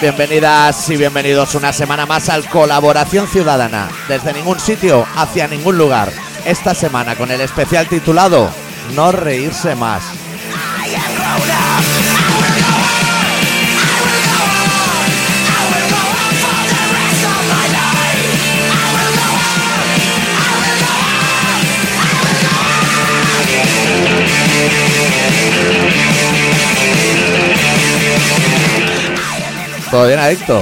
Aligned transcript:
Bienvenidas 0.00 0.90
y 0.90 0.96
bienvenidos 0.98 1.54
una 1.54 1.72
semana 1.72 2.04
más 2.04 2.28
al 2.28 2.46
Colaboración 2.50 3.26
Ciudadana, 3.26 3.88
desde 4.06 4.34
ningún 4.34 4.60
sitio 4.60 5.06
hacia 5.16 5.48
ningún 5.48 5.78
lugar. 5.78 6.12
Esta 6.44 6.74
semana 6.74 7.16
con 7.16 7.30
el 7.30 7.40
especial 7.40 7.88
titulado 7.88 8.50
No 8.94 9.12
reírse 9.12 9.74
más. 9.74 10.02
¿Todo 29.94 30.08
bien, 30.08 30.18
adicto? 30.18 30.60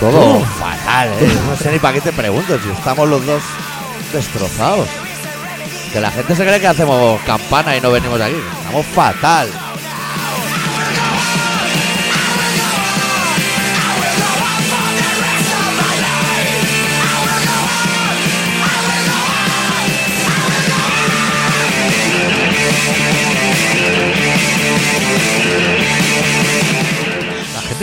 Todo 0.00 0.40
fatal, 0.40 1.10
¿eh? 1.20 1.38
No 1.48 1.56
sé 1.56 1.70
ni 1.70 1.78
para 1.78 1.94
qué 1.94 2.00
te 2.00 2.12
pregunto 2.12 2.58
si 2.58 2.68
estamos 2.68 3.08
los 3.08 3.24
dos 3.24 3.40
destrozados. 4.12 4.88
Que 5.92 6.00
la 6.00 6.10
gente 6.10 6.34
se 6.34 6.42
cree 6.42 6.58
que 6.58 6.66
hacemos 6.66 7.20
campana 7.20 7.76
y 7.76 7.80
no 7.80 7.92
venimos 7.92 8.20
aquí. 8.20 8.34
Estamos 8.58 8.84
fatal. 8.86 9.48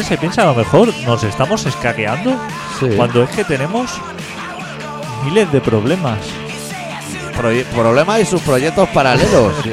Se 0.09 0.17
piensa 0.17 0.41
a 0.41 0.45
lo 0.47 0.55
mejor 0.55 0.93
nos 1.05 1.23
estamos 1.23 1.65
escaqueando 1.65 2.35
Sí. 2.79 2.89
cuando 2.97 3.23
es 3.23 3.29
que 3.29 3.43
tenemos 3.45 3.91
miles 5.23 5.51
de 5.51 5.61
problemas. 5.61 6.17
Proye- 7.37 7.63
problemas 7.65 8.19
y 8.21 8.25
sus 8.25 8.41
proyectos 8.41 8.89
paralelos. 8.89 9.53
Sí. 9.63 9.71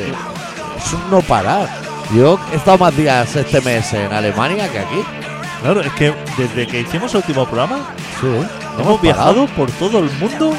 Es 0.79 0.93
un 0.93 1.11
no 1.11 1.21
parar. 1.23 1.69
Yo 2.15 2.39
he 2.53 2.57
estado 2.57 2.79
más 2.79 2.97
días 2.97 3.35
este 3.35 3.61
mes 3.63 3.93
en 3.95 4.13
Alemania 4.13 4.71
que 4.71 4.79
aquí. 4.79 5.03
Claro, 5.63 5.81
es 5.81 5.93
que 5.95 6.15
desde 6.39 6.67
que 6.69 6.81
hicimos 6.83 7.11
el 7.13 7.19
último 7.19 7.45
programa 7.47 7.79
Sí. 8.21 8.27
hemos 8.79 9.01
viajado 9.01 9.47
por 9.49 9.71
todo 9.73 9.99
el 10.01 10.11
mundo. 10.13 10.55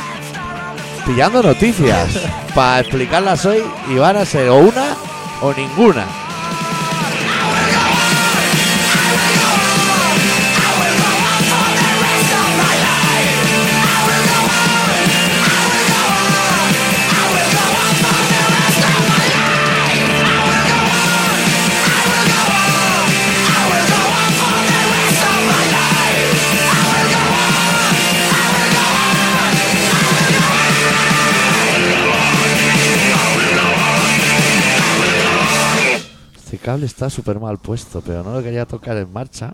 pillando 1.06 1.42
noticias 1.42 2.20
para 2.56 2.82
explicarlas 2.82 3.46
hoy 3.46 3.64
y 3.90 3.96
van 3.98 4.18
a 4.18 4.26
ser 4.26 4.50
o 4.50 4.58
una 4.58 4.88
o 5.42 5.54
ninguna. 5.54 6.04
Cable 36.68 36.86
está 36.86 37.10
súper 37.10 37.40
mal 37.40 37.58
puesto, 37.60 38.02
pero 38.02 38.24
no 38.24 38.34
lo 38.34 38.44
quería 38.44 38.66
tocar 38.66 38.98
en 38.98 39.12
marcha 39.14 39.54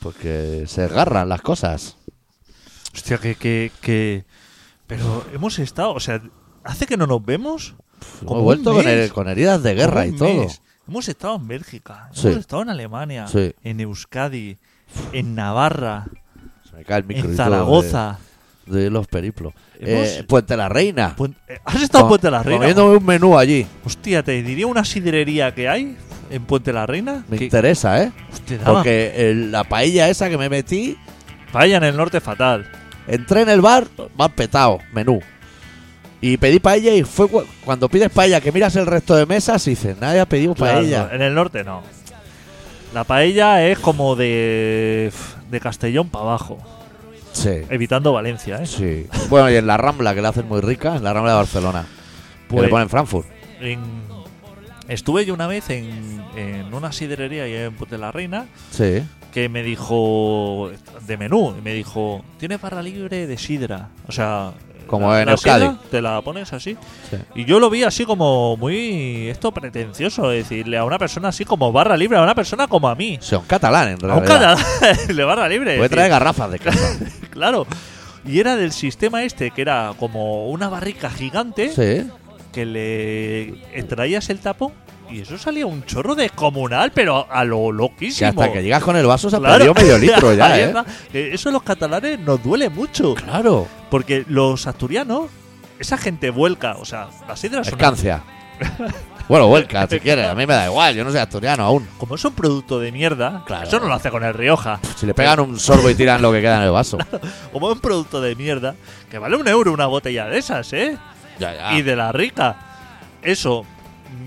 porque 0.00 0.64
se 0.66 0.82
agarran 0.84 1.28
las 1.30 1.40
cosas. 1.40 1.96
Hostia, 2.94 3.16
que, 3.18 3.34
que, 3.36 3.70
que... 3.80 4.24
Pero 4.86 5.24
hemos 5.32 5.58
estado, 5.58 5.92
o 5.94 6.00
sea, 6.00 6.20
hace 6.64 6.86
que 6.86 6.96
no 6.98 7.06
nos 7.06 7.24
vemos. 7.24 7.74
Hemos 8.20 8.32
un 8.38 8.42
vuelto 8.44 8.74
con, 8.74 8.84
her- 8.84 9.10
con 9.12 9.28
heridas 9.28 9.62
de 9.62 9.74
guerra 9.74 10.06
y 10.06 10.12
todo. 10.12 10.34
mes. 10.42 10.60
Hemos 10.88 11.08
estado 11.08 11.36
en 11.36 11.46
Bélgica, 11.48 12.10
Sí. 12.12 12.26
hemos 12.28 12.40
estado 12.40 12.62
en 12.62 12.68
Alemania, 12.70 13.26
Sí. 13.28 13.54
en 13.62 13.80
Euskadi, 13.80 14.58
en 15.12 15.34
Navarra, 15.34 16.06
Se 16.68 16.76
me 16.76 16.84
cae 16.84 16.98
el 16.98 17.04
micro 17.04 17.30
en 17.30 17.36
Zaragoza. 17.36 18.18
De, 18.66 18.82
de 18.84 18.90
los 18.90 19.06
periplos. 19.06 19.54
Hemos- 19.78 20.08
Eh, 20.08 20.24
Puente 20.24 20.56
la 20.56 20.68
Reina. 20.68 21.14
Puen- 21.16 21.34
eh, 21.48 21.60
¿Has 21.64 21.80
estado 21.82 22.04
en 22.04 22.08
Puente 22.08 22.30
la 22.30 22.42
Reina? 22.42 22.58
Comiéndome 22.58 22.96
un 22.98 23.04
menú 23.06 23.38
allí. 23.38 23.66
Hostia, 23.84 24.22
te 24.22 24.42
diría 24.42 24.66
una 24.66 24.84
sidrería 24.84 25.54
que 25.54 25.68
hay 25.68 25.96
en 26.30 26.44
Puente 26.44 26.72
la 26.72 26.86
Reina. 26.86 27.24
Me 27.28 27.36
que- 27.38 27.44
interesa, 27.44 28.02
¿eh? 28.02 28.12
hostia, 28.32 28.58
Porque 28.64 29.32
la 29.50 29.64
paella 29.64 30.08
esa 30.08 30.28
que 30.28 30.38
me 30.38 30.48
metí, 30.48 30.96
paella 31.52 31.76
en 31.78 31.84
el 31.84 31.96
norte 31.96 32.20
fatal. 32.20 32.66
entré 33.06 33.42
en 33.42 33.48
el 33.48 33.60
bar, 33.60 33.86
más 34.16 34.30
petado, 34.30 34.78
menú. 34.92 35.20
Y 36.20 36.36
pedí 36.36 36.60
paella 36.60 36.92
y 36.94 37.02
fue 37.02 37.28
cu- 37.28 37.44
cuando 37.64 37.88
pides 37.88 38.10
paella 38.10 38.40
que 38.40 38.52
miras 38.52 38.76
el 38.76 38.86
resto 38.86 39.16
de 39.16 39.24
mesas 39.26 39.66
y 39.66 39.70
dices, 39.70 39.96
nadie 40.00 40.20
ha 40.20 40.26
pedido 40.26 40.54
Claro, 40.54 40.78
paella. 40.78 41.08
en 41.12 41.22
el 41.22 41.34
norte 41.34 41.64
no. 41.64 41.82
La 42.94 43.04
paella 43.04 43.66
es 43.66 43.78
como 43.78 44.16
de, 44.16 45.10
de 45.50 45.60
Castellón 45.60 46.08
para 46.10 46.24
abajo, 46.24 46.58
Sí. 47.32 47.62
evitando 47.70 48.12
Valencia, 48.12 48.58
¿eh? 48.62 48.66
Sí. 48.66 49.06
Bueno, 49.28 49.48
y 49.50 49.56
en 49.56 49.66
la 49.66 49.76
Rambla, 49.76 50.14
que 50.14 50.20
la 50.20 50.28
hacen 50.30 50.46
muy 50.48 50.60
rica, 50.60 50.96
en 50.96 51.04
la 51.04 51.12
Rambla 51.12 51.32
de 51.32 51.38
Barcelona. 51.38 51.86
que 52.48 52.54
Pues- 52.56 52.64
le 52.64 52.68
ponen 52.68 52.88
Frankfurt. 52.88 53.28
En- 53.60 54.09
estuve 54.90 55.24
yo 55.24 55.32
una 55.34 55.46
vez 55.46 55.70
en, 55.70 56.22
en 56.36 56.72
una 56.74 56.92
sidrería 56.92 57.44
ahí 57.44 57.54
en 57.54 57.74
Puente 57.74 57.96
de 57.96 58.00
la 58.00 58.12
Reina 58.12 58.46
Sí. 58.70 59.02
que 59.32 59.48
me 59.48 59.62
dijo 59.62 60.70
de 61.06 61.16
menú 61.16 61.54
y 61.58 61.62
me 61.62 61.72
dijo 61.72 62.24
tienes 62.38 62.60
barra 62.60 62.82
libre 62.82 63.26
de 63.26 63.38
sidra 63.38 63.88
o 64.08 64.12
sea 64.12 64.52
Como 64.86 65.10
la- 65.12 65.20
en 65.20 65.26
la 65.26 65.32
Euskadi. 65.32 65.60
sidra 65.66 65.78
te 65.90 66.02
la 66.02 66.20
pones 66.22 66.52
así 66.52 66.76
Sí. 67.10 67.16
y 67.36 67.44
yo 67.44 67.60
lo 67.60 67.70
vi 67.70 67.84
así 67.84 68.04
como 68.04 68.56
muy 68.56 69.28
esto 69.28 69.52
pretencioso 69.52 70.28
decirle 70.28 70.76
a 70.78 70.84
una 70.84 70.98
persona 70.98 71.28
así 71.28 71.44
como 71.44 71.70
barra 71.72 71.96
libre 71.96 72.18
a 72.18 72.22
una 72.22 72.34
persona 72.34 72.66
como 72.66 72.88
a 72.88 72.94
mí 72.94 73.18
Son 73.20 73.44
catalán, 73.46 73.88
en 73.88 74.10
a 74.10 74.14
un 74.16 74.26
realidad. 74.26 74.58
catalán 74.58 74.98
le 75.16 75.24
barra 75.24 75.48
libre 75.48 75.76
Puede 75.76 75.88
traer 75.88 76.10
garrafas 76.10 76.50
de 76.50 76.58
casa. 76.58 76.98
claro 77.30 77.66
y 78.22 78.38
era 78.38 78.54
del 78.56 78.70
sistema 78.72 79.24
este 79.24 79.50
que 79.50 79.62
era 79.62 79.94
como 79.98 80.50
una 80.50 80.68
barrica 80.68 81.08
gigante 81.08 81.70
sí. 81.70 82.10
Que 82.52 82.66
le 82.66 83.48
extraías 83.78 84.28
el 84.30 84.38
tapón 84.40 84.72
y 85.10 85.20
eso 85.22 85.36
salía 85.38 85.66
un 85.66 85.84
chorro 85.84 86.14
descomunal, 86.14 86.92
pero 86.92 87.26
a 87.30 87.44
lo 87.44 87.66
Que 87.68 87.72
loquísimo. 87.72 88.28
hasta 88.30 88.52
que 88.52 88.62
llegas 88.62 88.82
con 88.82 88.96
el 88.96 89.06
vaso 89.06 89.28
se 89.28 89.36
ha 89.36 89.40
Claro. 89.40 89.72
perdido 89.74 89.74
medio 89.74 89.98
litro 90.14 90.32
ya, 90.34 90.58
¿eh? 90.60 90.72
Eh, 91.12 91.30
Eso 91.32 91.48
a 91.48 91.52
los 91.52 91.62
catalanes 91.64 92.18
nos 92.20 92.42
duele 92.42 92.68
mucho. 92.68 93.14
Claro. 93.14 93.66
Porque 93.90 94.24
los 94.28 94.66
asturianos, 94.68 95.22
esa 95.80 95.96
gente 95.98 96.30
vuelca. 96.30 96.76
O 96.78 96.84
sea, 96.84 97.08
las 97.26 97.40
sidras 97.40 97.66
son. 97.66 97.78
Escancia. 97.78 98.22
bueno, 99.28 99.48
vuelca, 99.48 99.88
si 99.88 99.98
quieres. 99.98 100.28
A 100.28 100.34
mí 100.36 100.46
me 100.46 100.54
da 100.54 100.66
igual, 100.66 100.94
yo 100.94 101.02
no 101.02 101.10
soy 101.10 101.18
asturiano 101.18 101.64
aún. 101.64 101.88
Como 101.98 102.14
es 102.14 102.24
un 102.24 102.32
producto 102.34 102.78
de 102.78 102.92
mierda, 102.92 103.42
Claro. 103.46 103.66
eso 103.66 103.80
no 103.80 103.88
lo 103.88 103.94
hace 103.94 104.10
con 104.10 104.22
el 104.22 104.32
Rioja. 104.34 104.78
Si 104.96 105.06
le 105.06 105.14
pegan 105.14 105.40
un 105.40 105.58
sorbo 105.58 105.90
y 105.90 105.94
tiran 105.96 106.22
lo 106.22 106.30
que 106.30 106.40
queda 106.40 106.58
en 106.58 106.62
el 106.64 106.70
vaso. 106.70 106.98
Como 107.52 107.68
es 107.70 107.74
un 107.74 107.80
producto 107.80 108.20
de 108.20 108.36
mierda, 108.36 108.76
que 109.10 109.18
vale 109.18 109.34
un 109.36 109.48
euro 109.48 109.72
una 109.72 109.86
botella 109.86 110.26
de 110.26 110.38
esas, 110.38 110.72
¿eh? 110.72 110.96
Ya, 111.40 111.54
ya. 111.54 111.72
Y 111.78 111.82
de 111.82 111.96
la 111.96 112.12
rica. 112.12 112.56
Eso, 113.22 113.66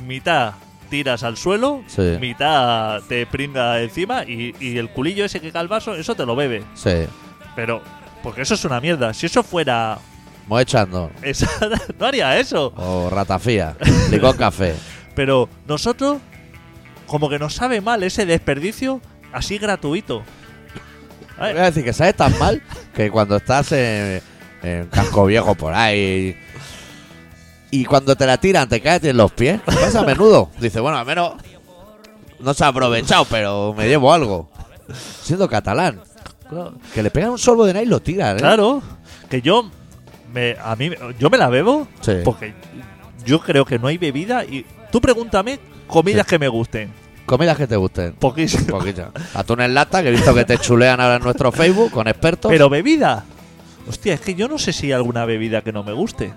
mitad 0.06 0.54
tiras 0.90 1.24
al 1.24 1.38
suelo, 1.38 1.82
Sí. 1.88 2.18
mitad 2.20 3.02
te 3.08 3.26
pringa 3.26 3.82
encima 3.82 4.24
y, 4.26 4.54
y 4.60 4.78
el 4.78 4.90
culillo 4.90 5.26
ese 5.26 5.40
que 5.40 5.52
cae 5.52 5.62
al 5.62 5.68
vaso, 5.68 5.96
eso 5.96 6.14
te 6.16 6.26
lo 6.26 6.36
bebe. 6.36 6.64
Sí. 6.76 7.06
Pero, 7.56 7.82
porque 8.22 8.42
eso 8.42 8.54
es 8.56 8.66
una 8.66 8.80
mierda. 8.82 9.14
Si 9.14 9.26
eso 9.26 9.42
fuera. 9.44 9.98
Voy 10.48 10.62
echando. 10.64 11.10
esa- 11.22 11.50
no 12.00 12.06
haría 12.06 12.38
eso. 12.38 12.74
O 12.76 13.10
ratafía. 13.10 13.76
Licor 14.12 14.36
café. 14.36 14.76
Pero 15.16 15.48
nosotros, 15.68 16.18
como 17.08 17.30
que 17.30 17.40
nos 17.40 17.54
sabe 17.56 17.82
mal 17.82 18.04
ese 18.04 18.26
desperdicio 18.26 19.00
así 19.32 19.58
gratuito. 19.58 20.22
Voy 21.40 21.50
a 21.50 21.64
decir 21.66 21.84
que 21.84 21.94
sabe 21.94 22.14
tan 22.14 22.38
mal 22.38 22.62
que 22.94 23.10
cuando 23.10 23.38
estás 23.38 23.72
en, 23.72 24.22
en 24.62 24.88
casco 24.88 25.26
viejo 25.26 25.56
por 25.56 25.74
ahí 25.74 26.38
y 27.80 27.86
cuando 27.86 28.16
te 28.16 28.26
la 28.26 28.38
tiran 28.38 28.70
te 28.70 28.82
caes 28.82 29.04
en 29.06 29.18
los 29.18 29.32
pies, 29.32 29.60
pasa 29.66 30.02
a 30.02 30.04
menudo. 30.04 30.50
Dice, 30.60 30.80
bueno, 30.80 30.98
al 30.98 31.06
menos 31.06 31.34
no 32.40 32.54
se 32.54 32.64
ha 32.64 32.68
aprovechado, 32.68 33.26
pero 33.26 33.74
me 33.76 33.88
llevo 33.88 34.14
algo. 34.14 34.50
Siendo 35.24 35.48
catalán, 35.50 36.02
que 36.94 37.02
le 37.02 37.10
pegan 37.10 37.32
un 37.32 37.40
sorbo 37.40 37.66
de 37.66 37.74
nada 37.74 37.84
y 37.84 37.88
lo 37.88 38.00
tiran, 38.02 38.36
¿eh? 38.38 38.40
Claro, 38.40 38.82
que 39.30 39.42
yo. 39.42 39.70
Me, 40.32 40.56
a 40.64 40.76
mí, 40.76 40.90
yo 41.20 41.30
me 41.30 41.38
la 41.38 41.48
bebo 41.50 41.88
Sí. 42.02 42.14
porque 42.26 42.54
yo 43.24 43.40
creo 43.40 43.66
que 43.66 43.78
no 43.78 43.88
hay 43.88 43.98
bebida 44.00 44.44
y 44.44 44.66
tú 44.92 45.00
pregúntame 45.00 45.60
comidas 45.88 46.26
Sí. 46.26 46.30
que 46.32 46.40
me 46.40 46.48
gusten. 46.48 46.92
Comidas 47.26 47.56
que 47.56 47.68
te 47.68 47.76
gusten. 47.76 48.14
Poquísimo. 48.14 48.80
Poquito. 48.80 49.12
Atún 49.34 49.62
en 49.62 49.74
lata, 49.74 50.02
que 50.04 50.10
he 50.10 50.12
visto 50.12 50.34
que 50.34 50.44
te 50.44 50.58
chulean 50.58 51.00
ahora 51.00 51.16
en 51.18 51.24
nuestro 51.24 51.52
Facebook 51.52 51.92
con 51.92 52.08
expertos. 52.08 52.52
Pero 52.52 52.70
bebida. 52.70 53.24
Hostia, 53.88 54.14
es 54.16 54.22
que 54.22 54.36
yo 54.36 54.48
no 54.48 54.58
sé 54.58 54.74
si 54.74 54.88
hay 54.88 54.92
alguna 54.94 55.24
bebida 55.26 55.62
que 55.62 55.72
no 55.72 55.84
me 55.84 55.94
guste. 55.94 56.34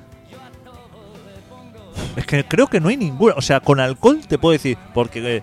Es 2.17 2.27
que 2.27 2.45
creo 2.45 2.67
que 2.67 2.81
no 2.81 2.89
hay 2.89 2.97
ninguna. 2.97 3.35
O 3.37 3.43
sea, 3.43 3.61
con 3.61 3.81
alcohol 3.81 4.21
te 4.27 4.39
puedo 4.39 4.53
decir, 4.53 4.77
porque 4.95 5.37
eh, 5.39 5.43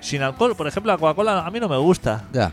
sin 0.00 0.22
alcohol. 0.22 0.54
Por 0.56 0.66
ejemplo, 0.66 0.92
la 0.92 0.98
Coca-Cola 0.98 1.46
a 1.46 1.50
mí 1.50 1.60
no 1.60 1.68
me 1.68 1.76
gusta. 1.78 2.24
Ya. 2.32 2.52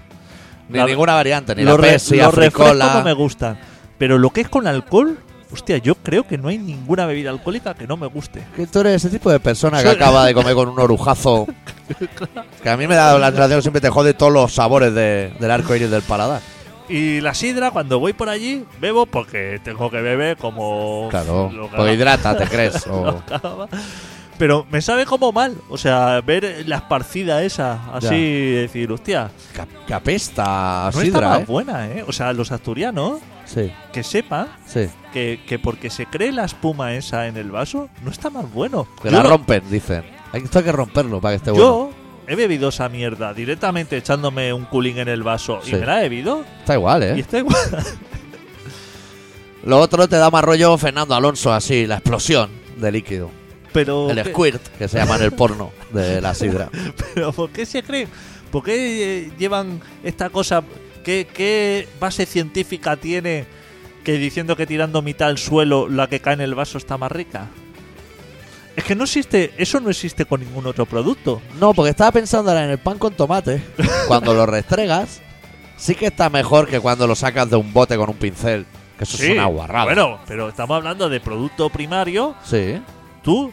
Ni 0.70 0.78
La- 0.80 0.86
ninguna 0.86 1.14
variante, 1.16 1.56
ni 1.56 1.64
los 1.64 1.78
la 1.80 1.86
re- 1.86 1.92
Pepsi, 1.94 2.18
los 2.18 2.34
refrescos 2.34 2.78
no 2.78 3.04
me 3.04 3.14
gustan. 3.14 3.58
Pero 3.98 4.18
lo 4.18 4.30
que 4.32 4.42
es 4.42 4.50
con 4.50 4.68
alcohol, 4.68 5.18
hostia, 5.52 5.78
yo 5.78 5.96
creo 5.96 6.28
que 6.28 6.38
no 6.38 6.50
hay 6.50 6.58
ninguna 6.58 7.06
bebida 7.06 7.30
alcohólica 7.30 7.74
que 7.74 7.88
no 7.88 7.96
me 7.98 8.08
guste. 8.08 8.44
Que 8.56 8.68
tú 8.68 8.82
eres 8.82 8.96
ese 8.96 9.10
tipo 9.10 9.32
de 9.32 9.40
persona 9.40 9.78
que 9.78 9.84
Soy- 9.88 9.96
acaba 9.96 10.26
de 10.26 10.34
comer 10.34 10.54
con 10.56 10.68
un 10.70 10.80
orujazo. 10.80 11.48
que 12.64 12.70
a 12.70 12.76
mí 12.78 12.86
me 12.86 12.96
da 12.96 13.18
la 13.18 13.28
sensación 13.30 13.58
que 13.60 13.62
siempre 13.62 13.82
te 13.82 13.90
jode 13.90 14.14
todos 14.14 14.32
los 14.34 14.54
sabores 14.54 14.94
de- 14.94 15.34
del 15.40 15.52
arco 15.52 15.74
iris 15.74 15.90
del 15.90 16.02
paladar. 16.02 16.42
Y 16.90 17.20
la 17.22 17.34
sidra, 17.34 17.72
cuando 17.72 18.00
voy 18.00 18.14
por 18.14 18.30
allí, 18.30 18.64
bebo 18.80 19.06
porque 19.06 19.60
tengo 19.64 19.90
que 19.92 20.02
beber 20.02 20.38
como. 20.38 21.08
Claro. 21.10 21.52
haga- 21.74 21.94
hidrata, 21.94 22.38
¿te 22.38 22.46
crees? 22.46 22.88
O-. 22.92 23.22
Pero 24.38 24.68
me 24.70 24.82
sabe 24.82 25.06
como 25.06 25.32
mal. 25.32 25.56
O 25.70 25.78
sea, 25.78 26.22
ver 26.22 26.64
la 26.68 26.78
esparcida 26.78 27.44
esa, 27.44 27.80
así, 27.94 28.06
Ya. 28.54 28.62
decir, 28.62 28.92
hostia, 28.92 29.32
que, 29.54 29.64
que 29.88 29.94
apesta 29.94 30.88
a 30.88 30.92
no 30.92 31.02
está 31.02 31.02
sidra, 31.02 31.30
más 31.30 31.40
¿eh? 31.42 31.46
buena, 31.48 31.88
¿eh? 31.88 32.06
O 32.08 32.12
sea, 32.14 32.32
los 32.34 32.52
asturianos 32.52 33.20
Sí, 33.46 33.72
que 33.94 34.04
sepan 34.04 34.48
sí. 34.66 34.90
que, 35.14 35.42
que 35.48 35.58
porque 35.58 35.90
se 35.90 36.06
cree 36.06 36.32
la 36.32 36.46
espuma 36.46 36.94
esa 36.94 37.28
en 37.28 37.38
el 37.38 37.50
vaso, 37.50 37.90
no 38.04 38.12
está 38.12 38.30
más 38.30 38.52
bueno. 38.54 38.88
Que 39.02 39.10
Yo 39.10 39.18
la 39.24 39.24
rompen, 39.24 39.64
dicen. 39.72 40.04
Hay, 40.34 40.42
esto 40.44 40.60
hay 40.60 40.66
que 40.66 40.72
romperlo 40.74 41.20
para 41.22 41.32
que 41.34 41.38
esté 41.38 41.52
bueno. 41.52 41.90
He 42.28 42.36
bebido 42.36 42.70
esa 42.70 42.90
mierda 42.90 43.34
directamente 43.34 43.96
echándome 43.98 44.52
un 44.52 44.66
culín 44.66 44.98
en 45.00 45.08
el 45.08 45.24
vaso 45.24 45.62
Sí. 45.64 45.72
y 45.72 45.76
me 45.80 45.86
la 45.86 46.00
he 46.00 46.04
bebido 46.10 46.44
Está 46.60 46.74
igual, 46.74 47.02
y 47.04 47.06
¿eh? 47.06 47.20
está 47.20 47.38
igual. 47.40 47.58
Lo 49.64 49.80
otro 49.80 50.08
te 50.08 50.16
da 50.18 50.30
más 50.30 50.44
rollo 50.44 50.78
Fernando 50.78 51.16
Alonso, 51.16 51.52
así, 51.54 51.86
la 51.88 51.96
explosión 51.96 52.50
de 52.78 52.92
líquido. 52.92 53.32
Pero, 53.74 54.10
El 54.10 54.24
¿qué- 54.24 54.32
squirt, 54.32 54.68
que 54.78 54.88
se 54.88 54.98
llama 54.98 55.18
en 55.18 55.24
el 55.24 55.32
porno 55.34 55.72
de 55.92 56.22
la 56.22 56.34
sidra. 56.34 56.70
pero 57.14 57.32
¿por 57.34 57.50
qué 57.50 57.66
se 57.66 57.84
creen? 57.84 58.08
¿Por 58.52 58.64
qué 58.64 59.26
eh, 59.28 59.32
llevan 59.38 59.82
esta 60.04 60.30
cosa? 60.30 60.64
¿Qué, 61.04 61.28
qué 61.34 61.88
base 62.00 62.26
científica 62.26 62.96
tiene 62.98 63.46
que 64.04 64.14
diciendo 64.14 64.56
que 64.56 64.66
tirando 64.66 65.02
mitad 65.02 65.28
al 65.28 65.38
suelo 65.38 65.90
la 65.90 66.08
que 66.08 66.22
cae 66.22 66.34
en 66.36 66.42
el 66.42 66.56
vaso 66.56 66.78
está 66.78 66.98
más 66.98 67.12
rica? 67.12 67.48
Es 68.78 68.84
que 68.86 68.96
no 68.96 69.04
existe, 69.04 69.54
eso 69.58 69.80
no 69.82 69.90
existe 69.90 70.24
con 70.26 70.40
ningún 70.40 70.66
otro 70.68 70.86
producto. 70.86 71.42
No, 71.60 71.74
porque 71.74 71.90
estaba 71.90 72.12
pensando 72.14 72.52
ahora 72.52 72.64
en 72.64 72.70
el 72.70 72.78
pan 72.78 72.98
con 72.98 73.14
tomate. 73.14 73.62
Cuando 74.08 74.34
lo 74.34 74.46
restregas, 74.46 75.20
sí 75.76 75.96
que 75.96 76.06
está 76.06 76.30
mejor 76.30 76.68
que 76.68 76.80
cuando 76.80 77.06
lo 77.08 77.16
sacas 77.16 77.50
de 77.50 77.56
un 77.58 77.74
bote 77.74 77.98
con 77.98 78.10
un 78.10 78.16
pincel. 78.16 78.66
Que 78.98 79.04
eso 79.04 79.22
es 79.22 79.32
una 79.32 79.48
guarrada. 79.48 79.84
Bueno, 79.86 80.20
pero 80.28 80.48
estamos 80.50 80.78
hablando 80.78 81.10
de 81.10 81.20
producto 81.20 81.70
primario. 81.70 82.36
Sí, 82.46 82.80
Tú, 83.24 83.52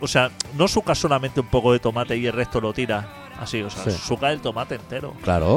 o 0.00 0.06
sea, 0.06 0.30
no 0.56 0.68
sucas 0.68 0.96
solamente 0.98 1.40
un 1.40 1.48
poco 1.48 1.72
de 1.72 1.78
tomate 1.80 2.16
y 2.16 2.26
el 2.26 2.32
resto 2.32 2.60
lo 2.60 2.72
tiras 2.72 3.04
así, 3.40 3.60
o 3.62 3.68
sea, 3.70 3.82
Sí. 3.84 3.90
suca 4.06 4.30
el 4.30 4.40
tomate 4.40 4.76
entero. 4.76 5.14
claro. 5.24 5.56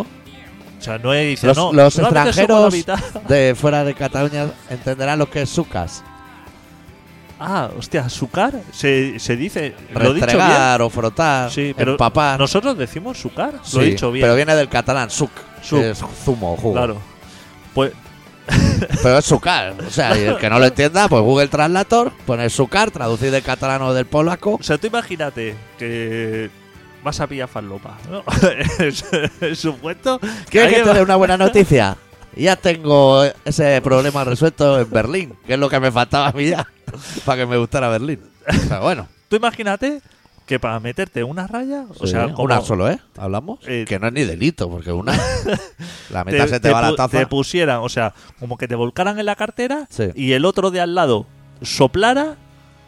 O 0.80 0.84
sea, 0.84 0.98
no 0.98 1.14
es 1.14 1.28
dice, 1.28 1.46
Los, 1.46 1.58
no, 1.58 1.72
los 1.72 1.94
solamente 1.94 2.34
suco 2.34 2.54
la 2.54 2.68
extranjeros 2.70 2.74
mitad. 2.74 3.22
de 3.30 3.54
fuera 3.56 3.84
de 3.84 3.94
Cataluña 3.94 4.48
entenderán 4.70 5.20
lo 5.20 5.30
que 5.30 5.44
es 5.44 5.50
sucas. 5.52 6.04
Ah, 7.44 7.72
hostia, 7.76 8.08
sucar 8.08 8.54
se, 8.72 9.18
se 9.20 9.36
dice, 9.36 9.74
lo 9.96 10.12
he 10.12 10.14
dicho 10.14 10.28
bien. 10.28 10.38
Restregar 10.38 10.82
o 10.84 10.90
frotar, 10.92 11.50
Sí, 11.50 11.74
pero 11.76 11.94
empapar. 11.94 12.40
nosotros 12.40 12.78
decimos 12.78 13.18
sucar, 13.18 13.56
lo 13.74 13.82
he 13.82 13.86
dicho 13.86 14.12
bien. 14.12 14.24
Pero 14.24 14.36
viene 14.36 14.56
del 14.56 14.70
catalán, 14.70 15.10
suc. 15.10 15.32
Suc. 15.64 15.80
que 15.80 15.90
es 15.90 16.04
zumo, 16.24 16.56
jugo. 16.56 16.74
Claro. 16.74 16.98
Pues 17.74 17.94
Pero 19.04 19.18
es 19.18 19.26
sucar. 19.26 19.74
O 19.88 19.90
sea, 19.90 20.18
y 20.18 20.24
el 20.24 20.38
que 20.38 20.50
no 20.50 20.60
lo 20.60 20.66
entienda, 20.66 21.08
pues 21.08 21.22
Google 21.24 21.48
Translator, 21.48 22.12
pone 22.26 22.50
sucar, 22.50 22.92
traducir 22.92 23.32
del 23.32 23.42
catalán 23.44 23.82
o 23.82 23.94
del 23.94 24.06
polaco. 24.06 24.58
O 24.60 24.64
sea, 24.64 24.78
tú 24.78 24.88
imagínate 24.88 25.56
que 25.80 26.50
vas 27.04 27.20
a 27.20 27.28
pillar 27.28 27.48
farlopa, 27.48 27.98
¿no? 28.10 28.24
supuesto. 29.56 30.20
¿Quieres 30.50 30.76
que 30.76 30.84
te 30.84 30.94
dé 30.94 31.02
una 31.02 31.16
buena 31.16 31.38
noticia? 31.38 31.98
Ya 32.36 32.56
tengo 32.56 33.24
ese 33.46 33.82
problema 33.82 34.24
resuelto 34.24 34.80
en 34.80 34.90
Berlín, 34.90 35.34
que 35.46 35.54
es 35.54 35.60
lo 35.60 35.70
que 35.70 35.80
me 35.80 35.92
faltaba 35.92 36.28
a 36.30 36.32
mí 36.32 36.48
ya, 36.50 36.66
para 37.26 37.42
que 37.42 37.46
me 37.46 37.58
gustara 37.58 37.90
Berlín. 37.90 38.22
O 38.48 38.54
sea, 38.68 38.80
bueno, 38.80 39.08
Tú 39.30 39.36
imagínate 39.38 40.02
que 40.46 40.60
para 40.60 40.80
meterte 40.82 41.24
una 41.24 41.48
raya, 41.48 41.86
o 41.98 42.06
sí, 42.06 42.12
sea, 42.12 42.30
como 42.34 42.44
una 42.44 42.60
solo, 42.62 42.90
¿eh? 42.90 43.00
Hablamos. 43.18 43.60
Eh, 43.68 43.86
que 43.88 43.98
no 44.00 44.08
es 44.08 44.14
ni 44.14 44.24
delito, 44.26 44.70
porque 44.70 44.92
una. 44.92 45.14
la 46.10 46.26
te, 46.26 46.32
mitad 46.32 46.48
se 46.48 46.60
te, 46.60 46.70
va 46.72 46.82
pu- 46.82 46.90
la 46.92 46.96
taza. 46.98 47.18
te 47.20 47.28
pusieran, 47.28 47.80
o 47.80 47.88
sea, 47.90 48.14
como 48.40 48.58
que 48.58 48.68
te 48.68 48.76
volcaran 48.76 49.18
en 49.20 49.26
la 49.26 49.36
cartera 49.36 49.88
Sí. 49.90 50.10
y 50.16 50.34
el 50.34 50.44
otro 50.46 50.72
de 50.72 50.82
al 50.82 50.96
lado 50.96 51.26
soplara 51.62 52.36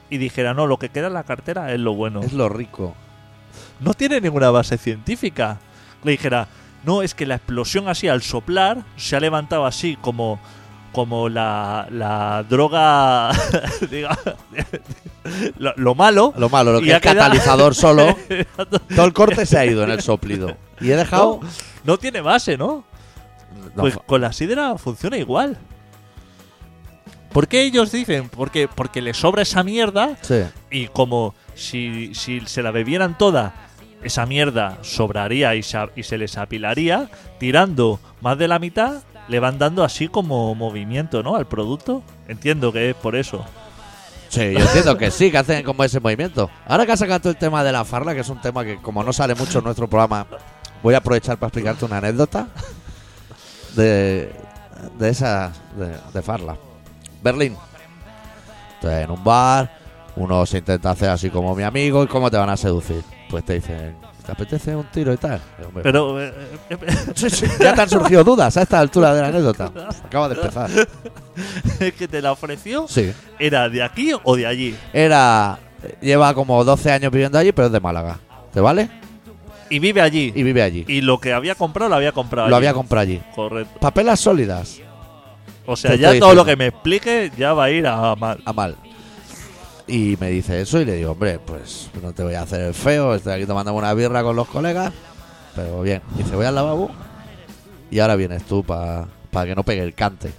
y 0.09 0.17
dijera, 0.17 0.53
no, 0.53 0.67
lo 0.67 0.77
que 0.77 0.89
queda 0.89 1.07
en 1.07 1.13
la 1.13 1.23
cartera 1.23 1.71
es 1.73 1.79
lo 1.79 1.93
bueno. 1.93 2.21
Es 2.21 2.33
lo 2.33 2.49
rico. 2.49 2.93
No 3.79 3.93
tiene 3.93 4.19
ninguna 4.19 4.51
base 4.51 4.77
científica. 4.77 5.59
Le 6.03 6.11
dijera, 6.11 6.47
no, 6.83 7.01
es 7.01 7.15
que 7.15 7.25
la 7.25 7.35
explosión 7.35 7.87
así 7.87 8.07
al 8.07 8.21
soplar 8.21 8.83
se 8.97 9.15
ha 9.15 9.19
levantado 9.19 9.65
así 9.65 9.97
como 10.01 10.39
como 10.93 11.27
la, 11.27 11.87
la 11.89 12.43
droga 12.47 13.31
diga, 13.89 14.17
lo, 15.57 15.73
lo 15.75 15.95
malo 15.95 16.33
Lo 16.37 16.49
malo, 16.49 16.71
lo 16.73 16.81
que 16.81 16.91
es 16.91 17.01
catalizador 17.01 17.73
solo. 17.75 18.15
todo 18.95 19.05
el 19.05 19.13
corte 19.13 19.45
se 19.45 19.57
ha 19.57 19.65
ido 19.65 19.83
en 19.83 19.89
el 19.89 20.01
soplido. 20.01 20.55
Y 20.79 20.91
he 20.91 20.95
dejado. 20.95 21.39
no, 21.41 21.49
no 21.83 21.97
tiene 21.97 22.21
base, 22.21 22.57
¿no? 22.57 22.85
No, 23.75 23.81
Pues 23.81 23.97
con 24.05 24.21
la 24.21 24.31
sidra 24.31 24.77
funciona 24.77 25.17
igual. 25.17 25.57
¿Por 27.31 27.47
qué 27.47 27.63
ellos 27.63 27.91
dicen? 27.91 28.29
Porque, 28.29 28.67
porque 28.67 29.01
les 29.01 29.17
sobra 29.17 29.41
esa 29.41 29.63
mierda 29.63 30.15
sí. 30.21 30.43
y 30.69 30.87
como 30.87 31.33
si, 31.55 32.13
si 32.13 32.41
se 32.41 32.61
la 32.61 32.69
bebieran 32.69 33.17
toda, 33.17 33.53
esa 34.03 34.25
mierda 34.25 34.77
sobraría 34.81 35.55
y 35.55 35.63
se, 35.63 35.77
y 35.95 36.03
se 36.03 36.17
les 36.17 36.37
apilaría, 36.37 37.09
tirando 37.39 37.99
más 38.21 38.37
de 38.37 38.47
la 38.47 38.59
mitad, 38.59 39.03
le 39.27 39.39
van 39.39 39.57
dando 39.57 39.83
así 39.83 40.07
como 40.07 40.53
movimiento, 40.55 41.23
¿no? 41.23 41.35
Al 41.35 41.47
producto. 41.47 42.03
Entiendo 42.27 42.71
que 42.71 42.91
es 42.91 42.95
por 42.95 43.15
eso. 43.15 43.45
Sí, 44.29 44.53
yo 44.53 44.59
entiendo 44.59 44.97
que 44.97 45.11
sí, 45.11 45.29
que 45.29 45.37
hacen 45.37 45.63
como 45.63 45.83
ese 45.83 45.99
movimiento. 45.99 46.49
Ahora 46.67 46.85
que 46.85 46.93
has 46.93 46.99
sacado 46.99 47.29
el 47.29 47.37
tema 47.37 47.63
de 47.63 47.71
la 47.71 47.85
farla, 47.85 48.13
que 48.13 48.21
es 48.21 48.29
un 48.29 48.41
tema 48.41 48.63
que 48.63 48.77
como 48.77 49.03
no 49.03 49.13
sale 49.13 49.35
mucho 49.35 49.59
en 49.59 49.65
nuestro 49.65 49.87
programa, 49.87 50.25
voy 50.81 50.95
a 50.95 50.97
aprovechar 50.97 51.37
para 51.37 51.49
explicarte 51.49 51.85
una 51.85 51.97
anécdota 51.97 52.47
de, 53.75 54.33
de 54.97 55.09
esa, 55.09 55.51
de, 55.77 55.95
de 56.13 56.21
farla. 56.21 56.57
Berlín. 57.21 57.55
Entonces, 58.75 59.03
en 59.05 59.11
un 59.11 59.23
bar, 59.23 59.71
uno 60.15 60.45
se 60.45 60.57
intenta 60.57 60.91
hacer 60.91 61.09
así 61.09 61.29
como 61.29 61.55
mi 61.55 61.63
amigo, 61.63 62.03
¿y 62.03 62.07
cómo 62.07 62.29
te 62.29 62.37
van 62.37 62.49
a 62.49 62.57
seducir? 62.57 63.03
Pues 63.33 63.45
te 63.45 63.53
dicen, 63.55 63.95
¿te 64.23 64.31
apetece 64.31 64.75
un 64.75 64.83
tiro 64.91 65.11
y 65.11 65.17
tal? 65.17 65.41
Y, 65.59 65.63
hombre, 65.65 65.81
Pero 65.81 66.21
eh, 66.21 66.31
eh, 66.69 66.77
sí, 67.15 67.31
sí, 67.31 67.47
ya 67.59 67.73
te 67.73 67.81
han 67.81 67.89
surgido 67.89 68.23
dudas 68.23 68.55
a 68.57 68.61
esta 68.61 68.79
altura 68.79 69.11
de 69.11 69.21
la 69.23 69.27
anécdota. 69.29 69.71
Acaba 70.05 70.29
de 70.29 70.35
empezar. 70.35 70.69
es 71.79 71.93
que 71.93 72.07
te 72.07 72.21
la 72.21 72.31
ofreció, 72.33 72.87
Sí. 72.87 73.11
¿era 73.39 73.69
de 73.69 73.81
aquí 73.81 74.11
o 74.23 74.35
de 74.35 74.45
allí? 74.45 74.75
Era. 74.93 75.57
Lleva 75.99 76.31
como 76.35 76.63
12 76.63 76.91
años 76.91 77.11
viviendo 77.11 77.39
allí, 77.39 77.51
pero 77.53 77.65
es 77.65 77.71
de 77.73 77.79
Málaga. 77.79 78.19
¿Te 78.53 78.61
vale? 78.61 78.87
Y 79.67 79.79
vive 79.79 80.01
allí. 80.01 80.31
Y 80.35 80.43
vive 80.43 80.61
allí. 80.61 80.85
Y 80.87 81.01
lo 81.01 81.19
que 81.19 81.33
había 81.33 81.55
comprado 81.55 81.89
lo 81.89 81.95
había 81.95 82.11
comprado 82.11 82.49
Lo 82.49 82.55
allí. 82.55 82.67
había 82.67 82.75
comprado 82.75 83.01
allí. 83.01 83.19
Correcto. 83.33 83.79
Papelas 83.79 84.19
sólidas. 84.19 84.79
O 85.65 85.75
sea, 85.75 85.89
Te 85.89 85.97
ya 85.97 86.09
estoy 86.09 86.19
todo 86.19 86.35
lo 86.35 86.45
que 86.45 86.55
me 86.55 86.67
explique 86.67 87.31
ya 87.35 87.53
va 87.53 87.63
a 87.63 87.71
ir 87.71 87.87
a 87.87 88.15
mal. 88.15 88.39
A 88.45 88.53
mal. 88.53 88.75
Y 89.85 90.17
me 90.19 90.29
dice 90.29 90.61
eso 90.61 90.79
y 90.79 90.85
le 90.85 90.93
digo, 90.93 91.11
hombre, 91.11 91.39
pues 91.39 91.89
no 92.01 92.13
te 92.13 92.23
voy 92.23 92.35
a 92.35 92.43
hacer 92.43 92.61
el 92.61 92.73
feo. 92.73 93.15
Estoy 93.15 93.33
aquí 93.33 93.45
tomando 93.45 93.73
una 93.73 93.93
birra 93.93 94.23
con 94.23 94.35
los 94.35 94.47
colegas. 94.47 94.93
Pero 95.55 95.81
bien. 95.81 96.01
Dice, 96.15 96.35
voy 96.35 96.45
al 96.45 96.55
lavabo. 96.55 96.89
Y 97.91 97.99
ahora 97.99 98.15
vienes 98.15 98.43
tú 98.43 98.63
para 98.63 99.07
que 99.43 99.55
no 99.55 99.63
pegue 99.63 99.83
el 99.83 99.93
cante. 99.93 100.31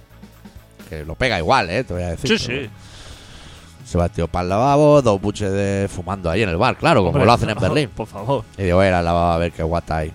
Que 0.89 1.05
lo 1.05 1.15
pega 1.15 1.37
igual, 1.37 1.69
¿eh? 1.69 1.83
Te 1.83 1.93
voy 1.93 2.03
a 2.03 2.09
decir. 2.09 2.39
Sí, 2.39 2.45
pero 2.47 2.63
sí. 2.63 2.69
Se 3.85 3.99
va 3.99 4.09
tío 4.09 4.27
para 4.27 4.43
el 4.43 4.49
lavabo, 4.49 5.01
dos 5.03 5.21
buches 5.21 5.51
de 5.51 5.87
fumando 5.87 6.31
ahí 6.31 6.41
en 6.41 6.49
el 6.49 6.57
bar, 6.57 6.75
claro, 6.75 7.01
como 7.01 7.09
Hombre, 7.09 7.25
lo 7.25 7.33
hacen 7.33 7.51
en 7.51 7.59
Berlín. 7.59 7.89
Por 7.95 8.07
favor. 8.07 8.43
Y 8.57 8.63
digo, 8.63 8.77
voy 8.77 8.87
a 8.87 8.89
ir 8.89 8.93
al 8.95 9.05
lavabo 9.05 9.31
a 9.31 9.37
ver 9.37 9.51
qué 9.51 9.61
guata 9.61 9.97
hay. 9.97 10.11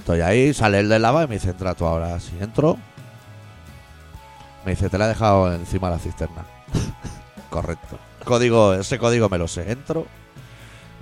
Estoy 0.00 0.20
ahí, 0.20 0.52
sale 0.52 0.80
el 0.80 0.90
del 0.90 1.00
lavabo 1.00 1.24
y 1.24 1.28
me 1.28 1.34
dice, 1.36 1.48
entra 1.48 1.74
tú 1.74 1.86
ahora. 1.86 2.20
Si 2.20 2.32
entro, 2.38 2.76
me 4.66 4.72
dice, 4.72 4.90
te 4.90 4.98
la 4.98 5.06
he 5.06 5.08
dejado 5.08 5.52
encima 5.54 5.88
de 5.88 5.96
la 5.96 5.98
cisterna. 5.98 6.44
Correcto. 7.62 7.98
Código, 8.24 8.74
ese 8.74 8.98
código 8.98 9.28
me 9.28 9.38
lo 9.38 9.48
sé. 9.48 9.70
Entro, 9.70 10.06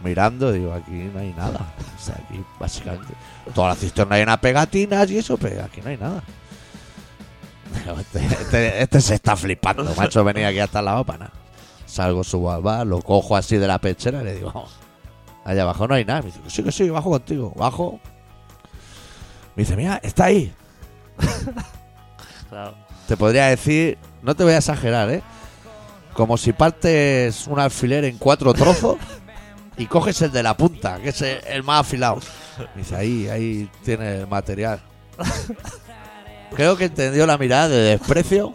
mirando, 0.05 0.53
digo, 0.53 0.73
aquí 0.73 1.11
no 1.13 1.21
hay 1.21 1.33
nada. 1.33 1.75
O 1.99 2.03
sea, 2.05 2.15
aquí 2.15 2.43
básicamente 2.61 3.13
toda 3.55 3.69
la 3.71 3.75
cisterna 3.75 4.17
llena 4.17 4.33
de 4.33 4.39
pegatinas 4.39 5.11
y 5.11 5.19
eso, 5.19 5.37
pero 5.37 5.65
aquí 5.65 5.81
no 5.83 5.91
hay 5.91 5.97
nada. 5.97 6.23
Este, 8.01 8.25
este- 8.25 8.83
este 8.83 9.01
se 9.01 9.15
está 9.17 9.37
flipando, 9.37 9.85
macho, 9.97 10.23
venía 10.23 10.49
aquí 10.49 10.61
hasta 10.61 10.81
para 11.05 11.19
nada. 11.19 11.33
Salgo, 11.87 12.23
subo 12.23 12.53
al 12.53 12.63
bar, 12.63 12.87
lo 12.87 13.01
cojo 13.03 13.37
así 13.37 13.57
de 13.57 13.67
la 13.67 13.79
pechera 13.79 14.23
y 14.23 14.25
le 14.25 14.35
digo, 14.37 14.53
vamos, 14.53 14.77
allá 15.45 15.63
abajo 15.63 15.89
no 15.89 15.95
hay 15.95 16.05
nada. 16.05 16.21
Me 16.21 16.27
dice, 16.27 16.41
sí, 16.49 16.63
que 16.63 16.71
sí, 16.73 16.89
bajo 16.89 17.11
contigo. 17.11 17.53
Bajo. 17.57 17.99
Me 19.57 19.63
dice, 19.65 19.77
mira, 19.77 19.99
está 20.03 20.27
ahí. 20.27 20.53
Claro. 22.49 22.75
Te 23.09 23.17
podría 23.17 23.47
decir, 23.47 23.99
no 24.23 24.37
te 24.37 24.45
voy 24.45 24.53
a 24.53 24.59
exagerar, 24.59 25.11
¿eh? 25.11 25.23
Como 26.15 26.37
si 26.37 26.53
partes 26.53 27.47
un 27.47 27.59
alfiler 27.59 28.05
en 28.05 28.19
cuatro 28.19 28.55
trozos 28.55 28.97
y 29.77 29.87
coges 29.87 30.23
el 30.23 30.33
de 30.33 30.43
la 30.43 30.57
punta, 30.57 30.99
que 31.01 31.11
es 31.11 31.21
el, 31.23 31.41
el 31.47 31.63
más 31.63 31.81
afilado. 31.81 32.21
Y 32.75 32.79
dice, 32.79 32.97
ahí, 32.97 33.29
ahí 33.29 33.71
tiene 33.85 34.21
el 34.21 34.27
material. 34.27 34.81
Creo 36.55 36.77
que 36.77 36.85
entendió 36.85 37.27
la 37.27 37.37
mirada 37.39 37.69
de 37.69 37.77
desprecio. 37.79 38.53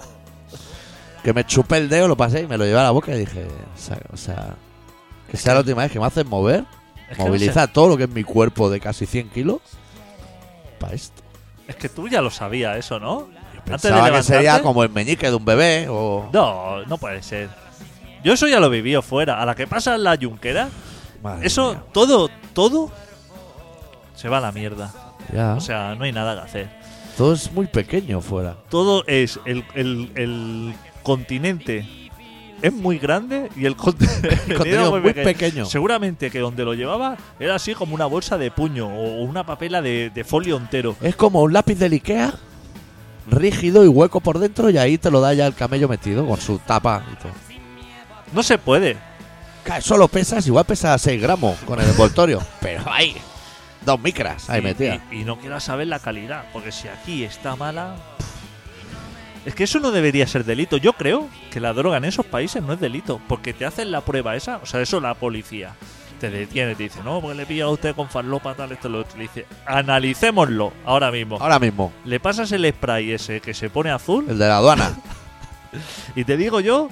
Que 1.23 1.33
me 1.33 1.45
chupé 1.45 1.77
el 1.77 1.89
dedo, 1.89 2.07
lo 2.07 2.15
pasé 2.15 2.41
y 2.41 2.47
me 2.47 2.57
lo 2.57 2.63
llevé 2.63 2.79
a 2.79 2.83
la 2.83 2.91
boca 2.91 3.13
y 3.13 3.19
dije, 3.19 3.45
o 3.45 3.77
sea, 3.77 3.99
o 4.13 4.17
sea, 4.17 4.55
que 5.29 5.35
sea 5.35 5.53
la 5.53 5.59
última 5.59 5.81
vez 5.81 5.91
que 5.91 5.99
me 5.99 6.05
hacen 6.05 6.27
mover, 6.27 6.63
Es 7.09 7.17
que 7.17 7.23
no 7.23 7.27
movilizar 7.27 7.71
todo 7.73 7.89
lo 7.89 7.97
que 7.97 8.03
es 8.03 8.09
mi 8.09 8.23
cuerpo 8.23 8.69
de 8.69 8.79
casi 8.79 9.05
100 9.05 9.29
kilos 9.29 9.59
para 10.79 10.95
esto. 10.95 11.21
Es 11.67 11.75
que 11.75 11.89
tú 11.89 12.07
ya 12.07 12.21
lo 12.21 12.31
sabías 12.31 12.77
eso, 12.77 13.01
¿no? 13.01 13.27
Antes 13.73 13.93
de 14.03 14.11
que 14.11 14.23
sería 14.23 14.61
como 14.61 14.83
el 14.83 14.89
meñique 14.89 15.27
de 15.29 15.35
un 15.35 15.45
bebé 15.45 15.87
o... 15.89 16.29
No, 16.33 16.83
no 16.85 16.97
puede 16.97 17.21
ser. 17.23 17.49
Yo 18.23 18.33
eso 18.33 18.47
ya 18.47 18.59
lo 18.59 18.69
viví 18.69 18.95
fuera. 19.01 19.41
A 19.41 19.45
la 19.45 19.55
que 19.55 19.67
pasa 19.67 19.97
la 19.97 20.15
yunquera, 20.15 20.69
Madre 21.23 21.47
eso, 21.47 21.71
mía. 21.73 21.83
todo, 21.93 22.29
todo 22.53 22.91
se 24.15 24.27
va 24.29 24.39
a 24.39 24.41
la 24.41 24.51
mierda. 24.51 24.91
Ya. 25.33 25.53
O 25.53 25.61
sea, 25.61 25.95
no 25.95 26.03
hay 26.05 26.11
nada 26.11 26.35
que 26.35 26.41
hacer. 26.47 26.69
todo 27.17 27.33
es 27.33 27.51
muy 27.51 27.67
pequeño 27.67 28.19
fuera. 28.21 28.55
Todo 28.69 29.03
es 29.07 29.39
el, 29.45 29.63
el- 29.75 30.11
el 30.15 30.73
continente 31.03 31.87
es 32.61 32.73
muy 32.73 32.97
grande 32.99 33.49
y 33.55 33.65
el 33.65 33.75
continente 33.77 34.37
contenido 34.55 34.91
muy 34.91 34.99
muy 34.99 35.13
pequeño. 35.13 35.25
pequeño. 35.25 35.65
Seguramente 35.65 36.29
que 36.29 36.39
donde 36.39 36.65
lo 36.65 36.73
llevaba 36.73 37.15
era 37.39 37.55
así 37.55 37.73
como 37.73 37.95
una 37.95 38.05
bolsa 38.05 38.37
de 38.37 38.51
puño 38.51 38.87
o 38.87 39.21
una 39.23 39.45
papela 39.45 39.81
de, 39.81 40.09
de 40.13 40.23
folio 40.25 40.57
entero. 40.57 40.95
Es 41.01 41.15
como 41.15 41.41
un 41.41 41.53
lápiz 41.53 41.75
del 41.75 41.93
Ikea, 41.93 42.33
rígido 43.27 43.83
y 43.83 43.87
hueco 43.87 44.19
por 44.21 44.39
dentro, 44.39 44.69
y 44.69 44.77
ahí 44.77 44.97
te 44.97 45.11
lo 45.11 45.21
da 45.21 45.33
ya 45.33 45.45
el 45.47 45.53
camello 45.55 45.87
metido 45.87 46.25
con 46.27 46.39
su 46.39 46.59
tapa 46.59 47.03
y 47.11 47.15
todo. 47.15 47.31
No 48.33 48.43
se 48.43 48.57
puede. 48.57 48.97
Claro, 49.63 49.81
Solo 49.81 50.07
pesas, 50.07 50.45
igual 50.47 50.65
pesa 50.65 50.97
6 50.97 51.21
gramos 51.21 51.57
con 51.59 51.79
el 51.81 51.89
envoltorio, 51.89 52.41
pero 52.61 52.83
hay 52.91 53.15
dos 53.85 53.99
micras 53.99 54.49
ahí 54.49 54.61
metidas. 54.61 54.99
y- 55.11 55.17
y 55.21 55.23
no 55.23 55.37
quiero 55.39 55.59
saber 55.59 55.87
la 55.87 55.99
calidad, 55.99 56.45
porque 56.53 56.71
si 56.71 56.87
aquí 56.87 57.23
está 57.23 57.55
mala. 57.55 57.95
Es 59.45 59.55
que 59.55 59.63
eso 59.63 59.79
no 59.79 59.91
debería 59.91 60.27
ser 60.27 60.43
delito. 60.43 60.77
Yo 60.77 60.93
creo 60.93 61.27
que 61.49 61.59
la 61.61 61.73
droga 61.73 61.97
en 61.97 62.05
esos 62.05 62.25
países 62.25 62.61
no 62.61 62.73
es 62.73 62.79
delito, 62.79 63.21
porque 63.27 63.53
te 63.53 63.65
hacen 63.65 63.89
la 63.91 64.01
prueba 64.01 64.35
esa, 64.35 64.57
o 64.57 64.65
sea, 64.65 64.81
eso 64.81 64.99
la 64.99 65.13
policía 65.13 65.75
te 66.19 66.29
detiene, 66.29 66.75
te 66.75 66.83
dice, 66.83 66.99
no, 67.03 67.19
porque 67.21 67.35
le 67.37 67.45
pilla 67.45 67.63
a 67.65 67.69
usted 67.69 67.95
con 67.95 68.09
farlopa, 68.09 68.53
tal, 68.53 68.71
esto, 68.71 68.89
lo 68.89 68.99
otro. 68.99 69.17
Le 69.17 69.23
dice, 69.23 69.45
analicémoslo 69.65 70.71
ahora 70.85 71.11
mismo. 71.11 71.37
Ahora 71.39 71.57
mismo, 71.59 71.91
Le 72.05 72.19
pasas 72.19 72.51
el 72.51 72.69
spray 72.71 73.11
ese 73.11 73.41
que 73.41 73.53
se 73.53 73.69
pone 73.69 73.89
azul 73.89 74.25
el 74.29 74.37
de 74.37 74.47
la 74.47 74.57
aduana. 74.57 74.97
y 76.15 76.23
te 76.25 76.37
digo 76.37 76.59
yo 76.59 76.89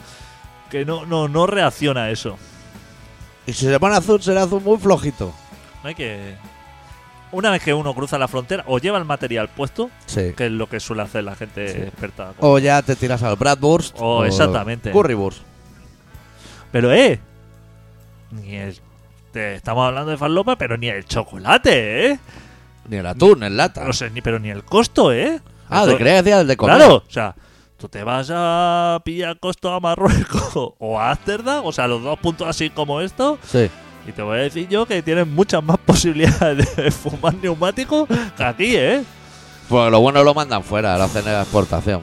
que 0.70 0.86
no, 0.86 1.06
no, 1.06 1.28
no 1.28 1.46
reacciona 1.48 2.04
a 2.04 2.10
eso. 2.12 2.38
Y 3.46 3.54
si 3.54 3.66
se 3.66 3.80
pone 3.80 3.96
azul, 3.96 4.22
será 4.22 4.44
azul 4.44 4.62
muy 4.64 4.78
flojito. 4.78 5.34
No 5.84 5.90
hay 5.90 5.96
que. 5.96 6.36
Una 7.32 7.50
vez 7.52 7.62
que 7.62 7.74
uno 7.74 7.94
cruza 7.94 8.18
la 8.18 8.28
frontera, 8.30 8.64
o 8.68 8.80
lleva 8.80 8.98
el 8.98 9.06
material 9.06 9.50
puesto, 9.50 9.90
Sí. 10.06 10.34
que 10.36 10.46
es 10.46 10.52
lo 10.52 10.68
que 10.70 10.80
suele 10.80 11.02
hacer 11.04 11.24
la 11.26 11.36
gente 11.36 11.68
Sí. 11.68 11.78
experta. 11.82 12.34
O 12.40 12.58
ya 12.60 12.82
te 12.82 12.96
tiras 12.96 13.22
al 13.24 13.36
Bradburst. 13.36 13.96
Oh, 14.00 14.24
exactamente. 14.26 14.92
Currywurst. 14.92 15.42
Pero, 16.72 16.92
eh, 16.94 17.20
ni 18.32 18.56
el. 18.56 18.78
Te- 19.38 19.56
estamos 19.56 19.86
hablando 19.88 20.12
de 20.12 20.18
farlopa, 20.18 20.56
pero 20.58 20.78
ni 20.78 20.88
el 20.90 21.06
chocolate, 21.06 22.12
eh. 22.12 22.20
Ni 22.90 22.98
el 22.98 23.06
atún 23.06 23.44
en 23.44 23.58
lata. 23.58 23.84
No 23.86 23.94
sé, 23.94 24.10
ni, 24.10 24.22
pero 24.22 24.40
ni 24.40 24.50
el 24.50 24.64
costo, 24.64 25.12
eh. 25.12 25.40
ah, 25.70 25.86
de 25.86 25.96
creer 25.98 26.18
que 26.18 26.24
decía 26.30 26.42
el 26.42 26.48
de 26.48 26.58
comer. 26.58 26.78
Claro, 26.78 26.96
o 27.08 27.12
sea, 27.12 27.36
tú 27.78 27.88
te 27.90 28.04
vas 28.04 28.30
a 28.34 29.00
pillar 29.04 29.40
costo 29.40 29.72
a 29.74 29.80
Marruecos 29.80 30.52
o 30.80 31.00
a 31.00 31.12
Ámsterdam, 31.12 31.66
o 31.66 31.72
sea, 31.72 31.88
los 31.88 32.02
dos 32.02 32.18
puntos 32.20 32.48
así 32.48 32.70
como 32.70 33.02
esto, 33.02 33.38
Sí. 33.44 33.70
y 34.08 34.12
te 34.12 34.22
voy 34.22 34.40
a 34.40 34.42
decir 34.42 34.68
yo 34.70 34.86
que 34.86 35.02
tienen 35.02 35.34
muchas 35.34 35.62
más 35.64 35.78
posibilidades 35.86 36.76
de 36.76 36.92
fumar 36.92 37.34
neumático 37.36 38.08
que 38.38 38.44
aquí, 38.44 38.76
eh. 38.76 39.04
Pues 39.70 39.92
lo 39.92 40.00
bueno 40.00 40.24
lo 40.24 40.34
mandan 40.34 40.64
fuera, 40.64 40.98
lo 40.98 41.04
hacen 41.04 41.28
en 41.28 41.34
la 41.34 41.42
exportación. 41.42 42.02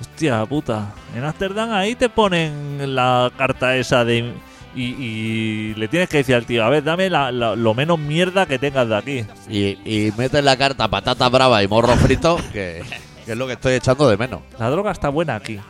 Hostia 0.00 0.44
puta. 0.44 0.92
En 1.16 1.24
Ámsterdam 1.24 1.72
ahí 1.72 1.94
te 1.94 2.08
ponen 2.10 2.94
la 2.94 3.32
carta 3.38 3.74
esa 3.76 4.04
de. 4.04 4.34
Y, 4.76 4.82
y 4.82 5.74
le 5.74 5.86
tienes 5.88 6.08
que 6.08 6.18
decir 6.18 6.34
al 6.34 6.46
tío, 6.46 6.64
a 6.64 6.68
ver, 6.68 6.82
dame 6.82 7.08
la- 7.08 7.30
la- 7.30 7.54
lo 7.54 7.74
menos 7.74 7.98
mierda 7.98 8.46
que 8.46 8.58
tengas 8.58 8.88
de 8.88 8.96
aquí. 8.96 9.24
Y, 9.48 9.78
y 9.84 10.12
meten 10.18 10.44
la 10.44 10.56
carta 10.56 10.88
patata 10.88 11.28
brava 11.28 11.62
y 11.62 11.68
morro 11.68 11.94
frito, 11.96 12.36
que, 12.52 12.82
que 13.24 13.32
es 13.32 13.38
lo 13.38 13.46
que 13.46 13.52
estoy 13.52 13.74
echando 13.74 14.08
de 14.08 14.16
menos. 14.16 14.40
La 14.58 14.68
droga 14.70 14.90
está 14.90 15.08
buena 15.10 15.36
aquí. 15.36 15.60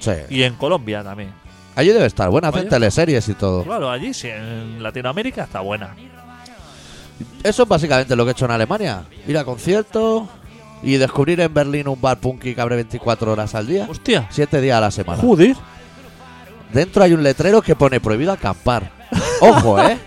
Sí. 0.00 0.12
Y 0.30 0.42
en 0.42 0.54
Colombia 0.54 1.04
también. 1.04 1.32
Allí 1.76 1.90
debe 1.90 2.06
estar, 2.06 2.28
buena 2.28 2.48
hacen 2.48 2.68
teleseries 2.68 3.28
y 3.28 3.34
todo. 3.34 3.62
Claro, 3.62 3.88
allí 3.90 4.12
sí, 4.12 4.28
en 4.28 4.82
Latinoamérica 4.82 5.44
está 5.44 5.60
buena. 5.60 5.94
Eso 7.42 7.62
es 7.62 7.68
básicamente 7.68 8.16
lo 8.16 8.24
que 8.24 8.30
he 8.30 8.32
hecho 8.32 8.46
en 8.46 8.50
Alemania. 8.50 9.04
Ir 9.28 9.36
a 9.38 9.44
conciertos 9.44 10.24
y 10.82 10.96
descubrir 10.96 11.40
en 11.40 11.52
Berlín 11.52 11.86
un 11.88 12.00
bar 12.00 12.18
punky 12.18 12.54
que 12.54 12.60
abre 12.60 12.76
24 12.76 13.32
horas 13.32 13.54
al 13.54 13.66
día. 13.66 13.86
Hostia. 13.88 14.26
Siete 14.30 14.60
días 14.60 14.78
a 14.78 14.80
la 14.80 14.90
semana. 14.90 15.20
Joder. 15.22 15.54
Dentro 16.72 17.02
hay 17.02 17.12
un 17.12 17.22
letrero 17.22 17.62
que 17.62 17.74
pone 17.76 18.00
prohibido 18.00 18.32
acampar. 18.32 18.90
Ojo, 19.40 19.80
¿eh? 19.80 19.98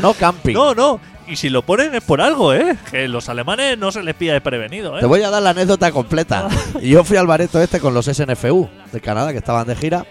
No 0.00 0.14
camping. 0.14 0.54
No, 0.54 0.74
no. 0.74 1.00
Y 1.26 1.36
si 1.36 1.48
lo 1.48 1.62
ponen 1.62 1.94
es 1.94 2.02
por 2.02 2.20
algo, 2.20 2.52
¿eh? 2.52 2.76
Que 2.90 3.08
los 3.08 3.28
alemanes 3.28 3.78
no 3.78 3.92
se 3.92 4.02
les 4.02 4.14
pilla 4.14 4.32
desprevenido, 4.32 4.98
Te 4.98 5.04
¿eh? 5.04 5.08
voy 5.08 5.22
a 5.22 5.30
dar 5.30 5.42
la 5.42 5.50
anécdota 5.50 5.90
completa. 5.92 6.48
Yo 6.82 7.04
fui 7.04 7.16
al 7.16 7.26
bareto 7.26 7.60
este 7.60 7.80
con 7.80 7.94
los 7.94 8.06
SNFU 8.06 8.68
de 8.92 9.00
Canadá 9.00 9.32
que 9.32 9.38
estaban 9.38 9.66
de 9.66 9.76
gira 9.76 10.04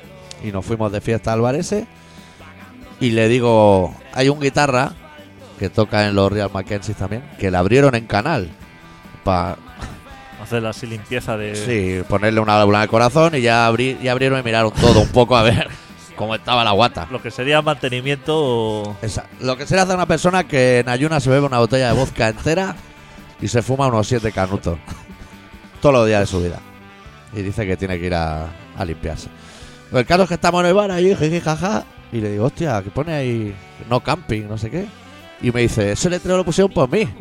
y 0.43 0.51
nos 0.51 0.65
fuimos 0.65 0.91
de 0.91 1.01
fiesta 1.01 1.33
al 1.33 1.41
bar 1.41 1.55
ese. 1.55 1.85
Y 2.99 3.11
le 3.11 3.27
digo, 3.27 3.93
hay 4.13 4.29
un 4.29 4.39
guitarra 4.39 4.93
que 5.59 5.69
toca 5.69 6.07
en 6.07 6.15
los 6.15 6.31
Real 6.31 6.49
Mackenzie 6.53 6.93
también, 6.95 7.23
que 7.39 7.51
le 7.51 7.57
abrieron 7.57 7.93
en 7.95 8.07
canal 8.07 8.49
para 9.23 9.57
Hacer 10.51 10.65
así 10.65 10.85
limpieza 10.85 11.37
de. 11.37 11.55
sí, 11.55 12.03
ponerle 12.09 12.41
una 12.41 12.55
válvula 12.57 12.81
al 12.81 12.89
corazón 12.89 13.35
y 13.35 13.41
ya, 13.41 13.65
abrí, 13.67 13.97
y 14.01 14.09
abrieron 14.09 14.37
y 14.39 14.43
miraron 14.43 14.71
todo 14.73 14.99
un 15.01 15.07
poco 15.07 15.37
a 15.37 15.43
ver 15.43 15.69
cómo 16.17 16.35
estaba 16.35 16.63
la 16.65 16.71
guata. 16.71 17.07
Lo 17.09 17.21
que 17.21 17.31
sería 17.31 17.61
mantenimiento. 17.61 18.97
Esa- 19.01 19.27
lo 19.39 19.55
que 19.55 19.65
sería 19.65 19.83
hacer 19.83 19.95
una 19.95 20.05
persona 20.07 20.43
que 20.45 20.79
en 20.79 20.89
ayuna 20.89 21.21
se 21.21 21.29
bebe 21.29 21.45
una 21.45 21.59
botella 21.59 21.87
de 21.93 21.99
vodka 21.99 22.27
entera 22.27 22.75
y 23.41 23.47
se 23.47 23.61
fuma 23.61 23.87
unos 23.87 24.07
siete 24.07 24.33
canutos 24.33 24.77
todos 25.81 25.95
los 25.95 26.05
días 26.07 26.19
de 26.19 26.25
su 26.27 26.41
vida. 26.41 26.59
Y 27.33 27.41
dice 27.43 27.65
que 27.65 27.77
tiene 27.77 27.97
que 27.97 28.07
ir 28.07 28.13
a, 28.13 28.47
a 28.77 28.83
limpiarse. 28.83 29.29
El 29.93 30.05
caso 30.05 30.23
es 30.23 30.27
que 30.27 30.35
estamos 30.35 30.59
en 30.61 30.67
el 30.67 30.73
bar 30.73 30.91
ahí, 30.91 31.15
jiji, 31.15 31.39
jaja, 31.39 31.85
y 32.11 32.19
le 32.19 32.29
digo, 32.31 32.45
hostia, 32.45 32.81
que 32.83 32.89
pone 32.91 33.13
ahí 33.13 33.55
no 33.89 34.01
camping, 34.01 34.49
no 34.49 34.57
sé 34.57 34.69
qué. 34.69 34.85
Y 35.41 35.51
me 35.51 35.61
dice, 35.61 35.93
ese 35.93 36.09
letrero 36.09 36.35
lo 36.37 36.43
pusieron 36.43 36.73
por 36.73 36.91
mí. 36.91 37.07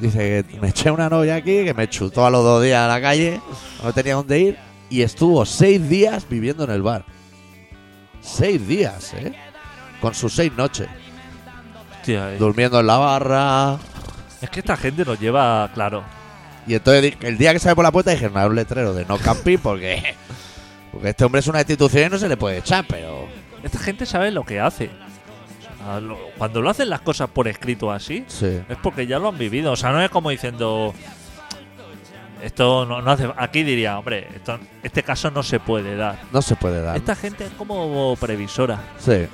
Dice 0.00 0.44
que 0.48 0.60
me 0.60 0.68
eché 0.68 0.90
una 0.90 1.08
novia 1.08 1.36
aquí, 1.36 1.64
que 1.64 1.74
me 1.74 1.88
chutó 1.88 2.26
a 2.26 2.30
los 2.30 2.42
dos 2.42 2.62
días 2.62 2.80
a 2.80 2.88
la 2.88 3.00
calle, 3.00 3.40
no 3.82 3.92
tenía 3.92 4.14
dónde 4.14 4.38
ir, 4.38 4.58
y 4.90 5.02
estuvo 5.02 5.44
seis 5.46 5.88
días 5.88 6.26
viviendo 6.28 6.64
en 6.64 6.70
el 6.70 6.82
bar. 6.82 7.04
Seis 8.20 8.66
días, 8.66 9.14
¿eh? 9.14 9.32
Con 10.00 10.14
sus 10.14 10.34
seis 10.34 10.52
noches. 10.56 10.88
Hostia, 11.98 12.34
eh. 12.34 12.38
Durmiendo 12.38 12.80
en 12.80 12.86
la 12.86 12.96
barra. 12.96 13.78
Es 14.40 14.50
que 14.50 14.60
esta 14.60 14.76
gente 14.76 15.04
nos 15.04 15.18
lleva, 15.18 15.70
claro. 15.72 16.02
Y 16.66 16.74
entonces 16.74 17.14
el 17.20 17.38
día 17.38 17.52
que 17.52 17.58
sale 17.58 17.74
por 17.74 17.84
la 17.84 17.92
puerta 17.92 18.10
dijeron, 18.10 18.36
hay 18.36 18.46
un 18.46 18.54
letrero 18.54 18.94
de 18.94 19.04
no 19.04 19.18
camping 19.18 19.58
porque, 19.58 20.14
porque 20.92 21.10
este 21.10 21.24
hombre 21.24 21.40
es 21.40 21.46
una 21.46 21.60
institución 21.60 22.06
y 22.06 22.10
no 22.10 22.18
se 22.18 22.28
le 22.28 22.36
puede 22.36 22.58
echar, 22.58 22.84
pero... 22.88 23.26
Esta 23.62 23.78
gente 23.78 24.04
sabe 24.06 24.30
lo 24.30 24.44
que 24.44 24.60
hace. 24.60 24.90
Cuando 26.38 26.62
lo 26.62 26.70
hacen 26.70 26.88
las 26.90 27.00
cosas 27.00 27.28
por 27.30 27.46
escrito 27.48 27.90
así, 27.90 28.24
Sí. 28.28 28.60
es 28.68 28.76
porque 28.82 29.06
ya 29.06 29.18
lo 29.18 29.28
han 29.28 29.38
vivido. 29.38 29.72
O 29.72 29.76
sea, 29.76 29.90
no 29.92 30.00
es 30.02 30.10
como 30.10 30.30
diciendo. 30.30 30.94
Esto 32.42 32.84
no, 32.84 33.00
no 33.00 33.10
hace. 33.10 33.28
Aquí 33.36 33.62
diría, 33.62 33.98
hombre, 33.98 34.28
esto, 34.34 34.58
este 34.82 35.02
caso 35.02 35.30
no 35.30 35.42
se 35.42 35.60
puede 35.60 35.96
dar. 35.96 36.18
No 36.32 36.42
se 36.42 36.56
puede 36.56 36.82
dar. 36.82 36.96
Esta 36.96 37.14
gente 37.16 37.44
es 37.46 37.52
como 37.52 38.16
previsora. 38.20 38.80
Sí. 38.98 39.26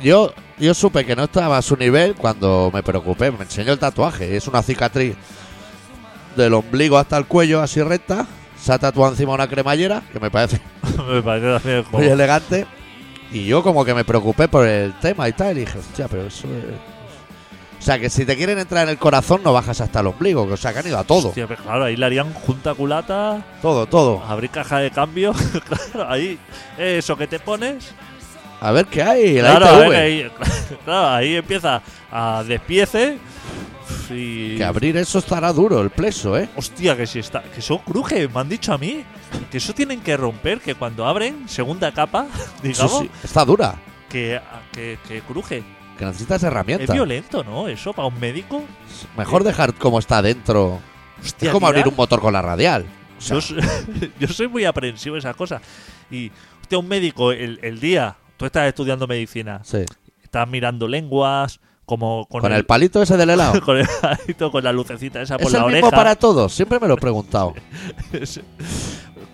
Yo, 0.00 0.32
yo 0.58 0.74
supe 0.74 1.04
que 1.06 1.16
no 1.16 1.24
estaba 1.24 1.56
a 1.58 1.62
su 1.62 1.76
nivel 1.76 2.14
cuando 2.14 2.70
me 2.72 2.82
preocupé. 2.82 3.30
Me 3.32 3.42
enseñó 3.44 3.72
el 3.72 3.78
tatuaje. 3.78 4.36
Es 4.36 4.46
una 4.46 4.62
cicatriz 4.62 5.16
del 6.36 6.54
ombligo 6.54 6.98
hasta 6.98 7.16
el 7.16 7.26
cuello, 7.26 7.60
así 7.62 7.82
recta. 7.82 8.26
Se 8.60 8.72
ha 8.72 8.78
tatuado 8.78 9.12
encima 9.12 9.32
una 9.32 9.48
cremallera, 9.48 10.02
que 10.12 10.20
me 10.20 10.30
parece 10.30 10.60
Me 11.08 11.22
parece 11.22 11.46
también 11.52 11.82
como. 11.84 11.98
muy 11.98 12.06
elegante. 12.08 12.66
Y 13.32 13.44
yo 13.46 13.62
como 13.62 13.84
que 13.84 13.92
me 13.94 14.04
preocupé 14.04 14.48
por 14.48 14.66
el 14.66 14.94
tema 15.00 15.28
y 15.28 15.32
tal. 15.32 15.56
Y 15.56 15.60
dije, 15.60 15.78
hostia, 15.78 16.08
pero 16.08 16.26
eso 16.26 16.46
es... 16.48 16.64
O 17.78 17.82
sea, 17.86 17.98
que 18.00 18.08
si 18.10 18.24
te 18.24 18.36
quieren 18.36 18.58
entrar 18.58 18.84
en 18.84 18.88
el 18.90 18.98
corazón 18.98 19.42
no 19.44 19.52
bajas 19.52 19.80
hasta 19.80 20.00
el 20.00 20.06
ombligo. 20.08 20.46
Que, 20.46 20.54
o 20.54 20.56
sea, 20.56 20.72
que 20.72 20.80
han 20.80 20.86
ido 20.88 20.98
a 20.98 21.04
todo. 21.04 21.28
Hostia, 21.28 21.46
pero 21.46 21.62
claro, 21.62 21.84
ahí 21.84 21.96
le 21.96 22.06
harían 22.06 22.32
junta 22.32 22.74
culata, 22.74 23.44
Todo, 23.62 23.86
todo. 23.86 24.22
abrir 24.24 24.50
caja 24.50 24.78
de 24.78 24.90
cambio. 24.90 25.32
claro, 25.92 26.10
ahí. 26.10 26.38
Eso 26.78 27.16
que 27.16 27.26
te 27.26 27.38
pones. 27.38 27.92
A 28.60 28.72
ver 28.72 28.86
qué 28.86 29.02
hay. 29.02 29.34
La 29.40 29.56
Claro, 29.56 29.66
a 29.66 29.72
ITV. 29.84 29.88
ver, 29.90 30.00
ahí, 30.00 30.30
claro, 30.84 31.08
ahí 31.08 31.36
empieza 31.36 31.82
a 32.10 32.42
despiece. 32.46 33.18
Y. 34.10 34.56
Que 34.56 34.64
abrir 34.64 34.96
eso 34.96 35.18
estará 35.18 35.52
duro, 35.52 35.80
el 35.80 35.90
pleso, 35.90 36.36
¿eh? 36.36 36.48
Hostia, 36.56 36.96
que 36.96 37.06
si 37.06 37.18
está. 37.20 37.42
Que 37.42 37.60
eso 37.60 37.78
cruje, 37.80 38.26
me 38.26 38.40
han 38.40 38.48
dicho 38.48 38.72
a 38.72 38.78
mí. 38.78 39.04
Que 39.50 39.58
eso 39.58 39.74
tienen 39.74 40.00
que 40.00 40.16
romper, 40.16 40.60
que 40.60 40.74
cuando 40.74 41.06
abren 41.06 41.48
segunda 41.48 41.92
capa, 41.92 42.26
digamos, 42.62 43.00
sí, 43.00 43.10
está 43.24 43.44
dura. 43.44 43.74
que, 44.08 44.40
que, 44.72 44.98
que 45.06 45.20
cruje. 45.22 45.62
Que 45.98 46.04
necesitas 46.04 46.42
Es 46.42 46.44
herramientas. 46.48 46.92
violento, 46.94 47.42
¿no? 47.42 47.68
Eso 47.68 47.92
para 47.92 48.08
un 48.08 48.18
médico. 48.20 48.62
Mejor 49.16 49.44
dejar 49.44 49.74
como 49.74 49.98
está 49.98 50.20
dentro. 50.22 50.78
Hostia, 51.22 51.48
es 51.48 51.52
como 51.52 51.66
abrir 51.66 51.88
un 51.88 51.96
motor 51.96 52.20
con 52.20 52.32
la 52.34 52.42
radial. 52.42 52.84
O 53.18 53.20
sea, 53.20 53.36
Yo, 53.36 53.40
soy- 53.40 54.12
yo 54.20 54.28
soy 54.28 54.48
muy 54.48 54.64
aprensivo 54.66 55.14
de 55.14 55.20
esas 55.20 55.34
cosas. 55.36 55.62
Y, 56.10 56.30
hostia, 56.60 56.78
un 56.78 56.86
médico, 56.86 57.32
el, 57.32 57.58
el 57.62 57.80
día, 57.80 58.16
tú 58.36 58.44
estás 58.44 58.68
estudiando 58.68 59.06
medicina, 59.06 59.60
sí. 59.64 59.84
estás 60.22 60.46
mirando 60.46 60.86
lenguas, 60.86 61.60
como 61.86 62.26
con, 62.26 62.42
Con 62.42 62.52
el 62.52 62.66
palito 62.66 63.00
ese 63.00 63.16
del 63.16 63.30
helado. 63.30 63.58
con 63.64 63.78
el 63.78 63.86
palito, 64.02 64.50
con 64.52 64.62
la 64.62 64.72
lucecita 64.72 65.22
esa 65.22 65.38
por 65.38 65.46
¿Es 65.46 65.52
la 65.54 65.58
el 65.60 65.64
oreja. 65.64 65.86
mismo 65.86 65.90
para 65.96 66.14
todos? 66.16 66.52
Siempre 66.52 66.78
me 66.78 66.88
lo 66.88 66.94
he 66.94 66.98
preguntado. 66.98 67.54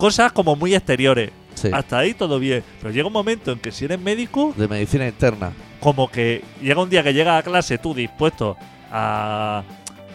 Cosas 0.03 0.33
como 0.33 0.55
muy 0.57 0.75
exteriores. 0.75 1.31
Sí. 1.55 1.69
Hasta 1.71 1.99
ahí 1.99 2.13
todo 2.13 2.37
bien. 2.39 2.61
Pero 2.81 2.91
llega 2.93 3.07
un 3.07 3.13
momento 3.13 3.53
en 3.53 3.59
que 3.59 3.71
si 3.71 3.85
eres 3.85 3.99
médico, 4.01 4.53
De 4.57 4.67
medicina 4.67 5.07
interna. 5.07 5.53
como 5.79 6.11
que 6.11 6.43
llega 6.61 6.81
un 6.81 6.89
día 6.89 7.03
que 7.03 7.13
llega 7.13 7.37
a 7.37 7.41
clase 7.43 7.77
tú 7.77 7.93
dispuesto 7.93 8.57
a, 8.91 9.63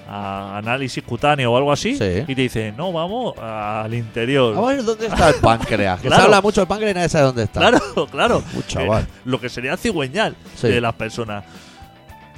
a 0.07 0.59
análisis 0.59 1.02
cutáneo 1.02 1.52
o 1.52 1.57
algo 1.57 1.73
así 1.73 1.97
Sí. 1.97 2.23
y 2.28 2.35
te 2.35 2.42
dicen, 2.42 2.76
no, 2.76 2.92
vamos 2.92 3.33
al 3.38 3.95
interior. 3.95 4.54
Vamos 4.54 4.73
a 4.73 4.75
ver 4.75 4.85
dónde 4.85 5.07
está 5.07 5.28
el 5.30 5.35
páncreas. 5.40 6.00
Que 6.00 6.09
Claro. 6.09 6.21
se 6.23 6.26
habla 6.26 6.40
mucho 6.42 6.61
del 6.61 6.68
páncreas 6.68 6.90
y 6.90 6.95
nadie 6.95 7.09
sabe 7.09 7.25
dónde 7.25 7.42
está. 7.45 7.61
Claro, 7.61 7.80
claro. 8.11 8.42
Uy, 8.54 8.62
chaval. 8.66 9.04
Eh, 9.04 9.07
lo 9.25 9.40
que 9.40 9.49
sería 9.49 9.76
cigüeñal 9.78 10.37
Sí. 10.54 10.68
de 10.68 10.80
las 10.83 10.92
personas. 10.95 11.45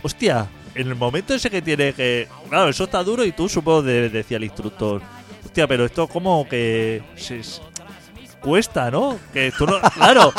Hostia, 0.03 0.47
en 0.75 0.87
el 0.89 0.95
momento 0.95 1.35
ese 1.35 1.51
que 1.51 1.63
tiene 1.63 1.93
que. 1.95 2.29
Claro, 2.49 2.69
eso 2.71 2.85
está 2.85 3.03
duro 3.03 3.25
y 3.25 3.33
tú 3.33 3.49
supongo 3.49 3.83
de- 3.83 4.09
decía 4.09 4.37
el 4.37 4.45
instructor. 4.45 5.03
Hostia, 5.51 5.67
pero 5.67 5.85
esto 5.85 6.07
como 6.07 6.49
que. 6.49 7.03
cuesta, 8.41 8.89
¿no? 8.89 9.19
Que 9.33 9.51
tú 9.51 9.67
no. 9.67 9.81
Claro. 9.81 10.33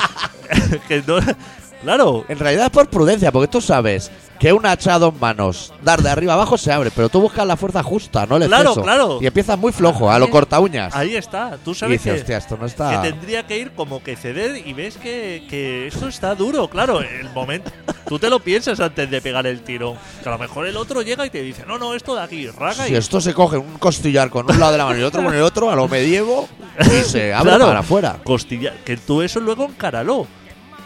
Claro. 1.84 2.26
En 2.28 2.38
realidad 2.40 2.66
es 2.66 2.72
por 2.72 2.88
prudencia, 2.90 3.32
porque 3.32 3.48
tú 3.48 3.62
sabes 3.62 4.12
que 4.40 4.52
un 4.54 4.66
hacha 4.66 4.96
a 4.96 5.00
dos 5.00 5.14
manos, 5.20 5.72
dar 5.84 6.02
de 6.02 6.10
arriba 6.10 6.34
abajo 6.34 6.58
se 6.58 6.72
abre, 6.72 6.90
pero 6.96 7.10
tú 7.10 7.22
buscas 7.22 7.46
la 7.46 7.56
fuerza 7.58 7.84
justa, 7.84 8.26
no 8.26 8.38
el 8.38 8.48
Claro, 8.48 8.70
exceso. 8.70 8.82
claro. 8.82 9.20
Y 9.22 9.28
empiezas 9.28 9.58
muy 9.60 9.72
flojo, 9.72 10.10
a 10.12 10.18
lo 10.18 10.30
corta 10.32 10.60
uñas. 10.60 10.96
Ahí 10.96 11.16
está. 11.16 11.58
Tú 11.64 11.72
Y 11.72 11.76
sabes 11.76 12.00
dices, 12.04 12.14
que, 12.16 12.20
hostia, 12.22 12.38
esto 12.38 12.56
no 12.56 12.62
que 12.62 12.66
está. 12.68 13.02
tendría 13.04 13.46
que 13.46 13.60
ir 13.60 13.72
como 13.72 14.02
que 14.04 14.16
ceder 14.16 14.66
y 14.68 14.74
ves 14.74 14.98
que, 14.98 15.46
que 15.48 15.86
esto 15.88 16.08
está 16.08 16.34
duro. 16.34 16.68
Claro, 16.70 17.02
el 17.02 17.30
momento. 17.36 17.70
Tú 18.08 18.18
te 18.20 18.30
lo 18.30 18.40
piensas 18.40 18.80
antes 18.80 19.10
de 19.12 19.22
pegar 19.22 19.46
el 19.46 19.62
tiro. 19.62 19.96
Que 20.24 20.28
a 20.30 20.32
lo 20.32 20.38
mejor 20.40 20.66
el 20.68 20.76
otro 20.76 21.02
llega 21.04 21.24
y 21.26 21.30
te 21.30 21.42
dice, 21.44 21.64
no, 21.68 21.78
no, 21.78 21.94
esto 21.94 22.16
de 22.16 22.22
aquí, 22.24 22.48
raga 22.48 22.86
Si 22.88 22.94
y 22.94 22.96
esto 22.96 23.22
se 23.22 23.34
coge 23.36 23.58
un 23.58 23.78
costillar 23.78 24.30
con 24.32 24.50
un 24.52 24.60
lado 24.60 24.72
de 24.72 24.78
la 24.80 24.86
mano 24.86 25.00
y 25.00 25.04
otro 25.04 25.24
con 25.24 25.34
el 25.36 25.42
otro, 25.44 25.70
a 25.70 25.76
lo 25.76 25.88
medievo, 25.88 26.50
y 26.80 27.04
se 27.08 27.32
abre 27.34 27.52
Claro. 27.52 27.68
para 27.68 27.80
afuera. 27.82 28.18
costilla. 28.24 28.74
Que 28.84 28.98
tú 28.98 29.22
eso 29.22 29.40
luego 29.40 29.66
encáralo. 29.66 30.26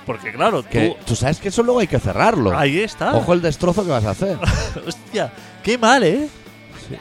Porque 0.05 0.31
claro, 0.31 0.63
Que 0.63 0.95
tú 1.05 1.15
sabes 1.15 1.39
que 1.39 1.49
eso 1.49 1.63
luego 1.63 1.79
hay 1.79 1.87
que 1.87 1.99
cerrarlo. 1.99 2.55
Ahí 2.57 2.79
está. 2.79 3.15
Ojo 3.15 3.33
el 3.33 3.41
destrozo 3.41 3.83
que 3.83 3.89
vas 3.89 4.05
a 4.05 4.11
hacer. 4.11 4.37
Hostia, 4.87 5.31
qué 5.63 5.77
mal, 5.77 6.03
¿eh? 6.03 6.27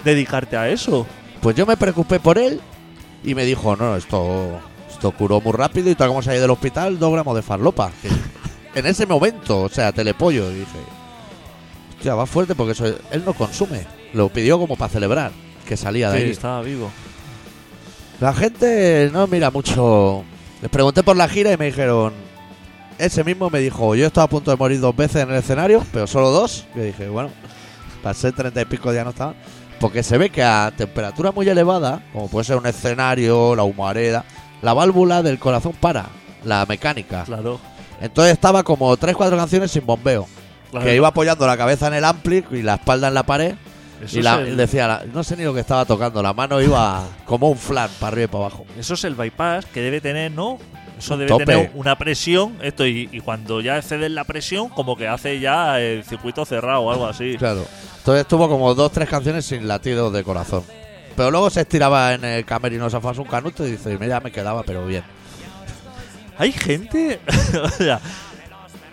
Dedicarte 0.04 0.56
a 0.56 0.68
eso. 0.68 1.06
Pues 1.42 1.54
yo 1.56 1.66
me 1.66 1.76
preocupé 1.76 2.18
por 2.20 2.38
él 2.38 2.60
y 3.22 3.34
me 3.34 3.44
dijo, 3.44 3.76
no, 3.76 3.96
esto, 3.96 4.58
esto 4.90 5.10
curó 5.12 5.40
muy 5.42 5.52
rápido 5.52 5.90
y 5.90 5.94
tal 5.94 6.08
como 6.08 6.22
salí 6.22 6.38
del 6.38 6.50
hospital, 6.50 6.98
dos 6.98 7.12
gramos 7.12 7.34
de 7.36 7.42
farlopa. 7.42 7.90
En 8.74 8.86
ese 8.86 9.06
momento, 9.06 9.60
o 9.62 9.68
sea, 9.68 9.92
telepollo. 9.92 10.50
Y 10.50 10.54
dije, 10.54 10.78
hostia, 11.96 12.16
va 12.16 12.26
fuerte 12.26 12.56
porque 12.56 12.72
eso, 12.72 12.86
él 12.86 13.22
no 13.24 13.32
consume. 13.32 13.86
Lo 14.14 14.28
pidió 14.30 14.58
como 14.58 14.74
para 14.76 14.88
celebrar 14.90 15.30
que 15.64 15.76
salía 15.76 16.10
de 16.10 16.18
Sí, 16.18 16.24
ahí. 16.24 16.30
estaba 16.30 16.60
vivo. 16.60 16.90
La 18.20 18.34
gente 18.34 19.10
no 19.12 19.28
mira 19.28 19.52
mucho. 19.52 20.24
Les 20.60 20.68
pregunté 20.72 21.04
por 21.04 21.16
la 21.16 21.28
gira 21.28 21.52
y 21.52 21.56
me 21.56 21.66
dijeron. 21.66 22.14
Ese 22.98 23.24
mismo 23.24 23.50
me 23.50 23.58
dijo, 23.58 23.94
yo 23.94 24.06
estaba 24.06 24.24
a 24.26 24.28
punto 24.28 24.50
de 24.50 24.56
morir 24.56 24.80
dos 24.80 24.94
veces 24.94 25.22
en 25.22 25.30
el 25.30 25.36
escenario, 25.36 25.84
pero 25.92 26.06
solo 26.06 26.30
dos. 26.30 26.64
Yo 26.76 26.82
dije, 26.82 27.08
bueno, 27.08 27.30
pasé 28.02 28.30
treinta 28.32 28.60
y 28.60 28.64
pico 28.64 28.92
días 28.92 29.04
no 29.04 29.10
estaba. 29.10 29.34
Porque 29.80 30.02
se 30.02 30.16
ve 30.16 30.30
que 30.30 30.42
a 30.42 30.72
temperatura 30.76 31.32
muy 31.32 31.48
elevada, 31.48 32.02
como 32.12 32.28
puede 32.28 32.44
ser 32.44 32.56
un 32.56 32.66
escenario, 32.66 33.56
la 33.56 33.64
humareda, 33.64 34.24
la 34.62 34.72
válvula 34.72 35.22
del 35.22 35.38
corazón 35.38 35.72
para, 35.80 36.06
la 36.44 36.64
mecánica. 36.66 37.24
Claro. 37.24 37.58
Entonces 38.00 38.32
estaba 38.34 38.62
como 38.62 38.96
tres, 38.96 39.16
cuatro 39.16 39.36
canciones 39.36 39.70
sin 39.72 39.84
bombeo. 39.84 40.26
claro. 40.70 40.86
Que 40.86 40.94
iba 40.94 41.08
apoyando 41.08 41.46
la 41.46 41.56
cabeza 41.56 41.88
en 41.88 41.94
el 41.94 42.04
ampli 42.04 42.44
y 42.52 42.62
la 42.62 42.74
espalda 42.74 43.08
en 43.08 43.14
la 43.14 43.24
pared. 43.24 43.54
Eso, 44.02 44.18
y 44.18 44.22
la- 44.22 44.40
el, 44.40 44.56
decía, 44.56 44.86
la- 44.86 45.04
no 45.12 45.24
sé 45.24 45.36
ni 45.36 45.42
lo 45.44 45.52
que 45.54 45.60
estaba 45.60 45.84
tocando, 45.84 46.22
la 46.22 46.32
mano 46.32 46.60
iba 46.60 47.02
como 47.26 47.48
un 47.50 47.56
flan 47.58 47.90
para 47.98 48.08
arriba 48.12 48.24
y 48.24 48.28
para 48.28 48.44
abajo. 48.46 48.64
eso 48.78 48.94
es 48.94 49.04
el 49.04 49.14
bypass 49.14 49.66
que 49.66 49.80
debe 49.80 50.00
tener, 50.00 50.30
¿no? 50.32 50.58
Eso 50.98 51.16
debe 51.16 51.28
tope. 51.28 51.44
tener 51.44 51.70
una 51.74 51.96
presión, 51.96 52.56
esto, 52.62 52.86
y, 52.86 53.08
y 53.10 53.20
cuando 53.20 53.60
ya 53.60 53.78
excede 53.78 54.08
la 54.08 54.24
presión, 54.24 54.68
como 54.68 54.96
que 54.96 55.08
hace 55.08 55.40
ya 55.40 55.80
el 55.80 56.04
circuito 56.04 56.44
cerrado 56.44 56.82
o 56.82 56.92
algo 56.92 57.06
así. 57.06 57.36
Claro. 57.36 57.64
Entonces 57.98 58.26
tuvo 58.28 58.48
como 58.48 58.74
dos, 58.74 58.92
tres 58.92 59.08
canciones 59.08 59.46
sin 59.46 59.66
latidos 59.66 60.12
de 60.12 60.22
corazón. 60.22 60.62
Pero 61.16 61.30
luego 61.30 61.50
se 61.50 61.62
estiraba 61.62 62.14
en 62.14 62.24
el 62.24 62.44
camerino, 62.44 62.90
se 62.90 63.00
fue 63.00 63.12
a 63.12 63.20
un 63.20 63.24
canuto 63.26 63.66
y 63.66 63.72
dice, 63.72 63.96
mira, 63.98 64.20
me 64.20 64.32
quedaba, 64.32 64.62
pero 64.62 64.86
bien. 64.86 65.04
Hay 66.36 66.52
gente. 66.52 67.20
o 67.62 67.68
sea, 67.68 68.00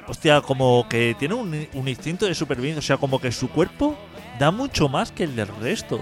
hostia, 0.08 0.42
como 0.42 0.88
que 0.88 1.16
tiene 1.18 1.34
un, 1.34 1.68
un 1.74 1.88
instinto 1.88 2.26
de 2.26 2.36
supervivencia. 2.36 2.80
O 2.80 2.84
sea, 2.84 2.98
como 2.98 3.20
que 3.20 3.32
su 3.32 3.50
cuerpo 3.50 3.98
da 4.40 4.52
mucho 4.52 4.88
más 4.88 5.12
que 5.12 5.24
el 5.24 5.36
del 5.36 5.48
resto. 5.48 6.00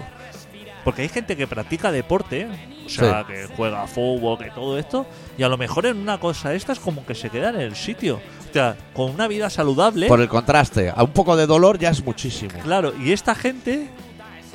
Porque 0.84 1.02
hay 1.02 1.08
gente 1.08 1.36
que 1.36 1.46
practica 1.46 1.90
deporte, 1.90 2.48
sea, 2.90 3.24
que 3.26 3.46
juega 3.56 3.86
fútbol, 3.86 4.38
que 4.38 4.50
todo 4.50 4.78
esto, 4.78 5.06
y 5.38 5.42
a 5.42 5.48
lo 5.48 5.56
mejor 5.56 5.86
en 5.86 5.96
una 5.98 6.18
cosa 6.18 6.50
de 6.50 6.56
estas 6.56 6.78
como 6.80 7.04
que 7.06 7.14
se 7.14 7.30
queda 7.30 7.50
en 7.50 7.60
el 7.60 7.76
sitio. 7.76 8.20
O 8.48 8.52
sea, 8.52 8.76
con 8.94 9.10
una 9.12 9.28
vida 9.28 9.48
saludable. 9.48 10.08
Por 10.08 10.20
el 10.20 10.28
contraste, 10.28 10.92
a 10.94 11.02
un 11.04 11.10
poco 11.12 11.36
de 11.36 11.46
dolor 11.46 11.78
ya 11.78 11.90
es 11.90 12.04
muchísimo. 12.04 12.52
Claro, 12.62 12.92
y 13.00 13.12
esta 13.12 13.34
gente, 13.34 13.88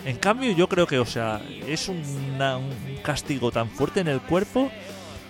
en 0.05 0.17
cambio, 0.17 0.51
yo 0.51 0.67
creo 0.67 0.85
que, 0.85 0.99
o 0.99 1.05
sea, 1.05 1.41
es 1.67 1.87
una- 1.89 2.57
un 2.57 2.71
castigo 3.03 3.51
tan 3.51 3.69
fuerte 3.69 4.01
en 4.01 4.07
el 4.09 4.19
cuerpo 4.19 4.69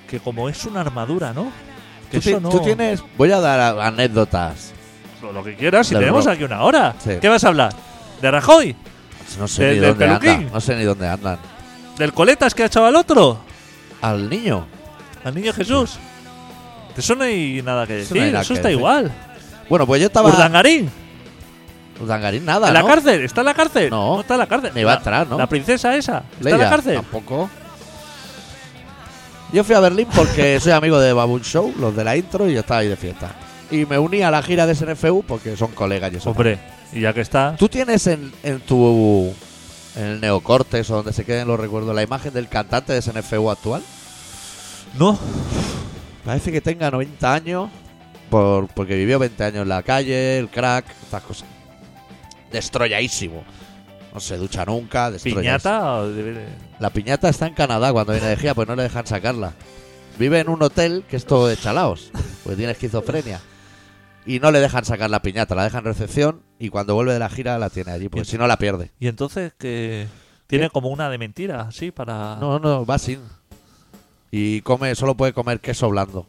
que 0.10 0.20
como 0.20 0.50
es 0.50 0.66
una 0.66 0.82
armadura, 0.82 1.32
¿no? 1.34 1.52
Que 2.12 2.20
Tú, 2.20 2.30
eso 2.30 2.40
no... 2.40 2.50
tú 2.50 2.60
tienes, 2.60 3.04
voy 3.18 3.32
a 3.32 3.40
dar 3.40 3.80
anécdotas. 3.80 4.72
Lo, 5.22 5.32
lo 5.32 5.44
que 5.44 5.56
quieras, 5.56 5.88
si 5.88 5.96
tenemos 5.96 6.26
aquí 6.28 6.44
una 6.44 6.62
hora. 6.64 6.96
Sí. 7.04 7.12
¿Qué 7.22 7.30
vas 7.30 7.44
a 7.44 7.48
hablar? 7.50 7.74
¿De 8.22 8.30
Rajoy? 8.32 8.76
No 9.40 9.48
sé 9.48 9.64
¿Del- 9.64 9.76
ni 9.76 9.80
del 9.82 9.90
dónde 9.92 10.06
andan. 10.10 10.50
No 10.54 10.62
sé 10.62 10.76
ni 10.76 10.84
dónde 10.84 11.08
andan. 11.08 11.38
¿Del 11.98 12.14
coletas 12.14 12.54
que 12.54 12.64
ha 12.64 12.66
echado 12.68 12.86
al 12.86 12.96
otro? 12.96 13.40
Al 14.02 14.30
niño. 14.30 14.66
¿Al 15.24 15.34
niño 15.34 15.54
Jesús? 15.54 15.98
De 16.96 17.02
eso 17.02 17.16
no 17.16 17.24
hay 17.24 17.62
nada 17.64 17.86
que 17.88 18.02
Eso 18.02 18.14
decir, 18.14 18.24
hay 18.24 18.32
nada 18.32 18.42
eso 18.44 18.54
que 18.54 18.58
está 18.60 18.68
decir. 18.70 18.80
igual. 18.80 19.12
Bueno, 19.70 19.86
pues 19.88 20.00
yo 20.02 20.08
estaba. 20.08 20.30
Urdangarín, 20.30 20.90
Urdangarín 22.02 22.46
nada, 22.46 22.68
¿en 22.68 22.74
la 22.74 22.82
¿no? 22.82 22.88
cárcel? 22.88 23.24
¿Está 23.24 23.42
en 23.42 23.46
la 23.46 23.54
cárcel? 23.54 23.90
No. 23.90 24.20
está 24.22 24.34
en 24.36 24.40
la 24.42 24.48
cárcel. 24.48 24.72
Ni 24.76 24.84
va 24.84 24.92
a 24.92 24.96
La- 24.96 25.00
entrar, 25.00 25.28
¿no? 25.28 25.38
La 25.38 25.48
princesa 25.48 25.96
esa, 25.96 26.18
¿está 26.20 26.38
en 26.38 26.44
Leia, 26.46 26.58
la 26.58 26.70
cárcel? 26.70 26.96
Tampoco. 26.96 27.50
Yo 29.54 29.64
fui 29.64 29.76
a 29.76 29.80
Berlín 29.80 30.08
porque 30.14 30.60
soy 30.62 30.72
amigo 30.74 31.00
de 31.00 31.14
Baboon 31.14 31.42
Show, 31.44 31.74
los 31.80 31.96
de 31.96 32.04
la 32.04 32.16
intro, 32.18 32.50
y 32.50 32.54
yo 32.54 32.60
estaba 32.60 32.82
ahí 32.82 32.88
de 32.88 32.96
fiesta. 32.98 33.32
Y 33.72 33.86
me 33.86 33.98
uní 33.98 34.22
a 34.22 34.30
la 34.32 34.42
gira 34.44 34.66
de 34.68 34.76
SNFU 34.76 35.24
porque 35.28 35.56
son 35.58 35.72
colegas 35.72 36.12
y 36.14 36.18
eso. 36.18 36.30
Hombre, 36.32 36.60
y 36.94 37.02
ya 37.02 37.14
que 37.14 37.22
está... 37.22 37.56
¿Tú 37.58 37.68
tienes 37.68 38.06
en, 38.08 38.32
en 38.44 38.60
tu. 38.62 39.34
En 39.96 40.04
el 40.04 40.22
Neocortes 40.22 40.90
o 40.90 40.96
donde 40.98 41.14
se 41.14 41.26
queden 41.26 41.48
los 41.48 41.60
recuerdos 41.60 41.96
la 41.96 42.04
imagen 42.04 42.34
del 42.34 42.48
cantante 42.50 42.94
de 42.94 43.02
SNFU 43.02 43.50
actual? 43.50 43.82
No, 44.98 45.18
Parece 46.24 46.52
que 46.52 46.60
tenga 46.62 46.90
90 46.90 47.34
años 47.34 47.70
por, 48.32 48.68
porque 48.70 48.96
vivió 48.96 49.20
20 49.20 49.44
años 49.44 49.62
en 49.62 49.70
la 49.70 49.84
calle, 49.84 50.40
el 50.40 50.50
crack, 50.50 50.86
estas 51.04 51.22
cosas. 51.22 51.48
Destroyadísimo. 52.52 53.44
No 54.14 54.20
se 54.20 54.38
ducha 54.38 54.66
nunca, 54.66 55.12
piñata... 55.42 56.04
de- 56.08 56.48
La 56.80 56.90
piñata 56.90 57.30
está 57.30 57.48
en 57.48 57.54
Canadá 57.54 57.92
cuando 57.92 58.14
viene 58.14 58.28
de 58.30 58.38
gira, 58.38 58.54
pues 58.56 58.68
no 58.68 58.76
le 58.76 58.84
dejan 58.84 59.06
sacarla. 59.06 59.54
Vive 60.18 60.40
en 60.40 60.50
un 60.50 60.64
hotel 60.64 61.04
que 61.10 61.18
es 61.18 61.26
todo 61.26 61.48
de 61.48 61.58
chalaos, 61.58 62.12
porque 62.44 62.56
tiene 62.58 62.72
esquizofrenia. 62.72 63.42
Y 64.26 64.40
no 64.40 64.50
le 64.52 64.60
dejan 64.62 64.86
sacar 64.86 65.10
la 65.10 65.22
piñata, 65.22 65.54
la 65.54 65.66
dejan 65.66 65.80
en 65.86 65.94
recepción 65.94 66.42
y 66.60 66.70
cuando 66.70 66.96
vuelve 66.96 67.14
de 67.14 67.20
la 67.20 67.30
gira 67.30 67.58
la 67.60 67.70
tiene 67.70 67.92
allí, 67.92 68.10
porque 68.10 68.26
si 68.26 68.38
no 68.38 68.48
la 68.48 68.58
pierde. 68.58 68.92
Y 69.00 69.08
entonces 69.08 69.54
que 69.58 70.08
tiene 70.48 70.70
como 70.70 70.90
una 70.90 71.10
de 71.10 71.18
mentira, 71.18 71.70
sí, 71.72 71.92
para... 71.92 72.36
No, 72.38 72.60
no, 72.60 72.86
va 72.86 72.98
sin. 72.98 73.20
Y 74.32 74.62
come, 74.62 74.94
solo 74.96 75.16
puede 75.16 75.34
comer 75.34 75.60
queso 75.60 75.90
blando 75.90 76.28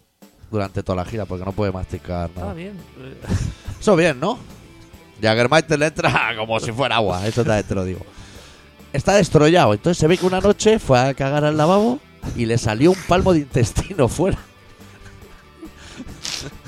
durante 0.51 0.83
toda 0.83 0.97
la 0.97 1.05
gira, 1.05 1.27
porque 1.27 1.45
no 1.45 1.53
puede 1.53 1.73
masticar 1.73 2.29
Está 2.29 2.41
nada. 2.41 2.55
bien. 2.55 2.77
eh, 2.99 3.17
Eso 3.81 3.97
bien, 3.97 4.19
¿no? 4.21 4.39
Jaggermeister 5.21 5.79
le 5.79 5.87
entra 5.87 6.35
como 6.37 6.61
si 6.61 6.73
fuera 6.73 6.97
agua, 6.97 7.27
eso 7.27 7.45
también 7.45 7.65
te 7.67 7.75
lo 7.75 7.85
digo. 7.85 8.01
Está 8.93 9.15
destrollado, 9.15 9.75
entonces 9.75 9.99
se 9.99 10.07
ve 10.07 10.17
que 10.19 10.27
una 10.27 10.41
noche 10.41 10.79
fue 10.79 10.99
a 10.99 11.15
cagar 11.15 11.45
al 11.45 11.57
lavabo 11.57 11.99
y 12.37 12.47
le 12.47 12.59
salió 12.59 12.93
un 12.93 12.99
palmo 13.09 13.33
de 13.33 13.41
intestino 13.41 14.09
fuera. 14.09 14.39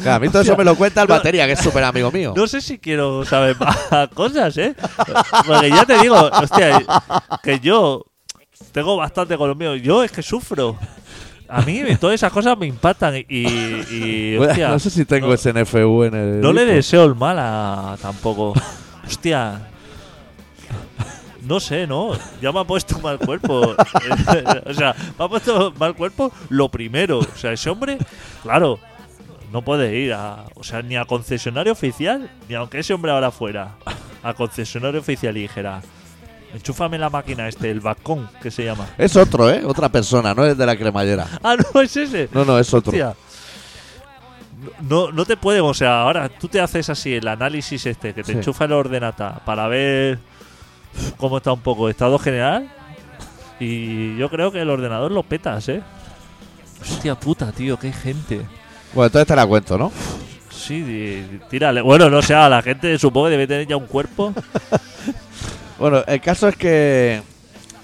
Claro, 0.03 0.17
a 0.17 0.19
mí 0.21 0.29
todo 0.29 0.43
eso 0.43 0.57
me 0.57 0.65
lo 0.65 0.75
cuenta 0.77 1.03
el 1.03 1.09
No. 1.09 1.15
batería, 1.15 1.47
que 1.47 1.53
es 1.53 1.61
súper 1.61 1.85
amigo 1.85 2.11
mío. 2.13 2.33
No 2.37 2.47
sé 2.47 2.61
si 2.61 2.79
quiero 2.79 3.25
saber 3.25 3.57
más 3.59 4.09
cosas, 4.15 4.57
¿eh? 4.59 4.75
Porque 5.47 5.71
ya 5.71 5.85
te 5.85 5.99
digo, 5.99 6.17
hostia, 6.17 6.83
que 7.43 7.61
yo 7.61 8.05
tengo 8.73 8.97
bastante 8.97 9.37
con 9.37 9.49
lo 9.49 9.55
mío. 9.55 9.75
Yo 9.77 10.03
es 10.03 10.13
que 10.13 10.23
sufro. 10.23 10.77
A 11.51 11.63
mí 11.63 11.83
todas 11.99 12.15
esas 12.15 12.31
cosas 12.31 12.59
me 12.59 12.67
impactan 12.67 13.17
y, 13.17 13.25
y, 13.91 14.37
hostia, 14.37 14.69
no 14.69 14.79
sé 14.79 14.91
si 14.91 15.07
tengo 15.07 15.29
no- 15.29 15.33
ese 15.35 15.53
NFU 15.55 16.05
en 16.05 16.15
el. 16.15 16.41
no 16.43 16.53
le 16.53 16.67
deseo 16.67 17.05
el 17.05 17.15
mal 17.15 17.39
a 17.39 17.97
tampoco. 18.03 18.53
Hostia. 19.07 19.63
No 21.43 21.61
sé, 21.61 21.87
¿no? 21.87 22.11
Ya 22.43 22.53
me 22.53 22.61
ha 22.61 22.65
puesto 22.65 22.99
mal 22.99 23.19
cuerpo. 23.19 23.75
o 24.67 24.75
sea, 24.75 24.95
me 25.19 25.25
ha 25.25 25.29
puesto 25.29 25.73
mal 25.79 25.95
cuerpo 25.95 26.31
lo 26.51 26.69
primero. 26.69 27.21
O 27.21 27.37
sea, 27.37 27.53
ese 27.53 27.71
hombre, 27.71 27.97
claro, 28.43 28.79
no 29.53 29.63
puede 29.63 29.97
ir 29.97 30.13
a. 30.13 30.45
O 30.55 30.63
sea, 30.65 30.83
ni 30.83 30.97
a 30.97 31.05
concesionario 31.05 31.73
oficial, 31.73 32.31
ni 32.49 32.55
aunque 32.55 32.81
ese 32.81 32.93
hombre 32.95 33.13
ahora 33.13 33.31
fuera 33.31 33.77
a 34.23 34.35
concesionario 34.35 35.01
oficial 35.01 35.37
y 35.37 35.43
dijera: 35.43 35.81
Enchúfame 36.55 36.99
la 36.99 37.11
máquina 37.11 37.49
este, 37.49 37.71
el 37.71 37.81
balcón, 37.81 38.29
que 38.43 38.51
se 38.51 38.65
llama. 38.65 38.87
Es 38.99 39.17
otro, 39.17 39.51
¿eh? 39.51 39.63
Otra 39.65 39.89
persona, 39.89 40.35
no 40.35 40.45
es 40.45 40.57
de 40.57 40.67
la 40.67 40.77
cremallera. 40.77 41.27
Ah, 41.43 41.57
no, 41.75 41.81
es 41.81 41.97
ese. 41.97 42.29
No, 42.33 42.45
no, 42.45 42.59
es 42.59 42.73
otro. 42.75 42.91
Hostia. 42.91 43.15
No, 44.81 45.13
no 45.13 45.25
te 45.25 45.37
pueden, 45.37 45.63
o 45.63 45.73
sea, 45.75 46.03
ahora 46.03 46.29
tú 46.29 46.49
te 46.49 46.61
haces 46.61 46.91
así 46.91 47.15
el 47.15 47.29
análisis 47.29 47.87
este, 47.87 48.13
que 48.13 48.23
te 48.23 48.33
Sí. 48.33 48.39
enchufa 48.39 48.65
el 48.65 48.73
ordenata 48.73 49.41
para 49.45 49.69
ver 49.69 50.19
cómo 51.17 51.37
está 51.37 51.53
un 51.53 51.61
poco 51.61 51.89
estado 51.89 52.19
general. 52.19 52.69
Y 53.61 54.17
yo 54.17 54.29
creo 54.31 54.51
que 54.51 54.61
el 54.61 54.71
ordenador 54.71 55.13
lo 55.13 55.23
petas, 55.23 55.69
¿eh? 55.69 55.83
Hostia 56.81 57.15
puta, 57.15 57.53
tío, 57.53 57.77
qué 57.79 57.93
gente. 57.93 58.41
Bueno, 58.95 59.07
entonces 59.07 59.27
te 59.27 59.37
la 59.37 59.47
cuento, 59.47 59.79
¿no? 59.79 59.93
Sí, 60.51 61.25
tírale. 61.49 61.81
Bueno, 61.81 62.11
no 62.11 62.21
sé, 62.21 62.35
a 62.35 62.49
la 62.49 62.63
gente 62.63 62.99
supongo 62.99 63.27
que 63.27 63.33
debe 63.33 63.47
tener 63.47 63.67
ya 63.67 63.77
un 63.77 63.87
cuerpo. 63.87 64.35
Bueno, 65.79 66.03
el 66.09 66.21
caso 66.21 66.49
es 66.49 66.57
que 66.57 67.23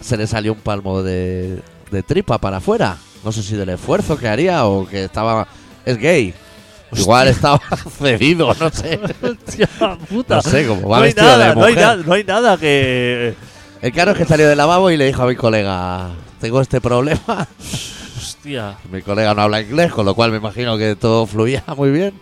se 0.00 0.16
le 0.16 0.26
salió 0.26 0.52
un 0.52 0.58
palmo 0.58 1.02
de, 1.04 1.60
de 1.92 2.02
tripa 2.02 2.38
para 2.38 2.56
afuera. 2.56 2.96
No 3.24 3.30
sé 3.30 3.42
si 3.42 3.54
del 3.54 3.68
esfuerzo 3.68 4.16
que 4.16 4.26
haría 4.26 4.66
o 4.66 4.86
que 4.86 5.04
estaba. 5.04 5.46
Es 5.86 5.96
gay. 5.96 6.34
Igual 6.92 7.28
estaba 7.28 7.60
cedido, 7.98 8.54
no 8.58 8.70
sé. 8.70 8.98
Hostia 9.22 9.68
puta. 10.08 10.36
No 10.36 10.42
sé, 10.42 10.66
como 10.66 10.88
va 10.88 10.98
no 10.98 11.02
hay 11.04 11.08
vestido 11.08 11.26
nada, 11.26 11.48
de 11.48 11.54
no 11.54 11.64
hay, 11.64 12.04
no 12.04 12.12
hay 12.14 12.24
nada 12.24 12.56
que. 12.56 13.34
El 13.80 13.92
caro 13.92 14.12
es 14.12 14.18
que 14.18 14.24
salió 14.24 14.48
del 14.48 14.58
lavabo 14.58 14.90
y 14.90 14.96
le 14.96 15.06
dijo 15.06 15.22
a 15.22 15.26
mi 15.26 15.36
colega: 15.36 16.10
Tengo 16.40 16.60
este 16.60 16.80
problema. 16.80 17.46
Hostia. 18.24 18.78
Mi 18.90 19.02
colega 19.02 19.34
no 19.34 19.42
habla 19.42 19.60
inglés, 19.60 19.92
con 19.92 20.06
lo 20.06 20.14
cual 20.14 20.30
me 20.30 20.38
imagino 20.38 20.78
que 20.78 20.96
todo 20.96 21.26
fluía 21.26 21.62
muy 21.76 21.90
bien. 21.90 22.14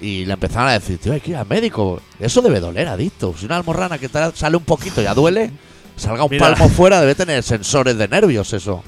Y 0.00 0.24
le 0.24 0.32
empezaron 0.32 0.68
a 0.68 0.72
decir, 0.72 0.98
tío, 0.98 1.12
hay 1.12 1.20
que 1.20 1.30
ir 1.30 1.36
al 1.36 1.46
médico. 1.46 2.00
Eso 2.18 2.42
debe 2.42 2.58
doler, 2.58 2.88
adicto. 2.88 3.32
Si 3.38 3.46
una 3.46 3.56
almorrana 3.56 3.98
que 3.98 4.08
te 4.08 4.18
sale 4.34 4.56
un 4.56 4.64
poquito 4.64 5.00
ya 5.00 5.14
duele, 5.14 5.52
salga 5.96 6.24
un 6.24 6.30
Mira. 6.30 6.48
palmo 6.48 6.68
fuera, 6.68 7.00
debe 7.00 7.14
tener 7.14 7.40
sensores 7.44 7.96
de 7.96 8.08
nervios 8.08 8.52
eso. 8.52 8.82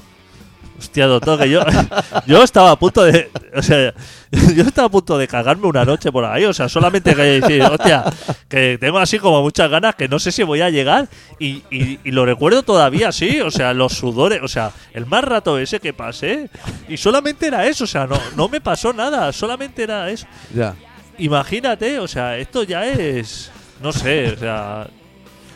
Hostia, 0.77 1.07
doctor, 1.07 1.39
que 1.39 1.49
yo, 1.49 1.61
yo 2.27 2.43
estaba 2.43 2.71
a 2.71 2.75
punto 2.77 3.03
de. 3.03 3.31
O 3.55 3.61
sea, 3.61 3.93
yo 4.55 4.63
estaba 4.63 4.87
a 4.87 4.91
punto 4.91 5.17
de 5.17 5.25
cagarme 5.27 5.67
una 5.67 5.85
noche 5.85 6.11
por 6.11 6.25
ahí. 6.25 6.43
O 6.45 6.53
sea, 6.53 6.67
solamente 6.67 7.15
que 7.15 7.21
decir, 7.39 7.61
hostia, 7.63 8.03
que 8.49 8.77
tengo 8.79 8.99
así 8.99 9.17
como 9.17 9.41
muchas 9.41 9.69
ganas 9.69 9.95
que 9.95 10.09
no 10.09 10.19
sé 10.19 10.31
si 10.33 10.43
voy 10.43 10.59
a 10.61 10.69
llegar. 10.69 11.07
Y, 11.39 11.63
y- 11.71 11.99
y 12.03 12.11
lo 12.11 12.25
recuerdo 12.25 12.63
todavía 12.63 13.07
así. 13.09 13.39
O 13.39 13.51
sea, 13.51 13.73
los 13.73 13.93
sudores. 13.93 14.41
O 14.43 14.49
sea, 14.49 14.71
el 14.93 15.05
más 15.05 15.23
rato 15.23 15.57
ese 15.57 15.79
que 15.79 15.93
pasé. 15.93 16.49
Y 16.89 16.97
solamente 16.97 17.47
era 17.47 17.65
eso. 17.65 17.85
O 17.85 17.87
sea, 17.87 18.05
no, 18.05 18.19
no 18.35 18.49
me 18.49 18.59
pasó 18.59 18.91
nada. 18.91 19.31
Solamente 19.31 19.83
era 19.83 20.09
eso. 20.09 20.27
Ya. 20.53 20.75
Imagínate, 21.17 21.97
o 21.99 22.07
sea, 22.09 22.37
esto 22.37 22.63
ya 22.63 22.85
es. 22.85 23.49
No 23.81 23.93
sé, 23.93 24.33
o 24.33 24.37
sea. 24.37 24.87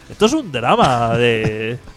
Esto 0.09 0.25
es 0.27 0.33
un 0.33 0.49
drama 0.51 1.17
de. 1.17 1.77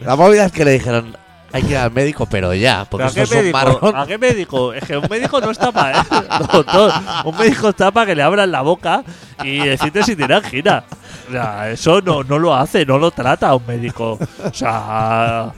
La 0.00 0.16
movida 0.16 0.46
es 0.46 0.52
que 0.52 0.64
le 0.64 0.72
dijeron, 0.72 1.16
hay 1.52 1.62
que 1.62 1.70
ir 1.70 1.76
al 1.76 1.92
médico, 1.92 2.26
pero 2.26 2.52
ya, 2.52 2.84
porque 2.84 3.06
¿Pero 3.06 3.06
¿A 3.06 3.08
esto 3.08 3.14
qué 3.14 3.22
es 3.22 3.30
un 3.30 3.36
médico? 3.38 3.58
marrón. 3.58 3.96
¿A 3.96 4.06
qué 4.06 4.18
médico? 4.18 4.72
Es 4.72 4.84
que 4.84 4.96
un 4.96 5.06
médico 5.08 5.40
no 5.40 5.50
está 5.50 5.70
para 5.72 6.00
¿eh? 6.00 6.04
doctor. 6.52 6.92
Un 7.24 7.36
médico 7.36 7.68
está 7.68 7.90
para 7.90 8.06
que 8.06 8.14
le 8.14 8.22
abran 8.22 8.50
la 8.50 8.60
boca 8.62 9.04
y 9.42 9.58
decirte 9.58 10.02
si 10.02 10.16
tiene 10.16 10.34
angina. 10.34 10.84
O 11.28 11.32
sea, 11.32 11.70
eso 11.70 12.00
no, 12.00 12.22
no 12.24 12.38
lo 12.38 12.54
hace, 12.54 12.84
no 12.84 12.98
lo 12.98 13.10
trata 13.12 13.54
un 13.54 13.66
médico. 13.66 14.18
O 14.44 14.52
sea, 14.52 15.52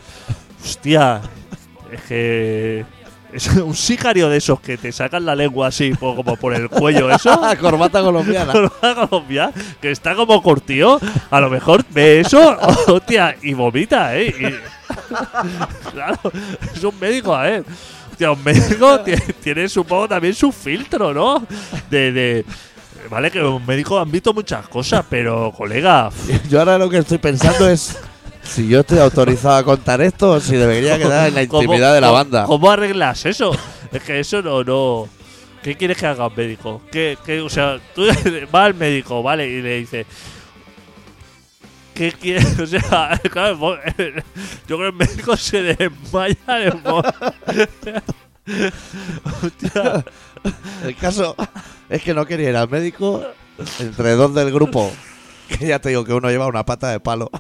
hostia, 0.62 1.20
es 1.90 2.02
que 2.02 2.84
es 3.48 3.48
un 3.56 3.74
sicario 3.74 4.28
de 4.28 4.38
esos 4.38 4.60
que 4.60 4.76
te 4.78 4.90
sacan 4.92 5.24
la 5.24 5.34
lengua 5.34 5.68
así, 5.68 5.92
po- 5.92 6.16
como 6.16 6.36
por 6.36 6.54
el 6.54 6.68
cuello, 6.68 7.10
eso. 7.10 7.40
Corbata 7.60 8.00
colombiana. 8.02 8.52
Corbata 8.52 9.06
Colombia, 9.08 9.50
que 9.80 9.90
está 9.90 10.14
como 10.14 10.42
curtido, 10.42 10.98
a 11.30 11.40
lo 11.40 11.50
mejor 11.50 11.84
ve 11.90 12.20
eso, 12.20 12.56
hostia, 12.88 13.36
y 13.42 13.54
vomita, 13.54 14.16
¿eh? 14.16 14.34
Y- 14.38 14.86
claro, 15.92 16.18
es 16.74 16.82
un 16.84 16.98
médico, 16.98 17.34
a 17.34 17.42
ver. 17.42 17.64
Hostia, 18.10 18.30
un 18.32 18.42
médico 18.42 19.00
tiene, 19.00 19.22
tiene, 19.42 19.68
supongo, 19.68 20.08
también 20.08 20.34
su 20.34 20.50
filtro, 20.52 21.12
¿no? 21.12 21.46
De, 21.90 22.12
de- 22.12 22.44
Vale, 23.10 23.30
que 23.30 23.40
un 23.40 23.64
médico 23.64 24.00
han 24.00 24.10
visto 24.10 24.32
muchas 24.34 24.66
cosas, 24.68 25.04
pero, 25.08 25.52
colega, 25.52 26.10
Yo 26.48 26.58
ahora 26.58 26.76
lo 26.76 26.88
que 26.90 26.98
estoy 26.98 27.18
pensando 27.18 27.68
es 27.68 27.96
si 28.48 28.68
yo 28.68 28.80
estoy 28.80 28.98
autorizado 28.98 29.56
a 29.56 29.64
contar 29.64 30.00
esto 30.00 30.32
o 30.32 30.40
si 30.40 30.56
debería 30.56 30.98
quedar 30.98 31.28
en 31.28 31.34
la 31.34 31.46
¿cómo- 31.46 31.62
intimidad 31.62 31.94
de 31.94 32.00
la 32.00 32.10
banda. 32.10 32.44
¿Cómo 32.44 32.70
arreglas 32.70 33.26
eso? 33.26 33.56
Es 33.92 34.02
que 34.02 34.20
eso 34.20 34.42
no, 34.42 34.62
no. 34.64 35.08
¿Qué 35.62 35.74
quieres 35.76 35.96
que 35.98 36.06
haga 36.06 36.28
un 36.28 36.34
médico? 36.36 36.82
¿Qué, 36.92 37.18
qué- 37.24 37.40
o 37.40 37.48
sea, 37.48 37.78
tú 37.94 38.06
vas 38.52 38.64
al 38.66 38.74
médico, 38.74 39.22
¿vale? 39.22 39.48
Y 39.48 39.62
le 39.62 39.78
dices. 39.80 40.06
¿Qué 41.94 42.12
quieres? 42.12 42.58
O 42.60 42.66
sea, 42.66 43.18
claro, 43.32 43.78
yo 44.68 44.76
creo 44.76 44.78
que 44.78 44.86
el 44.86 44.92
médico 44.92 45.36
se 45.36 45.62
desmaya 45.62 46.74
mo- 46.84 47.02
Hostia, 49.42 50.04
El 50.84 50.96
caso 50.96 51.34
es 51.88 52.02
que 52.02 52.14
no 52.14 52.26
quería 52.26 52.50
ir 52.50 52.56
al 52.56 52.68
médico 52.68 53.22
entre 53.80 54.12
dos 54.12 54.34
del 54.34 54.52
grupo. 54.52 54.92
Que 55.48 55.68
ya 55.68 55.78
te 55.78 55.88
digo 55.90 56.04
que 56.04 56.12
uno 56.12 56.28
lleva 56.28 56.46
una 56.46 56.64
pata 56.66 56.90
de 56.90 57.00
palo. 57.00 57.30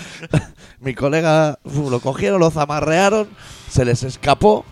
Mi 0.80 0.94
colega 0.94 1.58
lo 1.64 2.00
cogieron, 2.00 2.40
lo 2.40 2.50
zamarrearon, 2.50 3.28
se 3.70 3.84
les 3.84 4.02
escapó 4.02 4.64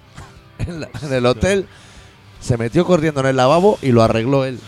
en, 0.58 0.80
la- 0.80 0.90
en 1.02 1.12
el 1.12 1.26
hotel, 1.26 1.66
se 2.40 2.56
metió 2.56 2.84
corriendo 2.84 3.20
en 3.20 3.26
el 3.26 3.36
lavabo 3.36 3.78
y 3.82 3.92
lo 3.92 4.02
arregló 4.02 4.44
él. 4.44 4.58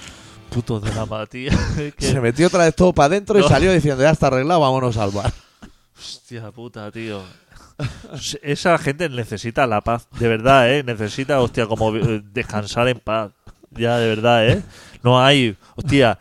puto 0.51 0.81
tío. 1.31 1.51
Es 1.79 1.95
que- 1.95 2.07
Se 2.07 2.21
metió 2.21 2.47
otra 2.47 2.65
vez 2.65 2.75
todo 2.75 2.93
para 2.93 3.07
adentro 3.07 3.39
y 3.39 3.43
No. 3.43 3.49
salió 3.49 3.73
diciendo, 3.73 4.03
ya 4.03 4.11
está 4.11 4.29
arreglado, 4.29 4.61
vámonos 4.61 4.97
al 4.97 5.11
bar. 5.11 5.33
Hostia 5.99 6.51
puta, 6.51 6.91
tío. 6.91 7.23
Esa 8.43 8.79
gente 8.79 9.09
necesita 9.09 9.67
la 9.67 9.81
paz, 9.81 10.07
de 10.19 10.29
verdad, 10.29 10.71
¿eh? 10.73 10.83
Necesita, 10.85 11.41
hostia, 11.41 11.67
como 11.67 11.95
eh, 11.97 12.23
descansar 12.33 12.87
en 12.89 12.99
paz. 13.01 13.33
Ya, 13.71 13.97
de 13.97 14.09
verdad, 14.09 14.47
¿eh? 14.49 14.63
No 15.03 15.21
hay, 15.21 15.57
hostia. 15.75 16.19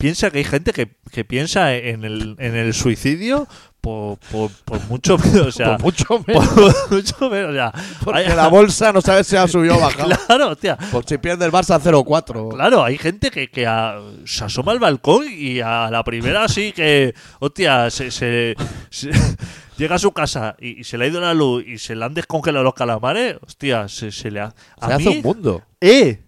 Piensa 0.00 0.30
que 0.30 0.38
hay 0.38 0.44
gente 0.44 0.72
que, 0.72 0.96
que 1.12 1.24
piensa 1.24 1.74
en 1.76 2.04
el, 2.04 2.34
en 2.38 2.56
el 2.56 2.72
suicidio 2.74 3.46
por, 3.82 4.18
por, 4.32 4.50
por 4.64 4.80
mucho 4.88 5.16
menos, 5.24 5.46
o 5.48 5.52
sea, 5.52 5.76
Por 5.76 5.82
mucho 5.84 6.24
menos. 6.26 6.48
por 6.54 6.90
mucho 6.92 7.30
menos, 7.30 7.50
o 7.50 7.52
sea, 7.54 7.72
Porque 8.02 8.20
hay- 8.20 8.34
la 8.34 8.48
bolsa 8.48 8.92
no 8.92 9.00
sabe 9.02 9.24
si 9.24 9.36
ha 9.36 9.46
subido 9.46 9.76
o 9.76 9.80
bajado. 9.80 10.10
claro, 10.26 10.48
hostia, 10.50 10.76
Por 10.90 11.04
si 11.06 11.18
pierde 11.18 11.44
el 11.44 11.52
Barça 11.52 11.78
0-4. 11.80 12.54
Claro, 12.54 12.82
hay 12.82 12.96
gente 12.98 13.30
que, 13.30 13.48
que 13.50 13.66
a- 13.66 13.98
se 14.24 14.44
asoma 14.44 14.72
al 14.72 14.78
balcón 14.78 15.24
y 15.30 15.60
a 15.60 15.90
la 15.90 16.02
primera 16.02 16.48
sí 16.48 16.72
que, 16.72 17.14
hostia, 17.38 17.90
se, 17.90 18.10
se- 18.10 18.54
se- 18.88 19.10
llega 19.78 19.96
a 19.96 19.98
su 19.98 20.12
casa 20.12 20.56
y, 20.58 20.80
y 20.80 20.84
se 20.84 20.96
le 20.98 21.04
ha 21.04 21.08
ido 21.08 21.20
la 21.20 21.34
luz 21.34 21.62
y 21.66 21.78
se 21.78 21.94
le 21.94 22.04
han 22.06 22.14
descongelado 22.14 22.64
los 22.64 22.74
calamares, 22.74 23.36
hostia, 23.46 23.86
se, 23.88 24.10
se 24.12 24.30
le 24.30 24.40
ha... 24.40 24.54
A 24.80 24.86
Se 24.88 24.92
hace 24.94 25.08
mí, 25.10 25.16
un 25.18 25.22
mundo. 25.22 25.62
¡Eh! 25.80 26.20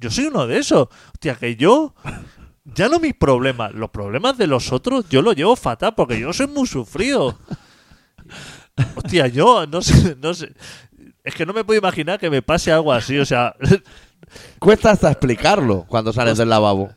Yo 0.00 0.10
soy 0.10 0.26
uno 0.26 0.46
de 0.46 0.58
esos. 0.58 0.88
Hostia, 1.12 1.34
que 1.34 1.56
yo... 1.56 1.94
Ya 2.64 2.88
no 2.88 2.98
mis 2.98 3.14
problemas, 3.14 3.72
los 3.72 3.90
problemas 3.90 4.38
de 4.38 4.46
los 4.46 4.72
otros 4.72 5.08
yo 5.08 5.20
los 5.20 5.36
llevo 5.36 5.54
fatal 5.54 5.94
porque 5.94 6.18
yo 6.18 6.32
soy 6.32 6.46
muy 6.46 6.66
sufrido. 6.66 7.38
Hostia, 8.96 9.26
yo 9.28 9.66
no 9.66 9.82
sé, 9.82 10.16
no 10.20 10.32
sé. 10.34 10.52
Es 11.22 11.34
que 11.34 11.46
no 11.46 11.52
me 11.52 11.64
puedo 11.64 11.78
imaginar 11.78 12.18
que 12.18 12.30
me 12.30 12.42
pase 12.42 12.72
algo 12.72 12.92
así, 12.92 13.18
o 13.18 13.24
sea, 13.24 13.54
Cuesta 14.58 14.90
hasta 14.90 15.10
explicarlo 15.10 15.84
cuando 15.88 16.12
sales 16.12 16.38
del 16.38 16.48
lavabo. 16.48 16.90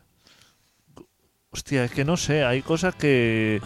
Hostia, 1.51 1.85
es 1.85 1.91
que 1.91 2.05
no 2.05 2.17
sé, 2.17 2.43
hay 2.43 2.61
cosas 2.61 2.95
que. 2.95 3.61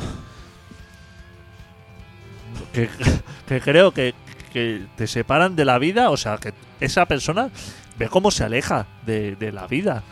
que, 2.74 2.90
que 3.48 3.62
creo 3.62 3.92
que, 3.92 4.14
que 4.54 4.86
te 4.96 5.08
separan 5.08 5.56
de 5.56 5.66
la 5.66 5.78
vida, 5.78 6.10
o 6.10 6.18
sea, 6.18 6.38
que 6.38 6.54
esa 6.80 7.06
persona 7.06 7.50
ve 7.98 8.08
cómo 8.08 8.32
se 8.32 8.44
aleja 8.44 8.88
de, 9.06 9.36
de 9.36 9.52
la 9.52 9.68
vida. 9.68 10.04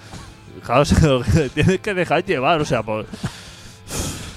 Tienes 1.53 1.79
que 1.79 1.93
dejar 1.93 2.25
llevar, 2.25 2.61
o 2.61 2.65
sea, 2.65 2.83
por. 2.83 3.05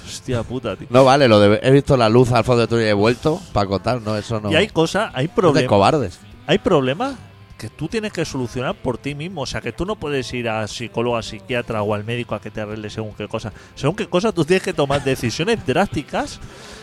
Hostia 0.07 0.43
puta, 0.43 0.77
tío. 0.77 0.87
No 0.91 1.05
vale, 1.05 1.27
lo 1.27 1.41
de 1.41 1.59
he 1.63 1.71
visto 1.71 1.97
la 1.97 2.09
luz 2.09 2.31
al 2.33 2.45
fondo 2.45 2.63
de 2.63 2.69
tu 2.69 2.79
y 2.79 2.85
he 2.85 2.93
vuelto 2.93 3.41
para 3.53 3.67
contar, 3.67 4.01
no, 4.01 4.17
eso 4.17 4.41
no. 4.41 4.51
Y 4.51 4.57
hay 4.57 4.69
cosas, 4.69 5.11
hay 5.15 5.29
problemas. 5.29 5.69
cobardes. 5.69 6.21
Hay 6.47 6.59
problemas 6.59 7.17
que 7.63 7.71
tú 7.71 7.87
tienes 7.87 8.13
que 8.13 8.25
solucionar 8.25 8.75
por 8.75 8.99
ti 8.99 9.15
mismo. 9.15 9.43
O 9.43 9.47
sea, 9.47 9.61
que 9.61 9.73
tú 9.73 9.87
no 9.87 9.95
puedes 9.95 10.33
ir 10.35 10.49
a 10.49 10.67
psicólogo, 10.67 11.17
a 11.17 11.23
psiquiatra 11.23 11.83
o 11.83 11.95
al 11.95 12.03
médico 12.03 12.35
a 12.35 12.41
que 12.41 12.51
te 12.51 12.61
arregle 12.61 12.91
según 12.91 13.15
qué 13.15 13.29
cosa. 13.29 13.53
Según 13.77 13.95
qué 13.95 14.09
cosa 14.09 14.33
tú 14.33 14.45
tienes 14.45 14.65
que 14.65 14.73
tomar 14.73 15.05
decisiones 15.05 15.65
drásticas 15.65 16.41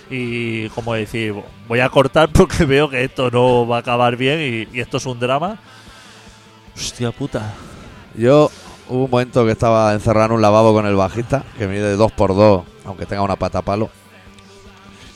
y, 0.09 0.69
como 0.69 0.93
decir, 0.93 1.35
voy 1.67 1.81
a 1.81 1.89
cortar 1.89 2.29
porque 2.31 2.63
veo 2.63 2.89
que 2.89 3.03
esto 3.03 3.29
no 3.29 3.67
va 3.67 3.75
a 3.75 3.79
acabar 3.81 4.15
bien 4.15 4.67
y, 4.71 4.77
y 4.77 4.79
esto 4.79 4.97
es 4.97 5.05
un 5.05 5.19
drama. 5.19 5.59
Hostia 6.75 7.11
puta. 7.11 7.53
Yo 8.15 8.49
hubo 8.89 9.05
un 9.05 9.11
momento 9.11 9.45
que 9.45 9.51
estaba 9.51 9.93
encerrado 9.93 10.27
en 10.27 10.31
un 10.33 10.41
lavabo 10.41 10.73
con 10.73 10.85
el 10.85 10.95
bajista, 10.95 11.43
que 11.57 11.67
mide 11.67 11.97
2x2, 11.97 12.63
aunque 12.85 13.05
tenga 13.05 13.21
una 13.21 13.35
pata 13.35 13.61
palo. 13.61 13.89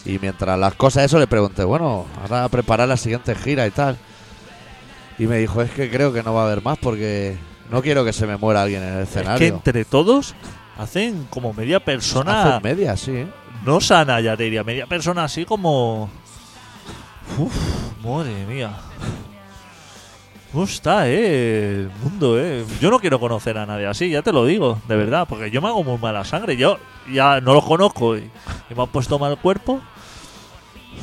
Y 0.05 0.19
mientras 0.19 0.57
las 0.59 0.73
cosas, 0.75 1.05
eso 1.05 1.17
le 1.19 1.27
pregunté, 1.27 1.63
bueno, 1.63 2.05
ahora 2.21 2.43
a 2.45 2.49
preparar 2.49 2.87
la 2.87 2.97
siguiente 2.97 3.35
gira 3.35 3.65
y 3.67 3.71
tal. 3.71 3.97
Y 5.17 5.27
me 5.27 5.37
dijo, 5.37 5.61
es 5.61 5.71
que 5.71 5.89
creo 5.89 6.11
que 6.11 6.23
no 6.23 6.33
va 6.33 6.41
a 6.41 6.45
haber 6.45 6.61
más 6.63 6.77
porque 6.77 7.37
no 7.71 7.81
quiero 7.81 8.03
que 8.03 8.11
se 8.13 8.27
me 8.27 8.35
muera 8.37 8.63
alguien 8.63 8.83
en 8.83 8.93
el 8.95 9.03
Es 9.03 9.09
que 9.09 9.19
escenario. 9.19 9.47
entre 9.47 9.85
todos 9.85 10.35
hacen 10.77 11.27
como 11.29 11.53
media 11.53 11.79
persona. 11.79 12.43
Hacen 12.57 12.63
media, 12.63 12.97
sí. 12.97 13.11
¿eh? 13.11 13.27
No 13.65 13.79
sana, 13.79 14.19
ya 14.19 14.35
te 14.35 14.43
diría. 14.43 14.63
Media 14.63 14.87
persona 14.87 15.23
así 15.23 15.45
como. 15.45 16.09
Uf, 17.37 17.53
madre 18.03 18.45
mía. 18.45 18.71
¿Cómo 20.53 20.63
está, 20.65 21.09
eh? 21.09 21.81
El 21.81 21.91
mundo, 22.03 22.39
eh. 22.39 22.63
Yo 22.79 22.89
no 22.91 22.99
quiero 22.99 23.19
conocer 23.19 23.57
a 23.57 23.65
nadie 23.65 23.87
así, 23.87 24.09
ya 24.09 24.21
te 24.21 24.31
lo 24.31 24.45
digo, 24.45 24.79
de 24.87 24.95
verdad. 24.95 25.25
Porque 25.27 25.49
yo 25.51 25.61
me 25.61 25.67
hago 25.67 25.83
muy 25.83 25.97
mala 25.97 26.23
sangre. 26.23 26.55
Yo 26.55 26.77
ya 27.11 27.41
no 27.41 27.53
los 27.55 27.65
conozco 27.65 28.15
y, 28.15 28.19
y 28.69 28.75
me 28.75 28.83
han 28.83 28.89
puesto 28.89 29.17
mal 29.19 29.35
cuerpo. 29.37 29.81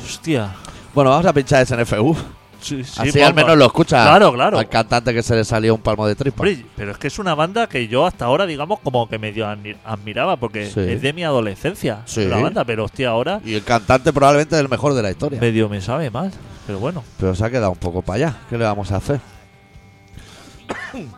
Hostia. 0.05 0.51
Bueno, 0.95 1.09
vamos 1.11 1.25
a 1.25 1.33
pinchar 1.33 1.65
SNFU. 1.65 2.15
Sí, 2.61 2.83
sí, 2.83 2.93
Así 3.01 3.19
al 3.21 3.33
menos 3.33 3.57
lo 3.57 3.65
escucha 3.65 4.03
Claro, 4.03 4.31
claro. 4.33 4.59
al 4.59 4.69
cantante 4.69 5.13
que 5.15 5.23
se 5.23 5.33
le 5.35 5.43
salió 5.43 5.73
un 5.73 5.81
palmo 5.81 6.05
de 6.05 6.13
tripa. 6.15 6.43
Hombre, 6.43 6.63
pero 6.75 6.91
es 6.91 6.97
que 6.99 7.07
es 7.07 7.17
una 7.17 7.33
banda 7.33 7.67
que 7.67 7.87
yo 7.87 8.05
hasta 8.05 8.25
ahora, 8.25 8.45
digamos, 8.45 8.79
como 8.81 9.09
que 9.09 9.17
medio 9.17 9.47
admi- 9.47 9.77
admiraba, 9.83 10.35
porque 10.37 10.67
Sí. 10.69 10.79
es 10.79 11.01
de 11.01 11.11
mi 11.11 11.23
adolescencia 11.23 12.03
Sí. 12.05 12.25
la 12.25 12.37
banda, 12.37 12.63
pero 12.63 12.85
hostia, 12.85 13.09
ahora 13.09 13.41
Y 13.43 13.55
el 13.55 13.63
cantante 13.63 14.13
probablemente 14.13 14.55
es 14.55 14.61
el 14.61 14.69
mejor 14.69 14.93
de 14.93 15.01
la 15.01 15.09
historia. 15.09 15.41
medio 15.41 15.69
me 15.69 15.81
sabe 15.81 16.11
mal. 16.11 16.31
Pero 16.67 16.77
bueno, 16.77 17.03
Pero 17.19 17.33
se 17.33 17.43
ha 17.43 17.49
quedado 17.49 17.71
un 17.71 17.79
poco 17.79 18.03
para 18.03 18.17
allá. 18.27 18.37
¿Qué 18.47 18.57
le 18.59 18.63
vamos 18.63 18.91
a 18.91 18.97
hacer? 18.97 19.19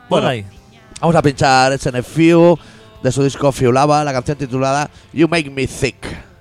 Bueno, 0.09 0.27
ahí. 0.27 0.45
Vamos 0.99 1.15
a 1.15 1.21
pinchar 1.21 1.77
SNFU 1.77 2.57
de 3.03 3.11
su 3.11 3.23
disco 3.23 3.51
Fiulaba, 3.51 4.03
la 4.03 4.13
canción 4.13 4.37
titulada 4.37 4.89
You 5.11 5.27
Make 5.27 5.49
Me 5.49 5.67
Sick. 5.67 6.32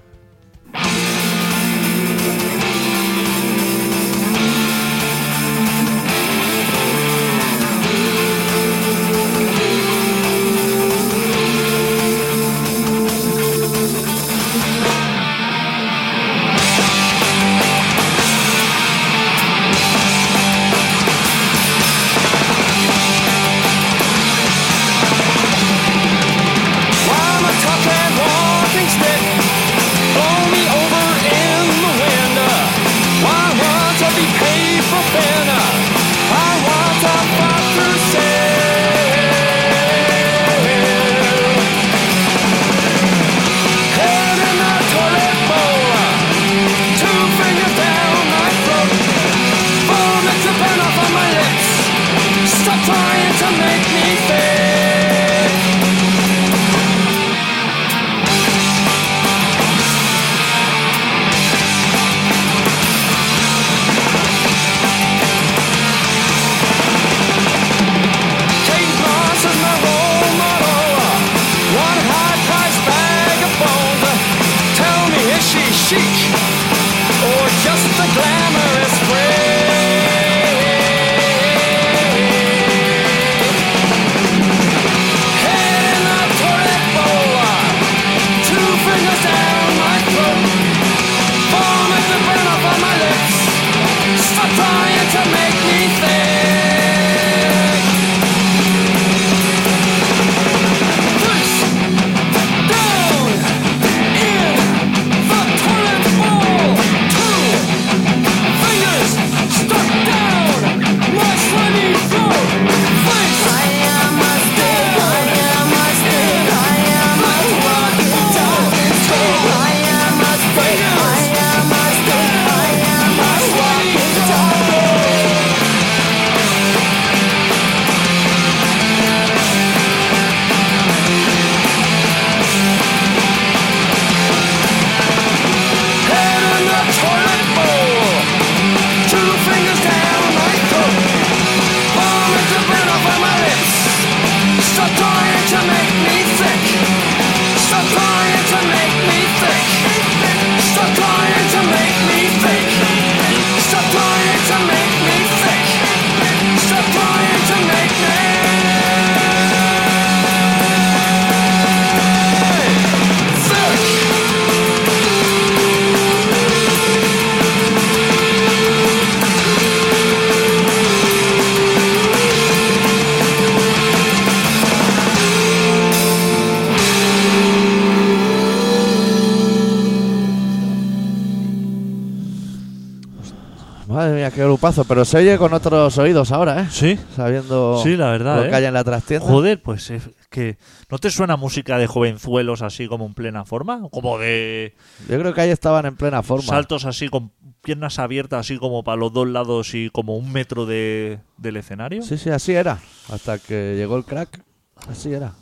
Pero 184.89 185.05
se 185.05 185.19
oye 185.19 185.39
con 185.39 185.53
otros 185.53 185.99
oídos 185.99 186.33
ahora, 186.33 186.63
¿eh? 186.63 186.69
Sí, 186.71 186.99
Sabiendo 187.15 187.81
sí, 187.83 187.97
la 187.97 188.11
verdad. 188.11 188.37
lo 188.37 188.45
¿eh? 188.45 188.49
que 188.49 188.55
hay 188.57 188.65
en 188.65 188.75
la 188.75 188.85
trastienda. 188.85 189.27
Joder, 189.27 189.63
pues 189.63 189.91
es 189.91 190.03
que 190.31 190.57
¿no 190.91 190.99
te 190.99 191.11
suena 191.11 191.37
música 191.37 191.79
de 191.79 191.87
jovenzuelos 191.87 192.63
así 192.63 192.89
como 192.89 193.07
en 193.07 193.15
plena 193.15 193.45
forma? 193.45 193.83
Como 193.91 194.19
de 194.19 194.75
Yo 195.09 195.19
creo 195.19 195.35
que 195.35 195.41
ahí 195.43 195.51
estaban 195.51 195.87
en 195.87 195.97
plena 195.97 196.23
forma. 196.23 196.45
saltos 196.47 196.85
así 196.87 197.09
con 197.09 197.33
piernas 197.63 197.99
abiertas 197.99 198.41
así 198.41 198.59
como 198.59 198.83
para 198.83 198.97
los 198.97 199.13
dos 199.13 199.29
lados 199.29 199.75
y 199.75 199.91
como 199.91 200.17
un 200.17 200.33
metro 200.33 200.67
de, 200.67 201.21
del 201.37 201.57
escenario. 201.57 202.03
Sí, 202.03 202.19
sí, 202.19 202.31
así 202.31 202.53
era. 202.53 202.79
Hasta 203.11 203.39
que 203.39 203.75
llegó 203.77 203.97
el 203.97 204.05
crack. 204.05 204.43
Así 204.89 205.13
era. 205.13 205.35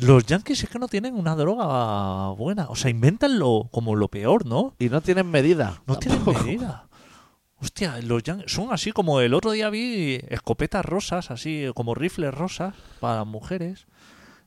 Los 0.00 0.26
yankees 0.26 0.62
es 0.64 0.68
que 0.68 0.78
no 0.78 0.88
tienen 0.88 1.14
una 1.14 1.34
droga 1.36 2.28
buena. 2.30 2.66
O 2.68 2.76
sea, 2.76 2.90
inventan 2.90 3.38
lo, 3.38 3.68
como 3.70 3.96
lo 3.96 4.08
peor, 4.08 4.44
¿no? 4.46 4.74
Y 4.78 4.88
no 4.90 5.00
tienen 5.00 5.30
medida. 5.30 5.80
No 5.86 5.96
tienen 5.96 6.22
medida. 6.24 6.86
Hostia, 7.58 7.98
los 8.02 8.22
son 8.46 8.72
así 8.72 8.92
como 8.92 9.20
el 9.20 9.32
otro 9.32 9.50
día 9.52 9.70
vi 9.70 10.20
escopetas 10.28 10.84
rosas, 10.84 11.30
así 11.30 11.66
como 11.74 11.94
rifles 11.94 12.34
rosas 12.34 12.74
para 13.00 13.16
las 13.18 13.26
mujeres. 13.26 13.86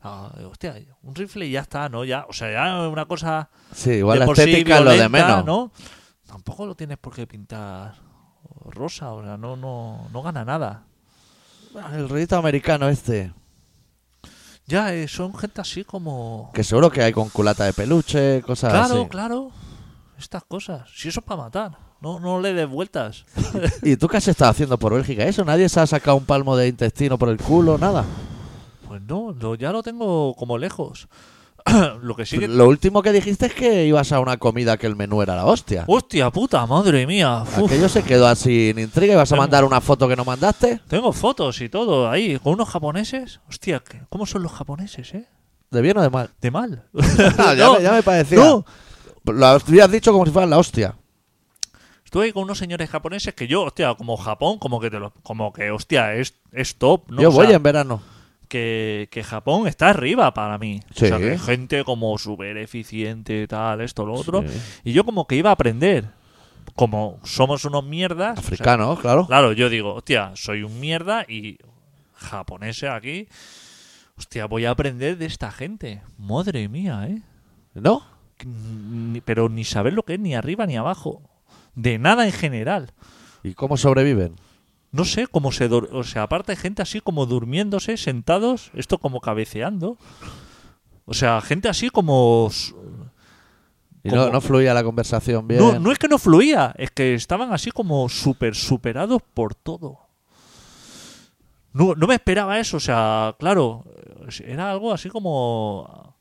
Ah, 0.02 0.32
hostia, 0.50 0.76
un 1.02 1.16
rifle 1.16 1.46
y 1.48 1.52
ya 1.52 1.62
está, 1.62 1.90
¿no? 1.90 2.06
Ya, 2.06 2.26
o 2.30 2.34
sea, 2.34 2.52
ya 2.52 2.88
una 2.88 3.06
cosa 3.06 3.50
Sí, 3.74 3.92
igual 3.94 4.20
de 4.20 4.26
la 4.28 4.36
sí 4.36 4.42
estética 4.42 4.78
es 4.78 4.86
lo 4.86 4.92
de 4.92 5.10
menos. 5.10 5.44
¿no? 5.46 5.72
Tampoco 6.26 6.66
lo 6.66 6.76
tienes 6.76 6.98
por 7.00 7.14
qué 7.14 7.26
pintar 7.28 7.96
rosa, 8.66 9.12
o 9.12 9.24
sea, 9.24 9.38
no, 9.38 9.56
no, 9.58 10.08
no 10.14 10.22
gana 10.22 10.46
nada. 10.46 10.84
El 11.94 12.08
rollito 12.08 12.38
americano 12.38 12.88
este. 12.88 13.34
Ya, 14.68 14.94
eh, 14.94 15.08
son 15.08 15.36
gente 15.36 15.62
así 15.62 15.84
como... 15.84 16.52
Que 16.54 16.64
seguro 16.64 16.92
que 16.92 17.02
hay 17.02 17.12
con 17.12 17.30
culata 17.30 17.66
de 17.66 17.74
peluche, 17.74 18.44
cosas 18.44 18.72
Claro, 18.72 19.02
así. 19.02 19.10
claro. 19.10 19.52
Estas 20.18 20.44
cosas. 20.44 20.88
Si 20.96 21.08
eso 21.10 21.22
es 21.22 21.26
para 21.26 21.42
matar. 21.42 21.89
No, 22.02 22.20
no 22.20 22.40
le 22.40 22.54
des 22.54 22.68
vueltas. 22.70 23.26
¿Y 23.84 23.98
tú 23.98 24.08
qué 24.08 24.18
has 24.18 24.28
estado 24.28 24.52
haciendo 24.52 24.78
por 24.78 24.94
Bélgica? 24.94 25.26
¿Eso? 25.26 25.44
¿Nadie 25.44 25.68
se 25.68 25.80
ha 25.80 25.88
sacado 25.88 26.16
un 26.18 26.26
palmo 26.26 26.56
de 26.56 26.68
intestino 26.68 27.18
por 27.18 27.30
el 27.30 27.38
culo? 27.38 27.78
Nada. 27.78 28.06
Pues 28.88 29.02
no, 29.02 29.36
lo- 29.40 29.56
ya 29.56 29.72
lo 29.72 29.84
tengo 29.84 30.34
como 30.36 30.58
lejos. 30.58 31.08
lo 32.02 32.16
que 32.16 32.26
sí 32.26 32.40
que... 32.40 32.48
Lo 32.48 32.68
último 32.70 33.02
que 33.02 33.12
dijiste 33.12 33.48
es 33.48 33.54
que 33.54 33.86
ibas 33.86 34.12
a 34.14 34.22
una 34.22 34.38
comida 34.38 34.78
que 34.78 34.88
el 34.88 34.96
menú 34.96 35.22
era 35.22 35.36
la 35.36 35.46
hostia. 35.46 35.84
Hostia 35.88 36.32
puta, 36.32 36.66
madre 36.66 37.06
mía. 37.06 37.44
Uf, 37.44 37.66
Aquello 37.66 37.90
se 37.90 38.02
quedó 38.04 38.28
así 38.28 38.70
en 38.70 38.80
intriga. 38.80 39.14
¿Ibas 39.14 39.32
a 39.32 39.36
Tengo- 39.36 39.44
mandar 39.44 39.66
una 39.66 39.82
foto 39.82 40.08
que 40.08 40.16
no 40.16 40.24
mandaste? 40.24 40.80
tengo 40.88 41.12
fotos 41.12 41.60
y 41.60 41.68
todo 41.68 42.10
ahí 42.10 42.40
con 42.40 42.54
unos 42.54 42.70
japoneses. 42.70 43.42
Hostia, 43.50 43.84
¿qué- 43.88 44.02
¿cómo 44.10 44.26
son 44.26 44.42
los 44.44 44.54
japoneses, 44.54 45.14
eh? 45.14 45.26
¿De 45.70 45.82
bien 45.82 45.98
o 45.98 46.02
de 46.02 46.10
mal? 46.10 46.30
De 46.40 46.50
mal. 46.50 46.84
Ah, 47.38 47.54
ya, 47.54 47.66
No, 47.66 47.74
me, 47.76 47.84
ya 47.84 47.92
me 47.92 48.04
parecía. 48.04 48.38
no. 48.40 48.66
Lo 49.26 49.46
habías 49.46 49.92
dicho 49.92 50.14
como 50.14 50.26
si 50.26 50.32
fuera 50.32 50.48
la 50.48 50.58
hostia. 50.58 50.96
Estuve 52.10 52.26
ahí 52.26 52.32
con 52.32 52.42
unos 52.42 52.58
señores 52.58 52.90
japoneses 52.90 53.36
que 53.36 53.48
yo, 53.48 53.62
hostia, 53.62 53.94
como 53.94 54.18
Japón, 54.18 54.58
como 54.58 54.80
que 54.80 54.90
te 54.90 55.00
lo, 55.00 55.12
como 55.22 55.54
que, 55.54 55.70
hostia, 55.70 56.16
es, 56.16 56.34
es 56.52 56.76
top, 56.76 57.04
¿no? 57.12 57.22
Yo 57.22 57.30
O 57.30 57.32
voy 57.32 57.46
sea, 57.46 57.58
en 57.58 57.62
verano. 57.62 58.02
que, 58.48 59.08
que 59.12 59.24
Japón 59.24 59.68
está 59.68 59.90
arriba 59.90 60.34
para 60.34 60.58
mí. 60.58 60.80
Sí. 60.96 61.06
O 61.06 61.08
sea, 61.08 61.20
que 61.20 61.38
gente 61.38 61.84
como 61.84 62.18
súper 62.18 62.58
eficiente, 62.58 63.48
tal, 63.48 63.82
esto, 63.82 64.08
lo 64.08 64.16
otro. 64.16 64.42
Sí. 64.42 64.60
Y 64.86 64.94
yo 64.94 65.04
como 65.04 65.28
que 65.28 65.36
iba 65.36 65.52
a 65.52 65.54
aprender. 65.54 66.06
Como 66.74 67.20
somos 67.24 67.64
unos 67.66 67.84
mierdas. 67.84 68.40
o 68.40 68.42
sea, 68.42 68.48
Africano, 68.54 68.98
claro. 68.98 69.28
claro, 69.28 69.52
yo 69.54 69.70
digo, 69.70 69.94
hostia, 69.94 70.32
soy 70.34 70.64
un 70.64 70.80
mierda 70.80 71.26
y 71.30 71.60
japonés 72.16 72.82
aquí. 72.86 73.28
Hostia, 74.18 74.48
voy 74.48 74.66
a 74.66 74.72
aprender 74.72 75.16
de 75.20 75.28
esta 75.28 75.52
gente. 75.52 76.02
Madre 76.18 76.68
mía, 76.70 77.06
¿eh? 77.08 77.22
¿No? 77.76 78.02
Ni- 78.44 79.22
pero 79.22 79.48
ni 79.48 79.64
saber 79.64 79.94
lo 79.94 80.02
que 80.02 80.16
es 80.16 80.20
ni 80.20 80.34
arriba 80.34 80.66
ni 80.66 80.76
abajo. 80.76 81.22
De 81.80 81.98
nada 81.98 82.26
en 82.26 82.34
general. 82.34 82.92
¿Y 83.42 83.54
cómo 83.54 83.78
sobreviven? 83.78 84.36
No 84.92 85.06
sé 85.06 85.28
cómo 85.28 85.54
se... 85.54 85.68
O 85.68 86.04
sea, 86.04 86.24
aparte 86.24 86.52
hay 86.52 86.58
gente 86.58 86.82
así 86.82 87.00
como 87.00 87.26
durmiéndose, 87.26 87.96
sentados, 87.96 88.70
esto 88.74 88.98
como 88.98 89.22
cabeceando. 89.22 89.98
O 91.06 91.14
sea, 91.14 91.40
gente 91.40 91.70
así 91.70 91.90
como... 91.90 92.52
Y 94.04 94.10
no, 94.10 94.30
no 94.30 94.42
fluía 94.42 94.74
la 94.74 94.84
conversación 94.84 95.48
bien. 95.48 95.62
No, 95.62 95.80
no 95.80 95.94
es 95.94 96.00
que 96.00 96.10
no 96.10 96.18
fluía, 96.18 96.74
es 96.78 96.92
que 96.92 97.14
estaban 97.14 97.54
así 97.54 97.72
como 97.72 98.10
súper 98.10 98.56
superados 98.56 99.22
por 99.34 99.56
todo. 99.56 100.00
No, 101.72 101.96
no 101.96 102.08
me 102.08 102.16
esperaba 102.16 102.60
eso, 102.60 102.76
o 102.76 102.82
sea, 102.82 103.36
claro, 103.40 103.86
era 104.44 104.70
algo 104.70 104.92
así 104.92 105.08
como... 105.08 106.18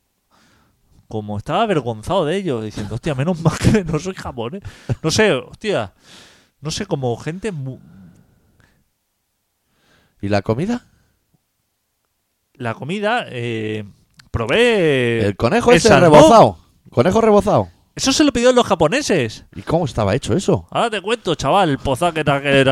Como 1.09 1.37
estaba 1.37 1.63
avergonzado 1.63 2.23
de 2.23 2.37
ellos, 2.37 2.63
diciendo, 2.63 2.95
hostia, 2.95 3.15
menos 3.15 3.41
mal 3.41 3.57
que 3.57 3.83
no 3.83 3.99
soy 3.99 4.13
japonés. 4.13 4.61
No 5.03 5.11
sé, 5.11 5.33
hostia, 5.33 5.91
no 6.61 6.71
sé, 6.71 6.85
como 6.85 7.17
gente... 7.17 7.51
mu- 7.51 7.79
¿Y 10.21 10.29
la 10.29 10.41
comida? 10.41 10.85
La 12.53 12.73
comida, 12.75 13.25
eh, 13.27 13.85
probé... 14.31 15.25
El 15.25 15.35
conejo 15.35 15.71
el 15.71 15.77
ese 15.77 15.87
salmón. 15.87 16.11
rebozado. 16.13 16.57
Conejo 16.91 17.21
rebozado. 17.21 17.69
Eso 17.95 18.13
se 18.13 18.23
lo 18.23 18.31
pidieron 18.31 18.55
los 18.55 18.65
japoneses. 18.67 19.45
¿Y 19.55 19.61
cómo 19.61 19.85
estaba 19.85 20.13
hecho 20.15 20.33
eso? 20.35 20.67
Ahora 20.69 20.89
te 20.89 21.01
cuento, 21.01 21.35
chaval, 21.35 21.69
el 21.71 21.79
pozá 21.79 22.11
que 22.11 22.23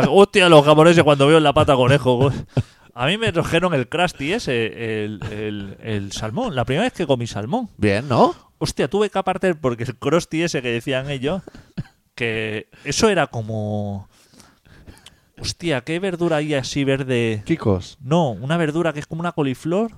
Hostia, 0.10 0.48
los 0.48 0.64
japoneses 0.64 1.04
cuando 1.04 1.26
veo 1.28 1.40
la 1.40 1.54
pata 1.54 1.76
conejo. 1.76 2.32
A 2.98 3.06
mí 3.08 3.18
me 3.18 3.32
trajeron 3.32 3.74
el 3.74 3.88
crusty 3.88 4.34
ese, 4.34 5.04
el, 5.06 5.20
el- 5.32 5.78
el 5.82 6.12
salmón. 6.12 6.56
La 6.56 6.66
primera 6.66 6.84
vez 6.86 6.94
que 6.94 7.06
comí 7.08 7.28
salmón. 7.28 7.70
Bien, 7.78 8.08
¿no? 8.08 8.34
Hostia, 8.58 8.88
tuve 8.90 9.10
que 9.10 9.20
apartar 9.20 9.56
porque 9.60 9.84
el 9.84 9.96
crusty 9.98 10.42
ese 10.44 10.62
que 10.62 10.70
decían 10.72 11.10
ellos, 11.12 11.44
que 12.16 12.70
eso 12.84 13.10
era 13.10 13.28
como... 13.28 14.10
Hostia, 15.40 15.82
¿qué 15.82 16.00
verdura 16.00 16.38
hay 16.38 16.56
así 16.56 16.84
verde? 16.84 17.44
Kikos. 17.46 17.98
No, 18.02 18.32
una 18.32 18.58
verdura 18.58 18.92
que 18.94 19.00
es 19.00 19.06
como 19.06 19.20
una 19.22 19.34
coliflor, 19.34 19.92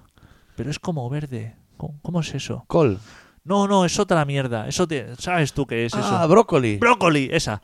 pero 0.58 0.70
es 0.70 0.80
como 0.80 1.10
verde. 1.10 1.56
¿Cómo, 1.78 1.98
cómo 2.02 2.20
es 2.20 2.34
eso? 2.36 2.66
Col. 2.68 3.00
No, 3.46 3.66
no, 3.68 3.86
es 3.86 3.98
otra 4.00 4.26
mierda. 4.26 4.68
Eso 4.68 4.86
te- 4.86 5.16
¿Sabes 5.16 5.54
tú 5.54 5.66
qué 5.66 5.86
es 5.86 5.94
eso? 5.94 6.04
Ah, 6.04 6.28
brócoli. 6.28 6.76
brócoli, 6.78 7.30
esa. 7.32 7.62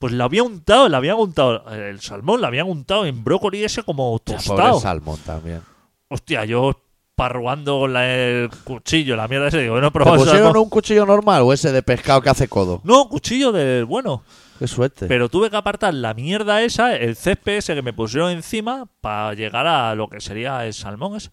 Pues 0.00 0.12
la 0.14 0.24
había 0.24 0.42
untado, 0.42 0.88
la 0.88 0.96
había 0.96 1.14
untado, 1.14 1.62
el 1.70 2.00
salmón 2.00 2.40
la 2.40 2.48
habían 2.48 2.66
untado 2.68 3.06
en 3.06 3.22
brócoli 3.22 3.62
ese 3.62 3.82
como 3.84 4.18
tostado. 4.18 4.56
Pobre 4.58 4.80
salmón 4.80 5.18
también. 5.24 5.60
Hostia, 6.08 6.44
yo 6.46 6.72
parruando 7.14 7.80
con 7.80 7.92
la- 7.92 8.12
el 8.12 8.48
cuchillo, 8.64 9.14
la 9.14 9.28
mierda 9.28 9.48
ese, 9.48 9.58
digo, 9.60 9.78
no 9.78 9.86
he 9.88 9.90
¿Te 9.90 9.92
probado 9.92 10.16
pusieron 10.16 10.42
salmón. 10.44 10.62
un 10.64 10.70
cuchillo 10.70 11.04
normal 11.04 11.42
o 11.42 11.52
ese 11.52 11.70
de 11.70 11.82
pescado 11.82 12.22
que 12.22 12.30
hace 12.30 12.48
codo? 12.48 12.80
No, 12.82 13.08
cuchillo 13.10 13.52
del 13.52 13.84
bueno. 13.84 14.22
Qué 14.58 14.66
suerte. 14.66 15.06
Pero 15.06 15.28
tuve 15.28 15.50
que 15.50 15.56
apartar 15.56 15.92
la 15.92 16.14
mierda 16.14 16.62
esa, 16.62 16.96
el 16.96 17.14
césped 17.14 17.58
ese 17.58 17.74
que 17.74 17.82
me 17.82 17.92
pusieron 17.92 18.30
encima, 18.30 18.86
para 19.02 19.34
llegar 19.34 19.66
a 19.66 19.94
lo 19.94 20.08
que 20.08 20.20
sería 20.20 20.64
el 20.66 20.72
salmón 20.72 21.16
ese. 21.16 21.30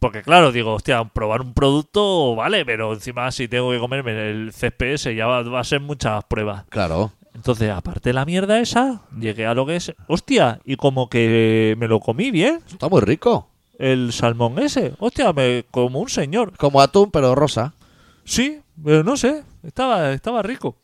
Porque 0.00 0.22
claro, 0.22 0.52
digo, 0.52 0.74
hostia, 0.74 1.04
probar 1.04 1.40
un 1.40 1.54
producto, 1.54 2.36
vale, 2.36 2.64
pero 2.64 2.92
encima 2.92 3.30
si 3.32 3.48
tengo 3.48 3.70
que 3.72 3.78
comerme 3.80 4.30
el 4.30 4.52
CPS 4.52 5.14
ya 5.14 5.26
va, 5.26 5.42
va 5.42 5.60
a 5.60 5.64
ser 5.64 5.80
muchas 5.80 6.22
pruebas. 6.24 6.64
Claro. 6.68 7.12
Entonces, 7.38 7.70
aparte 7.70 8.12
la 8.12 8.24
mierda 8.24 8.58
esa, 8.58 9.02
llegué 9.16 9.46
a 9.46 9.54
lo 9.54 9.64
que 9.64 9.76
es. 9.76 9.94
Hostia, 10.08 10.60
y 10.64 10.74
como 10.74 11.08
que 11.08 11.76
me 11.78 11.86
lo 11.86 12.00
comí 12.00 12.32
bien, 12.32 12.58
Está 12.68 12.88
muy 12.88 13.00
rico. 13.00 13.48
el 13.78 14.12
salmón 14.12 14.58
ese. 14.58 14.94
Hostia, 14.98 15.32
me, 15.32 15.64
como 15.70 16.00
un 16.00 16.08
señor. 16.08 16.56
Como 16.58 16.80
atún, 16.80 17.12
pero 17.12 17.36
rosa. 17.36 17.74
Sí, 18.24 18.60
pero 18.84 19.04
no 19.04 19.16
sé, 19.16 19.44
estaba, 19.62 20.10
estaba 20.12 20.42
rico. 20.42 20.76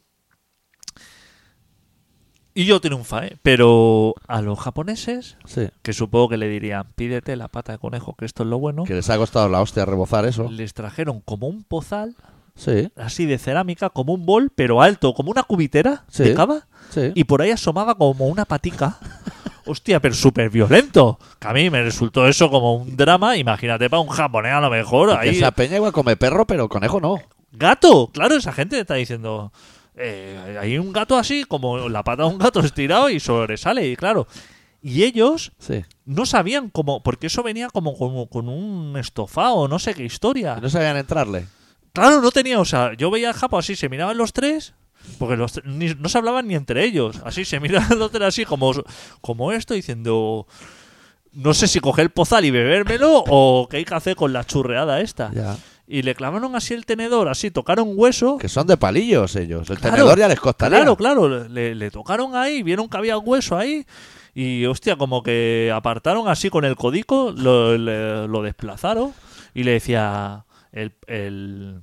Y 2.56 2.66
yo 2.66 2.80
triunfa, 2.80 3.26
¿eh? 3.26 3.36
Pero 3.42 4.14
a 4.28 4.40
los 4.40 4.60
japoneses, 4.60 5.36
Sí. 5.44 5.68
que 5.82 5.92
supongo 5.92 6.28
que 6.28 6.36
le 6.36 6.48
dirían, 6.48 6.86
pídete 6.94 7.34
la 7.34 7.48
pata 7.48 7.72
de 7.72 7.78
conejo, 7.78 8.14
que 8.14 8.24
esto 8.26 8.44
es 8.44 8.48
lo 8.48 8.60
bueno, 8.60 8.84
Que 8.84 8.94
les 8.94 9.10
ha 9.10 9.16
costado 9.18 9.48
la 9.48 9.60
hostia 9.60 9.84
rebozar 9.84 10.24
eso. 10.24 10.48
les 10.48 10.72
trajeron 10.72 11.20
como 11.20 11.48
un 11.48 11.64
pozal, 11.64 12.14
Sí, 12.56 12.88
así 12.96 13.26
de 13.26 13.38
cerámica, 13.38 13.90
como 13.90 14.12
un 14.14 14.24
bol, 14.26 14.50
pero 14.54 14.80
alto, 14.80 15.12
como 15.14 15.30
una 15.30 15.42
cubitera 15.42 16.04
Sí. 16.08 16.22
de 16.24 16.34
cava. 16.34 16.66
sí. 16.90 17.10
y 17.14 17.24
por 17.24 17.42
ahí 17.42 17.50
asomaba 17.50 17.94
como 17.96 18.26
una 18.28 18.44
patica. 18.44 18.98
Hostia, 19.66 19.98
pero 19.98 20.14
súper 20.14 20.50
violento. 20.50 21.18
Que 21.38 21.48
a 21.48 21.52
mí 21.54 21.70
me 21.70 21.82
resultó 21.82 22.28
eso 22.28 22.50
como 22.50 22.74
un 22.76 22.96
drama. 22.96 23.36
Imagínate 23.38 23.88
para 23.88 24.00
un 24.00 24.08
japonés 24.08 24.52
a 24.52 24.60
lo 24.60 24.68
mejor. 24.70 25.10
Ahí, 25.18 25.30
esa 25.30 25.52
peña 25.52 25.76
igual 25.76 25.90
come 25.92 26.16
perro, 26.16 26.46
pero 26.46 26.68
conejo 26.68 27.00
no. 27.00 27.16
gato. 27.52 28.10
Claro, 28.12 28.36
esa 28.36 28.52
gente 28.52 28.78
está 28.78 28.94
diciendo. 28.94 29.52
eh, 29.96 30.58
hay 30.60 30.76
un 30.76 30.92
gato 30.92 31.16
así, 31.16 31.44
como 31.44 31.88
la 31.88 32.02
pata 32.04 32.24
de 32.24 32.28
un 32.28 32.38
gato 32.38 32.60
estirado 32.60 33.08
y 33.08 33.20
sobresale. 33.20 33.88
Y 33.88 33.96
claro. 33.96 34.26
Y 34.82 35.04
ellos 35.04 35.52
Sí. 35.58 35.82
no 36.04 36.26
sabían 36.26 36.68
cómo. 36.68 37.02
Porque 37.02 37.28
eso 37.28 37.42
venía 37.42 37.68
como, 37.70 37.96
como 37.96 38.28
con 38.28 38.48
un 38.50 38.98
estofado, 38.98 39.66
no 39.66 39.78
sé 39.78 39.94
qué 39.94 40.04
historia. 40.04 40.58
No 40.60 40.68
sabían 40.68 40.98
entrarle. 40.98 41.46
Claro, 41.94 42.20
no 42.20 42.30
tenía, 42.30 42.60
o 42.60 42.64
sea, 42.66 42.92
yo 42.94 43.10
veía 43.10 43.28
al 43.28 43.34
Japo 43.34 43.56
así, 43.56 43.76
se 43.76 43.88
miraban 43.88 44.18
los 44.18 44.32
tres, 44.34 44.74
porque 45.18 45.36
los 45.36 45.60
ni- 45.64 45.94
no 45.94 46.08
se 46.10 46.18
hablaban 46.18 46.46
ni 46.48 46.54
entre 46.56 46.84
ellos, 46.84 47.20
así 47.24 47.44
se 47.46 47.60
miraban 47.60 47.98
los 47.98 48.10
tres 48.10 48.28
así 48.28 48.44
como, 48.44 48.72
como 49.22 49.52
esto, 49.52 49.74
diciendo, 49.74 50.46
no 51.32 51.54
sé 51.54 51.66
si 51.68 51.80
coger 51.80 52.04
el 52.04 52.10
pozal 52.10 52.44
y 52.44 52.50
bebérmelo 52.50 53.24
o 53.28 53.66
qué 53.70 53.78
hay 53.78 53.84
que 53.84 53.94
hacer 53.94 54.16
con 54.16 54.32
la 54.32 54.44
churreada 54.44 55.00
esta. 55.00 55.30
Ya. 55.32 55.56
Y 55.86 56.00
le 56.02 56.14
clavaron 56.14 56.56
así 56.56 56.72
el 56.74 56.86
tenedor, 56.86 57.28
así, 57.28 57.50
tocaron 57.50 57.92
hueso. 57.94 58.38
Que 58.38 58.48
son 58.48 58.66
de 58.66 58.76
palillos 58.78 59.36
ellos. 59.36 59.68
El 59.68 59.78
Claro, 59.78 59.96
tenedor 59.96 60.18
ya 60.18 60.28
les 60.28 60.40
costaría. 60.40 60.78
Claro, 60.78 60.96
claro, 60.96 61.46
le, 61.48 61.74
le 61.74 61.90
tocaron 61.90 62.34
ahí, 62.34 62.62
vieron 62.62 62.88
que 62.88 62.96
había 62.96 63.18
hueso 63.18 63.56
ahí. 63.58 63.84
Y 64.34 64.64
hostia, 64.64 64.96
como 64.96 65.22
que 65.22 65.70
apartaron 65.74 66.26
así 66.28 66.48
con 66.50 66.64
el 66.64 66.74
codico, 66.74 67.32
lo, 67.36 67.76
le- 67.76 68.26
lo 68.26 68.42
desplazaron 68.42 69.12
y 69.52 69.62
le 69.64 69.72
decía 69.72 70.44
el, 70.74 70.92
el, 71.06 71.80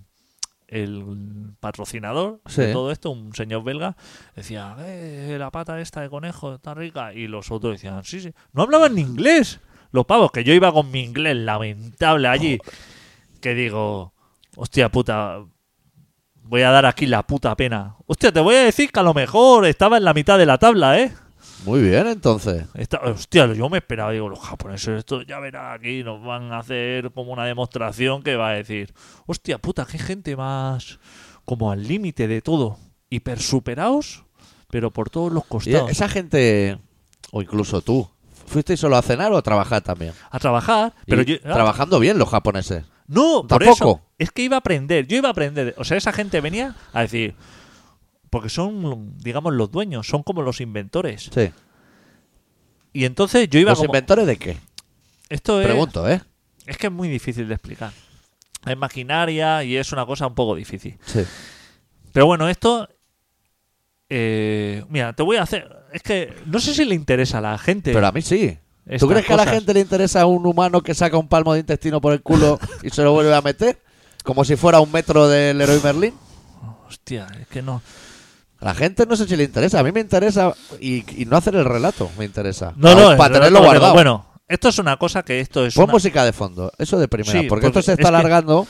el 0.67 1.53
patrocinador 1.59 2.39
Sí. 2.45 2.61
de 2.61 2.73
todo 2.73 2.91
esto, 2.91 3.09
un 3.09 3.33
señor 3.33 3.63
belga, 3.63 3.95
decía, 4.35 4.75
eh, 4.79 5.35
la 5.39 5.49
pata 5.51 5.79
esta 5.81 6.01
de 6.01 6.09
conejo 6.09 6.53
está 6.55 6.73
rica. 6.73 7.13
Y 7.13 7.27
los 7.27 7.49
otros 7.51 7.73
decían, 7.73 8.03
sí, 8.03 8.21
sí. 8.21 8.31
No 8.53 8.63
hablaban 8.63 8.93
ni 8.95 9.01
inglés. 9.01 9.59
Los 9.91 10.05
pavos, 10.05 10.31
que 10.31 10.43
yo 10.43 10.53
iba 10.53 10.71
con 10.71 10.89
mi 10.91 11.01
inglés 11.03 11.35
lamentable 11.35 12.27
allí, 12.29 12.59
que 13.41 13.53
digo, 13.53 14.13
hostia 14.55 14.89
puta, 14.89 15.39
voy 16.43 16.61
a 16.61 16.69
dar 16.71 16.85
aquí 16.85 17.05
la 17.07 17.23
puta 17.23 17.55
pena. 17.57 17.95
Hostia, 18.05 18.31
te 18.31 18.39
voy 18.39 18.55
a 18.55 18.63
decir 18.63 18.91
que 18.91 18.99
a 18.99 19.03
lo 19.03 19.13
mejor 19.13 19.65
estaba 19.65 19.97
en 19.97 20.05
la 20.05 20.13
mitad 20.13 20.37
de 20.37 20.45
la 20.45 20.57
tabla, 20.57 20.97
¿eh? 20.99 21.11
Muy 21.65 21.81
bien, 21.81 22.07
entonces. 22.07 22.65
Esta- 22.73 22.97
hostia, 22.99 23.51
yo 23.53 23.69
me 23.69 23.77
esperaba, 23.77 24.11
digo, 24.11 24.29
los 24.29 24.39
japoneses, 24.39 24.99
esto 24.99 25.21
ya 25.21 25.39
verá 25.39 25.73
aquí, 25.73 26.03
nos 26.03 26.23
van 26.23 26.51
a 26.51 26.59
hacer 26.59 27.11
como 27.11 27.31
una 27.33 27.45
demostración 27.45 28.23
que 28.23 28.35
va 28.35 28.49
a 28.49 28.53
decir, 28.53 28.93
hostia 29.27 29.57
puta, 29.59 29.85
qué 29.85 29.99
gente 29.99 30.35
más 30.35 30.99
como 31.45 31.71
al 31.71 31.87
límite 31.87 32.27
de 32.27 32.41
todo, 32.41 32.77
hiper 33.09 33.39
superados, 33.41 34.23
pero 34.69 34.91
por 34.91 35.09
todos 35.09 35.31
los 35.31 35.43
Y 35.43 35.47
costados. 35.49 35.91
esa 35.91 36.07
gente, 36.09 36.79
o 37.31 37.41
incluso 37.41 37.81
tú, 37.81 38.09
¿fuisteis 38.47 38.79
solo 38.79 38.95
a 38.97 39.01
cenar 39.01 39.31
o 39.31 39.37
a 39.37 39.41
trabajar 39.41 39.81
también? 39.81 40.13
A 40.31 40.39
trabajar, 40.39 40.93
pero 41.05 41.21
yo... 41.21 41.35
ah, 41.45 41.53
trabajando 41.53 41.99
bien 41.99 42.17
los 42.17 42.29
japoneses. 42.29 42.85
No, 43.07 43.45
por 43.47 43.59
Tampoco. 43.59 43.73
eso. 43.73 44.01
Es 44.17 44.31
que 44.31 44.41
iba 44.43 44.55
a 44.55 44.59
aprender. 44.59 45.05
Yo 45.05 45.17
iba 45.17 45.27
a 45.27 45.31
aprender. 45.31 45.75
O 45.77 45.83
sea, 45.83 45.97
esa 45.97 46.13
gente 46.13 46.39
venía 46.39 46.75
a 46.93 47.01
decir. 47.01 47.35
Porque 48.31 48.49
son, 48.49 49.15
digamos, 49.19 49.53
los 49.53 49.69
dueños. 49.71 50.07
Son 50.07 50.23
como 50.23 50.41
los 50.41 50.59
inventores. 50.61 51.29
Sí. 51.31 51.51
Y 52.93 53.05
entonces 53.05 53.47
yo 53.49 53.59
iba 53.59 53.71
¿Los 53.71 53.79
como. 53.79 53.89
inventores 53.89 54.25
de 54.25 54.37
qué? 54.37 54.57
Esto 55.29 55.61
es. 55.61 55.67
Pregunto, 55.67 56.09
¿eh? 56.09 56.21
Es 56.65 56.77
que 56.77 56.87
es 56.87 56.93
muy 56.93 57.09
difícil 57.09 57.47
de 57.47 57.53
explicar. 57.53 57.91
Es 58.65 58.77
maquinaria 58.77 59.63
y 59.63 59.77
es 59.77 59.91
una 59.91 60.05
cosa 60.05 60.25
un 60.27 60.33
poco 60.35 60.55
difícil. 60.55 60.97
Sí. 61.05 61.23
Pero 62.13 62.25
bueno, 62.25 62.49
esto. 62.49 62.89
eh, 64.09 64.83
mira, 64.89 65.13
te 65.13 65.23
voy 65.23 65.37
a 65.37 65.43
hacer. 65.43 65.69
Es 65.93 66.01
que 66.01 66.33
no 66.45 66.59
sé 66.59 66.73
si 66.73 66.85
le 66.85 66.95
interesa 66.95 67.37
a 67.39 67.41
la 67.41 67.57
gente. 67.57 67.93
Pero 67.93 68.07
a 68.07 68.11
mí 68.11 68.21
sí. 68.21 68.57
¿Tú 68.99 69.07
crees 69.07 69.25
que 69.25 69.33
a 69.33 69.37
la 69.37 69.45
gente 69.45 69.73
le 69.73 69.79
interesa 69.81 70.25
un 70.25 70.45
humano 70.45 70.81
que 70.81 70.93
saca 70.95 71.17
un 71.17 71.27
palmo 71.27 71.53
de 71.53 71.59
intestino 71.59 72.01
por 72.01 72.13
el 72.13 72.21
culo 72.21 72.59
y 72.81 72.89
se 72.89 73.03
lo 73.03 73.11
vuelve 73.13 73.33
a 73.33 73.41
meter? 73.41 73.79
Como 74.23 74.43
si 74.43 74.55
fuera 74.55 74.79
un 74.79 74.91
metro 74.91 75.27
del 75.27 75.61
héroe 75.61 75.79
Merlín. 75.83 76.13
Hostia, 76.87 77.27
es 77.39 77.47
que 77.47 77.61
no. 77.61 77.81
A 78.61 78.65
la 78.65 78.73
gente 78.75 79.05
no 79.05 79.15
sé 79.15 79.27
si 79.27 79.35
le 79.35 79.43
interesa. 79.43 79.79
A 79.79 79.83
mí 79.83 79.91
me 79.91 79.99
interesa 79.99 80.53
y, 80.79 81.03
y 81.21 81.25
no 81.25 81.35
hacer 81.37 81.55
el 81.55 81.65
relato 81.65 82.09
me 82.17 82.25
interesa. 82.25 82.73
No, 82.77 82.93
no, 82.95 83.17
para 83.17 83.33
tenerlo 83.33 83.63
guardado. 83.63 83.93
Bueno, 83.93 84.25
esto 84.47 84.69
es 84.69 84.77
una 84.79 84.97
cosa 84.97 85.23
que 85.23 85.39
esto 85.39 85.65
es. 85.65 85.73
Pon 85.73 85.85
una- 85.85 85.93
música 85.93 86.23
de 86.23 86.31
fondo. 86.33 86.71
Eso 86.77 86.99
de 86.99 87.07
primera. 87.07 87.31
Sí, 87.41 87.47
porque, 87.47 87.65
esto 87.67 87.73
porque 87.79 87.85
se 87.85 87.91
está 87.93 88.03
es 88.03 88.09
que- 88.11 88.15
alargando. 88.15 88.67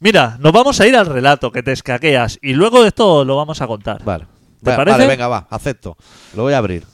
Mira, 0.00 0.36
nos 0.40 0.52
vamos 0.52 0.80
a 0.80 0.86
ir 0.86 0.96
al 0.96 1.06
relato 1.06 1.52
que 1.52 1.62
te 1.62 1.70
escaqueas 1.72 2.38
y 2.42 2.54
luego 2.54 2.82
de 2.82 2.88
esto 2.88 3.24
lo 3.24 3.36
vamos 3.36 3.60
a 3.62 3.66
contar. 3.68 4.02
Vale. 4.04 4.26
¿Te 4.62 4.70
Va- 4.70 4.76
parece? 4.76 4.98
Vale, 4.98 5.06
venga, 5.08 5.28
va. 5.28 5.46
Acepto. 5.48 5.96
Lo 6.34 6.42
voy 6.42 6.52
a 6.54 6.58
abrir. 6.58 6.84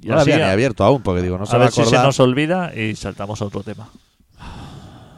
Y 0.00 0.08
no 0.08 0.14
lo 0.14 0.20
había 0.20 0.36
ni 0.36 0.42
abierto 0.44 0.84
aún 0.84 1.02
porque 1.02 1.22
digo, 1.22 1.38
no 1.38 1.46
se 1.46 1.56
a 1.56 1.58
va 1.58 1.64
a 1.64 1.66
ver 1.66 1.72
si 1.72 1.76
se 1.80 1.88
acordar. 1.88 2.04
nos 2.06 2.20
olvida 2.20 2.72
y 2.76 2.94
saltamos 2.94 3.42
a 3.42 3.46
otro 3.46 3.62
tema. 3.64 3.88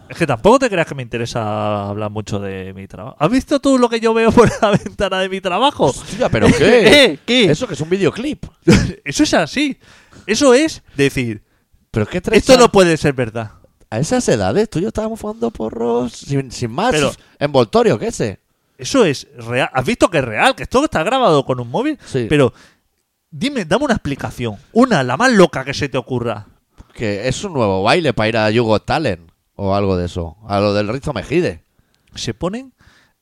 Es 0.08 0.16
que 0.16 0.26
tampoco 0.26 0.58
te 0.60 0.70
creas 0.70 0.86
que 0.86 0.94
me 0.94 1.02
interesa 1.02 1.88
hablar 1.88 2.10
mucho 2.10 2.38
de 2.38 2.72
mi 2.72 2.86
trabajo. 2.88 3.16
¿Has 3.18 3.30
visto 3.30 3.60
tú 3.60 3.78
lo 3.78 3.88
que 3.88 4.00
yo 4.00 4.14
veo 4.14 4.32
por 4.32 4.50
la 4.62 4.70
ventana 4.84 5.18
de 5.20 5.28
mi 5.28 5.40
trabajo? 5.40 5.86
Hostia, 5.86 6.28
¿pero 6.30 6.46
qué? 6.58 7.04
¿Eh? 7.04 7.18
¿Qué? 7.26 7.44
Eso 7.50 7.66
que 7.68 7.74
es 7.74 7.80
un 7.80 7.90
videoclip. 7.90 8.44
Eso 9.04 9.22
es 9.22 9.34
así. 9.34 9.78
Eso 10.26 10.54
es 10.54 10.82
decir, 10.96 11.42
¿Pero 11.90 12.06
qué 12.06 12.20
traes 12.20 12.40
esto 12.42 12.54
a- 12.54 12.56
no 12.58 12.70
puede 12.72 12.96
ser 12.96 13.12
verdad. 13.14 13.52
A 13.90 13.98
esas 13.98 14.28
edades 14.28 14.68
tú 14.68 14.78
y 14.78 14.82
yo 14.82 14.88
estábamos 14.88 15.18
fumando 15.18 15.50
porros 15.50 16.12
sin, 16.12 16.50
sin 16.52 16.70
más 16.70 16.92
Pero- 16.92 17.12
envoltorio 17.38 17.98
que 17.98 18.08
ese. 18.08 18.40
Eso 18.76 19.04
es 19.04 19.26
real. 19.36 19.68
¿Has 19.72 19.84
visto 19.84 20.08
que 20.10 20.18
es 20.18 20.24
real? 20.24 20.54
Que 20.54 20.62
esto 20.64 20.84
está 20.84 21.02
grabado 21.02 21.44
con 21.44 21.58
un 21.58 21.70
móvil. 21.70 21.98
Sí. 22.06 22.26
Pero 22.28 22.52
dime, 23.30 23.64
dame 23.64 23.86
una 23.86 23.94
explicación. 23.94 24.56
Una, 24.72 25.02
la 25.02 25.16
más 25.16 25.32
loca 25.32 25.64
que 25.64 25.74
se 25.74 25.88
te 25.88 25.98
ocurra. 25.98 26.46
Que 26.94 27.26
es 27.28 27.42
un 27.44 27.54
nuevo 27.54 27.82
baile 27.82 28.12
para 28.12 28.28
ir 28.28 28.36
a 28.36 28.50
Yugo 28.50 28.80
Talent 28.80 29.27
o 29.60 29.74
algo 29.74 29.96
de 29.96 30.06
eso. 30.06 30.36
A 30.46 30.60
lo 30.60 30.72
del 30.72 30.88
Rizo 30.88 31.12
Mejide. 31.12 31.64
se 32.14 32.32
ponen 32.32 32.72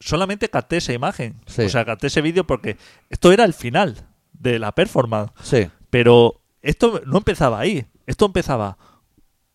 solamente 0.00 0.48
capté 0.50 0.76
esa 0.76 0.92
imagen 0.92 1.40
Sí. 1.46 1.62
o 1.62 1.68
sea 1.70 1.84
capté 1.86 2.08
ese 2.08 2.20
vídeo 2.20 2.46
porque 2.46 2.76
esto 3.08 3.32
era 3.32 3.44
el 3.44 3.54
final 3.54 4.06
de 4.34 4.58
la 4.58 4.72
performance 4.72 5.32
Sí. 5.42 5.68
pero 5.90 6.42
esto 6.60 7.00
no 7.06 7.16
empezaba 7.18 7.58
ahí 7.58 7.86
esto 8.06 8.26
empezaba 8.26 8.76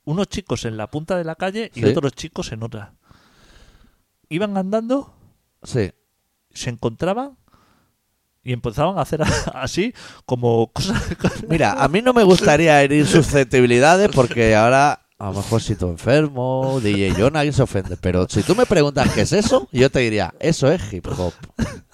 unos 0.04 0.28
chicos 0.28 0.66
en 0.66 0.78
la 0.78 0.88
punta 0.90 1.16
de 1.18 1.24
la 1.24 1.36
calle 1.36 1.72
y 1.76 1.82
Sí. 1.82 1.86
otros 1.86 2.14
chicos 2.14 2.52
en 2.52 2.64
otra 2.64 2.94
iban 4.30 4.58
andando 4.58 5.14
Sí. 5.64 5.92
se 6.52 6.70
encontraban 6.72 7.38
y 8.44 8.54
empezaban 8.54 8.98
a 8.98 9.02
hacer 9.02 9.22
así 9.54 9.94
como 10.26 10.72
cosas 10.74 11.02
Mira, 11.48 11.74
a 11.84 11.88
mí 11.88 12.02
no 12.02 12.14
me 12.14 12.24
gustaría 12.24 12.82
herir 12.82 13.06
susceptibilidades 13.06 14.10
porque 14.14 14.56
ahora 14.56 15.06
a 15.22 15.26
lo 15.28 15.34
mejor 15.34 15.62
si 15.62 15.76
tú 15.76 15.88
enfermo, 15.90 16.80
DJ 16.82 17.14
John, 17.18 17.36
alguien 17.36 17.54
se 17.54 17.62
ofende. 17.62 17.96
Pero 17.98 18.28
si 18.30 18.42
tú 18.44 18.56
me 18.56 18.66
preguntas 18.66 19.12
qué 19.14 19.22
es 19.22 19.34
eso, 19.34 19.68
yo 19.72 19.90
te 19.92 20.00
diría, 20.00 20.34
eso 20.40 20.72
es 20.72 20.82
hip 20.92 21.06
hop. 21.18 21.34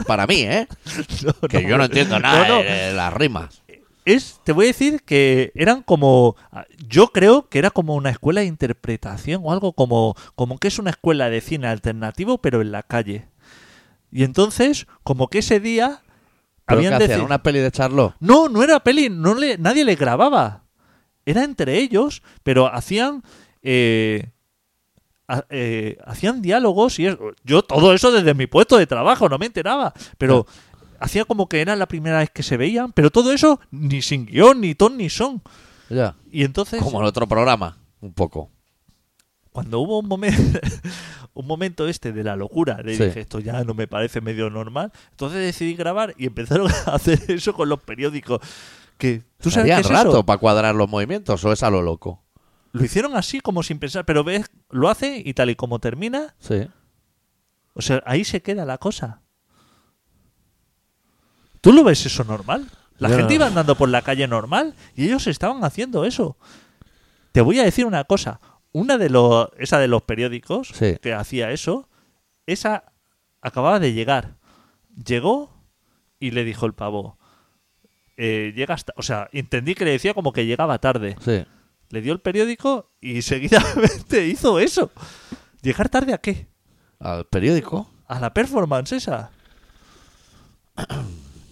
Para 0.06 0.26
mí, 0.28 0.42
¿eh? 0.42 0.68
Que 1.50 1.64
yo 1.68 1.78
no 1.78 1.86
entiendo 1.86 2.20
nada 2.20 2.48
No, 2.48 2.58
de 2.64 2.94
las 2.94 3.14
rimas. 3.14 3.62
es, 4.06 4.40
te 4.46 4.54
voy 4.54 4.66
a 4.66 4.68
decir 4.68 5.02
que 5.04 5.52
eran 5.56 5.82
como, 5.84 6.36
yo 6.88 7.08
creo 7.08 7.50
que 7.50 7.60
era 7.60 7.70
como 7.70 7.96
una 7.96 8.10
escuela 8.12 8.40
de 8.42 8.48
interpretación 8.48 9.42
o 9.44 9.52
algo 9.52 9.74
como, 9.74 10.16
como 10.36 10.58
que 10.58 10.70
es 10.70 10.80
una 10.80 10.92
escuela 10.92 11.30
de 11.30 11.42
cine 11.42 11.68
alternativo 11.68 12.38
pero 12.38 12.62
en 12.62 12.72
la 12.72 12.84
calle. 12.84 13.28
Y 14.10 14.24
entonces, 14.24 14.88
como 15.04 15.28
que 15.28 15.40
ese 15.40 15.60
día 15.60 16.02
¿Pero 16.66 16.80
habían 16.80 16.94
hacían? 16.94 17.20
deci- 17.22 17.26
¿Una 17.26 17.44
peli 17.44 17.60
de 17.60 17.72
Charlot? 17.72 18.16
No, 18.22 18.48
no 18.48 18.64
era 18.64 18.80
peli, 18.80 19.10
no 19.10 19.36
le, 19.36 19.58
nadie 19.58 19.84
le 19.84 19.96
grababa. 19.96 20.64
Era 21.28 21.44
entre 21.44 21.78
ellos, 21.78 22.24
pero 22.44 22.74
hacían 22.74 23.22
eh, 23.62 24.30
ha- 25.28 25.46
eh, 25.50 25.98
hacían 26.06 26.42
diálogos 26.42 27.00
y 27.00 27.08
es- 27.08 27.18
yo 27.44 27.62
todo 27.64 27.94
eso 27.94 28.12
desde 28.12 28.34
mi 28.34 28.48
puesto 28.48 28.78
de 28.78 28.88
trabajo 28.88 29.28
no 29.28 29.38
me 29.38 29.46
enteraba, 29.48 29.94
pero 30.18 30.48
hacía 31.00 31.26
como 31.26 31.50
que 31.50 31.60
era 31.60 31.76
la 31.76 31.86
primera 31.86 32.20
vez 32.20 32.30
que 32.30 32.44
se 32.44 32.56
veían, 32.56 32.94
pero 32.94 33.10
todo 33.12 33.34
eso 33.34 33.60
ni 33.72 34.02
sin 34.02 34.26
guion, 34.26 34.62
ni 34.62 34.74
ton 34.74 34.96
ni 34.98 35.10
son. 35.10 35.42
Ya. 35.90 36.16
Y 36.32 36.44
entonces 36.44 36.82
Como 36.82 37.02
el 37.02 37.08
otro 37.08 37.28
programa, 37.28 37.78
un 38.00 38.14
poco. 38.14 38.50
cuando 39.52 39.80
hubo 39.80 40.00
un 40.00 40.08
momento 40.08 40.60
un 41.34 41.46
momento 41.46 41.88
este 41.88 42.14
de 42.14 42.24
la 42.24 42.36
locura, 42.36 42.82
le 42.84 42.96
Sí. 42.96 43.04
dije 43.06 43.20
esto 43.22 43.40
ya 43.40 43.64
no 43.64 43.74
me 43.74 43.88
parece 43.88 44.22
medio 44.22 44.50
normal, 44.50 44.92
entonces 45.12 45.40
decidí 45.42 45.76
grabar 45.76 46.14
y 46.18 46.26
empezaron 46.28 46.72
a 46.86 46.96
hacer 46.96 47.20
eso 47.28 47.54
con 47.54 47.68
los 47.70 47.80
periódicos. 47.82 48.40
Que 48.98 49.24
tú 49.40 49.52
sabes 49.52 49.74
qué 49.74 49.82
es 49.82 49.90
rato 49.90 50.26
para 50.26 50.40
cuadrar 50.40 50.76
los 50.76 50.90
movimientos 50.90 51.44
o 51.46 51.52
es 51.52 51.64
a 51.64 51.70
lo 51.70 51.82
loco. 51.82 52.24
Lo 52.72 52.84
hicieron 52.84 53.16
así 53.16 53.40
como 53.40 53.64
sin 53.64 53.80
pensar, 53.80 54.06
pero 54.06 54.24
ves, 54.24 54.50
lo 54.70 54.90
hace 54.90 55.22
y 55.24 55.34
tal 55.34 55.50
y 55.50 55.56
como 55.56 55.80
termina, 55.80 56.36
Sí. 56.40 56.68
o 57.74 57.82
sea, 57.82 58.04
ahí 58.06 58.24
se 58.26 58.42
queda 58.42 58.66
la 58.66 58.78
cosa. 58.78 59.22
¿Tú 61.62 61.74
lo 61.74 61.84
ves 61.84 62.06
eso 62.06 62.24
normal? 62.24 62.70
La 62.98 63.10
gente 63.10 63.36
iba 63.36 63.46
andando 63.48 63.76
por 63.76 63.90
la 63.90 64.02
calle 64.02 64.28
normal 64.28 64.74
y 64.96 65.06
ellos 65.06 65.28
estaban 65.28 65.64
haciendo 65.64 66.06
eso. 66.06 66.38
Te 67.32 67.42
voy 67.42 67.60
a 67.60 67.64
decir 67.64 67.86
una 67.86 68.04
cosa, 68.06 68.40
una 68.72 68.98
de 68.98 69.10
los 69.10 69.50
esa 69.58 69.78
de 69.80 69.88
los 69.88 70.02
periódicos 70.04 70.70
Sí. 70.74 70.98
que 71.02 71.14
hacía 71.14 71.52
eso, 71.52 71.90
esa 72.48 72.92
acababa 73.42 73.80
de 73.80 73.94
llegar. 73.94 74.36
Llegó 75.06 75.52
y 76.20 76.32
le 76.32 76.44
dijo 76.44 76.66
el 76.66 76.74
pavo, 76.74 77.18
eh, 78.18 78.52
llega 78.56 78.74
hasta, 78.74 78.94
o 78.98 79.04
sea, 79.04 79.30
entendí 79.32 79.76
que 79.76 79.86
le 79.86 79.92
decía 79.92 80.14
como 80.14 80.34
que 80.34 80.46
llegaba 80.46 80.80
tarde. 80.80 81.16
Sí. 81.24 81.46
Le 81.90 82.02
dio 82.02 82.14
el 82.14 82.20
periódico 82.20 82.92
y 83.00 83.22
seguidamente 83.22 84.28
hizo 84.28 84.60
eso. 84.60 84.92
¿Llegar 85.62 85.90
tarde 85.90 86.14
a 86.14 86.18
qué? 86.18 86.48
Al 87.00 87.26
periódico. 87.26 87.90
A 88.08 88.20
la 88.20 88.34
performance 88.34 88.94
esa. 88.94 89.32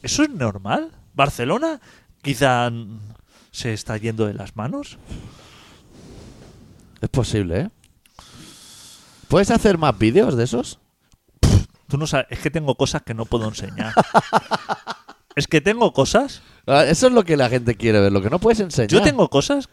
¿Eso 0.01 0.23
es 0.23 0.29
normal? 0.29 0.91
¿Barcelona 1.13 1.79
quizá 2.21 2.71
se 3.51 3.73
está 3.73 3.97
yendo 3.97 4.25
de 4.25 4.33
las 4.33 4.55
manos? 4.55 4.97
Es 7.01 7.09
posible, 7.09 7.59
¿eh? 7.59 7.69
¿Puedes 9.27 9.51
hacer 9.51 9.77
más 9.77 9.97
vídeos 9.97 10.35
de 10.35 10.43
esos? 10.43 10.79
Tú 11.87 11.97
no 11.97 12.07
sabes, 12.07 12.27
es 12.29 12.39
que 12.39 12.49
tengo 12.49 12.75
cosas 12.75 13.03
que 13.03 13.13
no 13.13 13.25
puedo 13.25 13.47
enseñar. 13.47 13.93
es 15.35 15.47
que 15.47 15.61
tengo 15.61 15.93
cosas, 15.93 16.41
Eso 16.67 17.07
es 17.07 17.13
lo 17.13 17.23
que 17.23 17.37
la 17.37 17.49
gente 17.49 17.75
quiere 17.75 17.99
ver, 17.99 18.11
lo 18.11 18.21
que 18.21 18.29
no 18.29 18.39
puedes 18.39 18.59
enseñar. 18.59 18.89
yo 18.89 19.01
tengo 19.01 19.29
cosas 19.29 19.69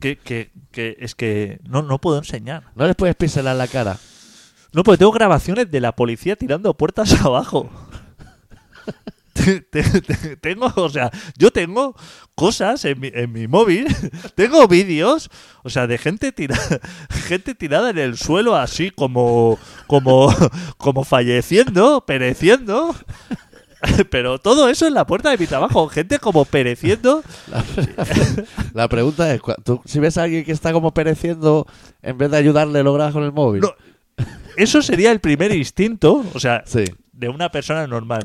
que, 0.00 0.16
que, 0.18 0.50
que 0.70 0.96
es 0.98 1.14
que 1.14 1.60
no, 1.64 1.82
no 1.82 2.00
puedo 2.00 2.18
enseñar. 2.18 2.64
No 2.74 2.86
les 2.86 2.96
puedes 2.96 3.14
pincelar 3.16 3.56
la 3.56 3.68
cara. 3.68 3.98
No, 4.72 4.82
porque 4.82 4.98
tengo 4.98 5.12
grabaciones 5.12 5.70
de 5.70 5.80
la 5.80 5.94
policía 5.94 6.34
tirando 6.36 6.74
puertas 6.74 7.12
abajo. 7.24 7.70
Te- 9.34 9.60
te- 9.62 9.82
te- 10.02 10.36
tengo, 10.36 10.70
o 10.76 10.88
sea, 10.90 11.10
yo 11.38 11.50
tengo 11.50 11.96
cosas 12.34 12.84
en 12.84 13.00
mi, 13.00 13.10
en 13.14 13.32
mi 13.32 13.48
móvil, 13.48 13.86
tengo 14.34 14.68
vídeos, 14.68 15.30
o 15.64 15.70
sea, 15.70 15.86
de 15.86 15.96
gente 15.96 16.32
tirada, 16.32 16.80
gente 17.26 17.54
tirada 17.54 17.90
en 17.90 17.98
el 17.98 18.18
suelo 18.18 18.54
así 18.56 18.90
como, 18.90 19.58
como, 19.86 20.34
como 20.76 21.04
falleciendo, 21.04 22.04
pereciendo. 22.06 22.94
Pero 24.10 24.38
todo 24.38 24.68
eso 24.68 24.86
en 24.86 24.94
la 24.94 25.06
puerta 25.06 25.30
de 25.30 25.38
mi 25.38 25.46
trabajo, 25.46 25.88
gente 25.88 26.18
como 26.18 26.44
pereciendo. 26.44 27.22
La 28.74 28.88
pregunta 28.88 29.32
es, 29.34 29.40
¿tú, 29.64 29.80
si 29.84 29.98
ves 29.98 30.18
a 30.18 30.24
alguien 30.24 30.44
que 30.44 30.52
está 30.52 30.72
como 30.72 30.94
pereciendo, 30.94 31.66
en 32.00 32.16
vez 32.18 32.30
de 32.30 32.36
ayudarle, 32.36 32.82
lo 32.82 32.92
grabas 32.94 33.12
con 33.12 33.24
el 33.24 33.32
móvil? 33.32 33.62
No, 33.62 33.74
eso 34.56 34.82
sería 34.82 35.10
el 35.10 35.20
primer 35.20 35.54
instinto, 35.54 36.24
o 36.34 36.40
sea, 36.40 36.62
Sí. 36.66 36.84
de 37.12 37.28
una 37.28 37.50
persona 37.50 37.86
normal. 37.86 38.22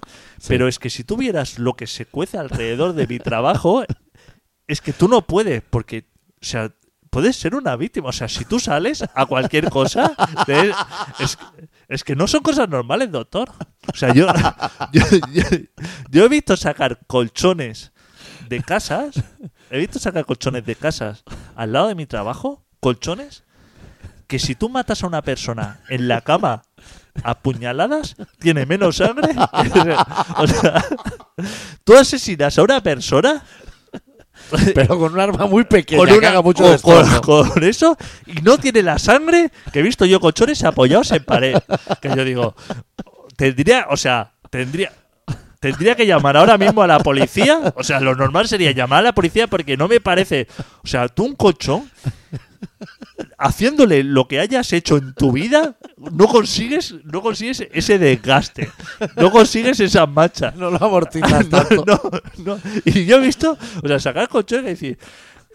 Pero 0.48 0.68
es 0.68 0.80
que 0.80 0.90
si 0.90 1.04
tú 1.04 1.18
vieras 1.18 1.60
lo 1.60 1.74
que 1.74 1.88
se 1.88 2.06
cuece 2.06 2.38
alrededor 2.38 2.94
de 2.94 3.08
mi 3.08 3.20
trabajo, 3.20 3.84
es 4.68 4.82
que 4.82 4.94
tú 4.94 5.08
no 5.08 5.22
puedes, 5.24 5.62
porque, 5.70 6.06
o 6.42 6.46
sea, 6.46 6.72
puedes 7.18 7.36
ser 7.36 7.56
una 7.56 7.76
víctima. 7.76 8.10
O 8.10 8.12
sea, 8.12 8.28
si 8.28 8.46
tú 8.46 8.60
sales 8.60 9.04
a 9.16 9.26
cualquier 9.26 9.72
cosa, 9.72 10.14
te- 10.46 10.72
es, 11.18 11.36
es 11.88 12.04
que 12.04 12.16
no 12.16 12.28
son 12.28 12.44
cosas 12.44 12.70
normales, 12.70 13.12
doctor. 13.12 13.50
O 13.92 13.98
sea, 13.98 14.14
yo, 14.14 14.28
yo, 16.12 16.26
he 16.26 16.30
visto 16.30 16.56
sacar 16.56 17.00
colchones 17.08 17.92
de 18.48 18.62
casas, 18.62 19.16
he 19.72 19.80
visto 19.80 19.98
sacar 19.98 20.26
colchones 20.26 20.64
de 20.64 20.76
casas 20.76 21.24
al 21.56 21.74
lado 21.74 21.88
de 21.88 21.96
mi 21.96 22.06
trabajo, 22.06 22.64
colchones 22.80 23.44
que 24.28 24.38
si 24.38 24.54
tú 24.54 24.70
matas 24.70 25.02
a 25.04 25.08
una 25.08 25.24
persona 25.24 25.80
en 25.90 26.08
la 26.08 26.22
cama 26.22 26.62
a 27.24 27.40
puñaladas, 27.40 28.16
tiene 28.38 28.68
menos 28.68 28.98
sangre. 28.98 29.34
o 30.38 30.46
sea, 30.46 30.86
tú 31.84 31.98
asesinas 31.98 32.60
a 32.60 32.62
una 32.62 32.84
persona 32.84 33.44
Pero 34.76 34.98
con 35.00 35.14
un 35.14 35.20
arma 35.20 35.46
muy 35.48 35.64
pequeña 35.66 36.00
con, 36.00 36.08
que 36.10 36.18
una- 36.18 36.30
haga 36.30 36.42
mucho 36.42 36.64
con- 36.64 36.72
destrozo. 36.72 37.22
con- 37.22 37.50
con 37.50 37.64
eso 37.64 37.98
y 38.26 38.42
no 38.42 38.58
tiene 38.58 38.84
la 38.84 38.98
sangre 39.00 39.52
que 39.72 39.80
he 39.80 39.82
visto 39.84 40.06
yo 40.06 40.20
colchones 40.20 40.64
apoyados 40.64 41.12
en 41.12 41.24
pared. 41.24 41.56
Que 42.02 42.10
yo 42.16 42.24
digo, 42.24 42.56
tendría, 43.36 43.88
o 43.90 43.98
sea, 43.98 44.32
tendría. 44.50 44.92
Tendría 45.60 45.96
que 45.96 46.06
llamar 46.06 46.38
ahora 46.38 46.56
mismo 46.56 46.84
a 46.84 46.88
la 46.88 47.00
policía. 47.00 47.74
O 47.76 47.84
sea, 47.84 48.00
lo 48.00 48.14
normal 48.16 48.48
sería 48.48 48.72
llamar 48.72 49.00
a 49.00 49.02
la 49.02 49.14
policía 49.16 49.48
porque 49.48 49.76
no 49.76 49.88
me 49.88 50.00
parece. 50.00 50.48
O 50.84 50.88
sea, 50.88 51.08
tú 51.10 51.26
un 51.26 51.36
colchón 51.36 51.90
haciéndole 53.38 54.04
lo 54.04 54.28
que 54.28 54.40
hayas 54.40 54.74
hecho 54.74 54.98
en 54.98 55.14
tu 55.14 55.32
vida, 55.32 55.78
no 55.98 56.28
consigues, 56.28 56.96
no 57.04 57.22
consigues 57.22 57.68
ese 57.72 58.00
desgaste. 58.00 58.72
No 59.16 59.32
consigues 59.32 59.80
esas 59.80 60.10
manchas. 60.10 60.56
No 60.56 60.72
lo 60.72 60.84
amortizas 60.84 61.48
No, 61.50 61.64
tanto. 61.64 61.84
no, 61.86 62.02
no. 62.44 62.60
Y 62.86 63.06
yo 63.06 63.18
he 63.18 63.22
visto, 63.22 63.58
o 63.84 63.88
sea, 63.88 64.00
sacar 64.00 64.28
colchón 64.28 64.66
y 64.66 64.70
decir, 64.70 64.98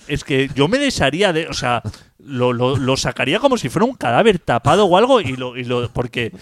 es 0.06 0.22
que 0.24 0.48
yo 0.54 0.68
me 0.68 0.78
desharía 0.78 1.32
de, 1.32 1.48
o 1.48 1.52
sea, 1.54 1.82
lo, 2.18 2.52
lo- 2.52 2.76
lo 2.76 2.96
sacaría 2.96 3.38
como 3.40 3.56
si 3.56 3.68
fuera 3.68 3.86
un 3.86 3.94
cadáver 3.96 4.38
tapado 4.38 4.86
o 4.86 4.96
algo 4.96 5.20
y 5.20 5.36
lo, 5.36 5.56
y 5.56 5.64
lo, 5.64 5.88
porque, 5.92 6.32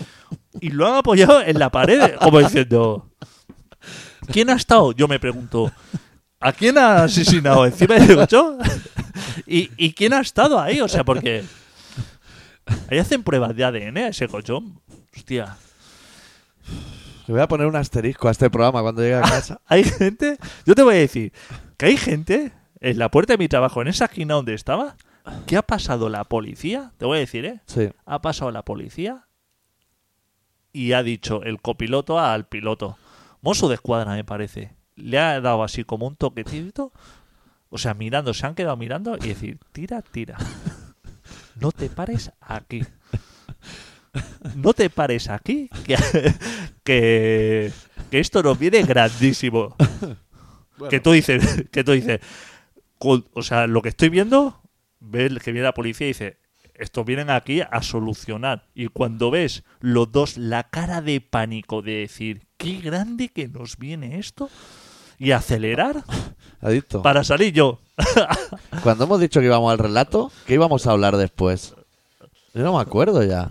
y 0.60 0.70
lo 0.70 0.86
han 0.86 0.94
apoyado 0.96 1.40
en 1.42 1.58
la 1.58 1.70
pared, 1.70 2.16
como 2.20 2.38
diciendo, 2.40 3.08
¿quién 4.32 4.50
ha 4.50 4.54
estado? 4.54 4.92
Yo 4.92 5.08
me 5.08 5.18
pregunto, 5.18 5.72
¿a 6.40 6.52
quién 6.52 6.78
ha 6.78 7.04
asesinado 7.04 7.64
encima 7.66 7.94
del 7.94 8.16
colchón? 8.16 8.58
¿Y, 9.46 9.70
¿Y 9.76 9.92
quién 9.92 10.12
ha 10.14 10.20
estado 10.20 10.58
ahí? 10.58 10.80
O 10.80 10.88
sea, 10.88 11.04
porque 11.04 11.44
ahí 12.88 12.98
hacen 12.98 13.22
pruebas 13.22 13.54
de 13.54 13.64
ADN 13.64 13.98
a 13.98 14.08
ese 14.08 14.28
colchón. 14.28 14.80
Hostia. 15.16 15.56
Le 17.26 17.34
voy 17.34 17.42
a 17.42 17.48
poner 17.48 17.66
un 17.66 17.76
asterisco 17.76 18.28
a 18.28 18.32
este 18.32 18.50
programa 18.50 18.82
cuando 18.82 19.02
llegue 19.02 19.16
a 19.16 19.20
casa. 19.22 19.60
Hay 19.66 19.84
gente, 19.84 20.38
yo 20.66 20.74
te 20.74 20.82
voy 20.82 20.96
a 20.96 20.98
decir 20.98 21.32
que 21.76 21.86
hay 21.86 21.96
gente 21.96 22.52
en 22.80 22.98
la 22.98 23.10
puerta 23.10 23.34
de 23.34 23.38
mi 23.38 23.48
trabajo, 23.48 23.82
en 23.82 23.88
esa 23.88 24.06
esquina 24.06 24.34
donde 24.34 24.54
estaba, 24.54 24.96
que 25.46 25.56
ha 25.56 25.62
pasado 25.62 26.08
la 26.08 26.24
policía, 26.24 26.92
te 26.98 27.04
voy 27.04 27.18
a 27.18 27.20
decir, 27.20 27.44
¿eh? 27.44 27.60
Sí. 27.66 27.90
Ha 28.06 28.20
pasado 28.20 28.50
la 28.50 28.64
policía 28.64 29.26
y 30.72 30.92
ha 30.92 31.02
dicho 31.02 31.42
el 31.42 31.60
copiloto 31.60 32.18
al 32.18 32.46
piloto, 32.46 32.96
mozo 33.42 33.68
de 33.68 33.74
escuadra 33.74 34.12
me 34.14 34.24
parece, 34.24 34.74
le 35.00 35.18
ha 35.18 35.40
dado 35.40 35.62
así 35.62 35.84
como 35.84 36.06
un 36.06 36.16
toquecito, 36.16 36.92
o 37.68 37.78
sea, 37.78 37.94
mirando, 37.94 38.34
se 38.34 38.46
han 38.46 38.54
quedado 38.54 38.76
mirando 38.76 39.16
y 39.16 39.28
decir, 39.28 39.58
tira, 39.72 40.02
tira, 40.02 40.36
no 41.60 41.72
te 41.72 41.88
pares 41.88 42.32
aquí. 42.40 42.82
No 44.56 44.72
te 44.74 44.90
pares 44.90 45.28
aquí, 45.28 45.68
que, 45.86 45.96
que, 46.82 47.72
que 48.10 48.18
esto 48.18 48.42
nos 48.42 48.58
viene 48.58 48.82
grandísimo. 48.82 49.76
Que 50.88 50.98
tú 50.98 51.12
dices, 51.12 51.66
que 51.70 51.84
tú 51.84 51.92
dices, 51.92 52.20
con- 52.98 53.24
o 53.34 53.42
sea, 53.42 53.66
lo 53.68 53.82
que 53.82 53.90
estoy 53.90 54.08
viendo, 54.08 54.60
ves 54.98 55.38
que 55.38 55.52
viene 55.52 55.64
la 55.66 55.74
policía 55.74 56.06
y 56.06 56.10
dice, 56.10 56.38
estos 56.74 57.04
vienen 57.04 57.30
aquí 57.30 57.60
a 57.60 57.82
solucionar. 57.82 58.66
Y 58.74 58.88
cuando 58.88 59.30
ves 59.30 59.62
los 59.80 60.10
dos 60.10 60.38
la 60.38 60.64
cara 60.70 61.02
de 61.02 61.20
pánico 61.20 61.82
de 61.82 61.96
decir, 61.98 62.46
qué 62.56 62.80
grande 62.80 63.28
que 63.28 63.46
nos 63.46 63.76
viene 63.76 64.18
esto, 64.18 64.50
y 65.20 65.30
acelerar 65.30 66.02
Adicto. 66.60 67.00
para 67.02 67.22
salir 67.22 67.52
yo. 67.52 67.78
Cuando 68.82 69.04
hemos 69.04 69.20
dicho 69.20 69.38
que 69.38 69.46
íbamos 69.46 69.70
al 69.70 69.78
relato, 69.78 70.32
¿qué 70.46 70.54
íbamos 70.54 70.86
a 70.86 70.90
hablar 70.90 71.16
después? 71.16 71.74
Yo 72.54 72.62
no 72.64 72.74
me 72.74 72.80
acuerdo 72.82 73.22
ya. 73.22 73.50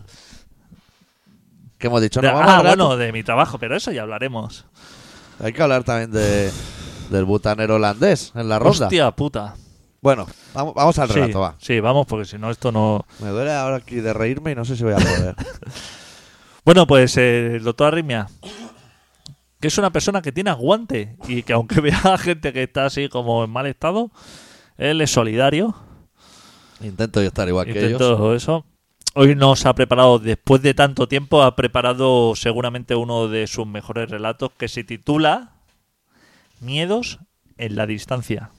¿Qué 1.78 1.88
hemos 1.88 2.02
dicho? 2.02 2.20
De- 2.20 2.28
¿No 2.28 2.34
vamos 2.34 2.50
ah, 2.50 2.58
al 2.58 2.64
relato? 2.64 2.86
bueno, 2.88 2.98
de 2.98 3.12
mi 3.14 3.24
trabajo, 3.24 3.58
pero 3.58 3.78
eso 3.78 3.92
ya 3.92 4.02
hablaremos. 4.02 4.66
Hay 5.42 5.54
que 5.54 5.62
hablar 5.64 5.84
también 5.86 6.12
de, 6.12 6.52
del 7.10 7.24
butanero 7.24 7.76
holandés 7.76 8.34
en 8.36 8.50
la 8.50 8.60
ronda. 8.60 8.88
Hostia 8.88 9.12
puta. 9.12 9.56
Bueno, 10.02 10.28
vamos, 10.54 10.74
vamos 10.74 10.98
al 11.00 11.08
Sí, 11.10 11.14
relato, 11.16 11.40
va. 11.42 11.56
sí, 11.60 11.80
vamos, 11.80 12.06
porque 12.08 12.26
si 12.26 12.38
no, 12.38 12.50
esto 12.52 12.72
no. 12.72 13.06
Me 13.22 13.30
duele 13.30 13.54
ahora 13.54 13.78
aquí 13.78 13.96
de 13.96 14.12
reírme 14.14 14.52
y 14.52 14.56
no 14.56 14.66
sé 14.66 14.76
si 14.76 14.84
voy 14.84 14.94
a 14.94 14.98
poder. 14.98 15.36
Bueno, 16.66 16.86
pues 16.86 17.18
eh, 17.18 17.56
el 17.56 17.64
doctor 17.64 17.88
Arritmia, 17.88 18.28
que 19.60 19.68
es 19.68 19.78
una 19.78 19.92
persona 19.92 20.22
que 20.22 20.32
tiene 20.32 20.50
aguante 20.50 21.16
y 21.28 21.44
que 21.44 21.54
aunque 21.54 21.82
vea 21.82 22.02
a 22.04 22.18
gente 22.18 22.54
que 22.54 22.64
está 22.64 22.86
así 22.86 23.10
como 23.10 23.44
en 23.44 23.50
mal 23.50 23.68
estado, 23.68 24.12
él 24.78 25.02
es 25.02 25.12
solidario. 25.12 25.76
Intento 26.82 27.22
yo 27.22 27.28
estar 27.28 27.48
igual 27.48 27.66
que 27.66 27.72
ellos. 27.72 28.02
Intento 28.02 28.34
eso. 28.34 28.66
Hoy 29.16 29.36
nos 29.36 29.66
ha 29.66 29.74
preparado, 29.74 30.20
después 30.20 30.62
de 30.62 30.74
tanto 30.74 31.08
tiempo, 31.08 31.42
ha 31.42 31.56
preparado 31.56 32.36
seguramente 32.36 32.96
uno 32.96 33.28
de 33.28 33.48
sus 33.48 33.66
mejores 33.66 34.10
relatos 34.10 34.52
que 34.58 34.68
se 34.68 34.84
titula 34.84 35.54
Miedos 36.62 37.20
en 37.58 37.76
la 37.76 37.86
distancia. 37.88 38.52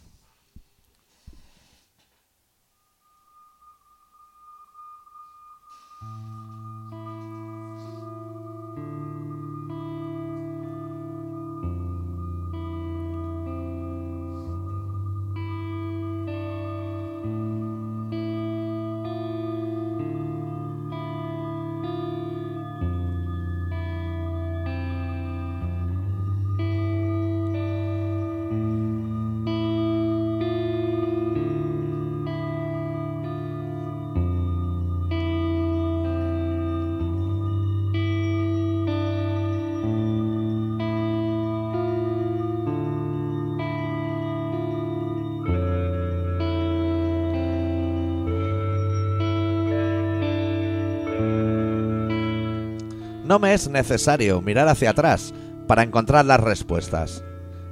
No 53.30 53.38
me 53.38 53.54
es 53.54 53.68
necesario 53.68 54.42
mirar 54.42 54.66
hacia 54.66 54.90
atrás 54.90 55.32
para 55.68 55.84
encontrar 55.84 56.24
las 56.24 56.40
respuestas. 56.40 57.22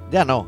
Ya 0.09 0.23
no. 0.23 0.47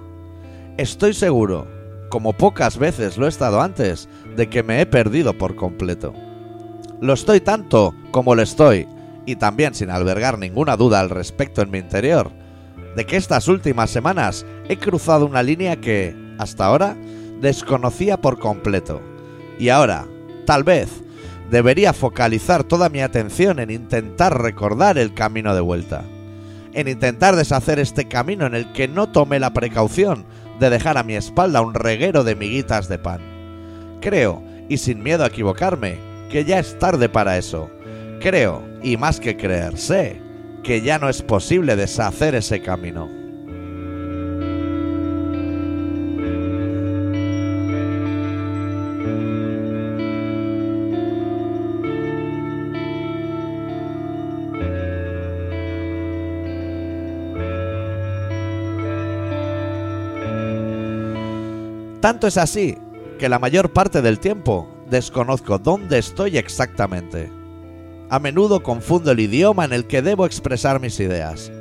Estoy 0.78 1.14
seguro, 1.14 1.68
como 2.08 2.32
pocas 2.32 2.78
veces 2.78 3.18
lo 3.18 3.26
he 3.26 3.30
estado 3.30 3.62
antes, 3.62 4.08
de 4.38 4.48
que 4.48 4.64
me 4.64 4.80
he 4.80 4.86
perdido 4.86 5.38
por 5.38 5.58
completo. 5.58 6.14
Lo 7.02 7.12
estoy 7.12 7.42
tanto 7.42 7.94
como 8.12 8.36
lo 8.36 8.42
estoy, 8.42 8.88
y 9.26 9.36
también 9.36 9.76
sin 9.76 9.90
albergar 9.90 10.40
ninguna 10.40 10.78
duda 10.78 11.02
al 11.02 11.10
respecto 11.10 11.62
en 11.62 11.72
mi 11.72 11.80
interior, 11.80 12.32
de 12.96 13.06
que 13.06 13.18
estas 13.18 13.50
últimas 13.50 13.90
semanas 13.90 14.46
he 14.70 14.78
cruzado 14.78 15.26
una 15.26 15.44
línea 15.44 15.76
que, 15.76 16.16
hasta 16.38 16.68
ahora, 16.68 16.96
desconocía 17.42 18.16
por 18.16 18.40
completo. 18.40 19.02
Y 19.60 19.68
ahora, 19.68 20.08
tal 20.46 20.64
vez, 20.64 21.04
debería 21.52 21.92
focalizar 21.92 22.64
toda 22.64 22.88
mi 22.88 23.02
atención 23.02 23.60
en 23.60 23.70
intentar 23.70 24.42
recordar 24.42 24.98
el 24.98 25.14
camino 25.14 25.54
de 25.54 25.60
vuelta. 25.60 26.04
En 26.74 26.88
intentar 26.88 27.36
deshacer 27.36 27.78
este 27.78 28.08
camino 28.08 28.46
en 28.46 28.56
el 28.56 28.72
que 28.72 28.88
no 28.88 29.10
tomé 29.10 29.38
la 29.38 29.52
precaución 29.54 30.26
de 30.62 30.70
dejar 30.70 30.98
a 30.98 31.04
mi 31.04 31.16
espalda 31.16 31.62
un 31.62 31.74
reguero 31.74 32.24
de 32.24 32.36
miguitas 32.36 32.88
de 32.88 32.98
pan. 32.98 33.20
Creo, 34.00 34.42
y 34.70 34.78
sin 34.78 35.04
miedo 35.04 35.26
a 35.26 35.28
equivocarme, 35.28 35.98
que 36.32 36.46
ya 36.46 36.58
es 36.58 36.80
tarde 36.80 37.10
para 37.10 37.38
eso. 37.38 37.70
Creo, 38.22 38.64
y 38.82 38.96
más 38.96 39.20
que 39.20 39.36
creer, 39.36 39.78
sé, 39.78 40.22
que 40.64 40.82
ya 40.82 41.00
no 41.00 41.10
es 41.10 41.22
posible 41.22 41.76
deshacer 41.76 42.34
ese 42.34 42.62
camino. 42.62 43.21
Tanto 62.02 62.26
es 62.26 62.38
así 62.38 62.78
que 63.20 63.30
la 63.30 63.38
mayor 63.38 63.72
parte 63.72 64.02
del 64.02 64.20
tiempo 64.20 64.68
desconozco 64.90 65.60
dónde 65.60 66.00
estoy 66.00 66.38
exactamente. 66.38 67.32
A 68.10 68.18
menudo 68.18 68.64
confundo 68.64 69.12
el 69.12 69.20
idioma 69.20 69.66
en 69.66 69.72
el 69.72 69.86
que 69.86 70.02
debo 70.02 70.26
expresar 70.26 70.82
mis 70.82 71.00
ideas. 71.00 71.52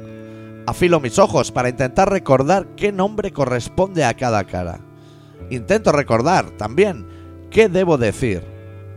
Afilo 0.67 0.99
mis 0.99 1.19
ojos 1.19 1.53
para 1.53 1.69
intentar 1.69 2.11
recordar 2.11 2.67
qué 2.75 2.91
nombre 2.91 3.33
corresponde 3.33 4.03
a 4.03 4.15
cada 4.15 4.45
cara. 4.45 4.81
Intento 5.51 5.93
recordar 5.93 6.51
también 6.53 7.07
qué 7.51 7.69
debo 7.69 7.99
decir 7.99 8.43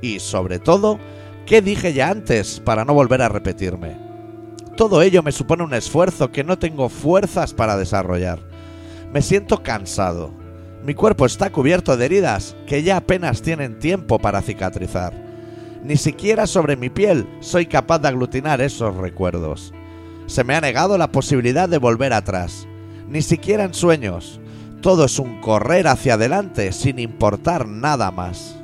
y, 0.02 0.20
sobre 0.20 0.60
todo, 0.60 0.98
qué 1.46 1.62
dije 1.62 1.94
ya 1.94 2.10
antes 2.10 2.62
para 2.62 2.86
no 2.86 2.94
volver 2.94 3.22
a 3.22 3.30
repetirme. 3.30 3.98
Todo 4.78 5.02
ello 5.02 5.22
me 5.22 5.34
supone 5.34 5.64
un 5.64 5.74
esfuerzo 5.74 6.32
que 6.32 6.44
no 6.46 6.58
tengo 6.58 6.88
fuerzas 6.88 7.54
para 7.54 7.76
desarrollar. 7.76 8.40
Me 9.12 9.22
siento 9.22 9.62
cansado. 9.62 10.43
Mi 10.86 10.96
cuerpo 10.96 11.26
está 11.26 11.50
cubierto 11.50 11.96
de 11.96 12.06
heridas 12.06 12.58
que 12.68 12.84
ya 12.84 12.98
apenas 12.98 13.42
tienen 13.42 13.80
tiempo 13.80 14.20
para 14.20 14.42
cicatrizar. 14.42 15.14
Ni 15.82 15.96
siquiera 15.96 16.46
sobre 16.46 16.76
mi 16.76 16.90
piel 16.90 17.26
soy 17.40 17.68
capaz 17.68 18.00
de 18.00 18.10
aglutinar 18.10 18.60
esos 18.60 18.94
recuerdos. 18.98 19.74
Se 20.26 20.44
me 20.44 20.56
ha 20.56 20.62
negado 20.62 20.98
la 20.98 21.10
posibilidad 21.10 21.70
de 21.70 21.78
volver 21.78 22.12
atrás. 22.12 22.68
Ni 23.08 23.22
siquiera 23.22 23.64
en 23.64 23.74
sueños. 23.74 24.42
Todo 24.82 25.06
es 25.06 25.20
un 25.20 25.40
correr 25.40 25.88
hacia 25.88 26.16
adelante 26.16 26.74
sin 26.74 27.00
importar 27.00 27.66
nada 27.66 28.12
más. 28.12 28.58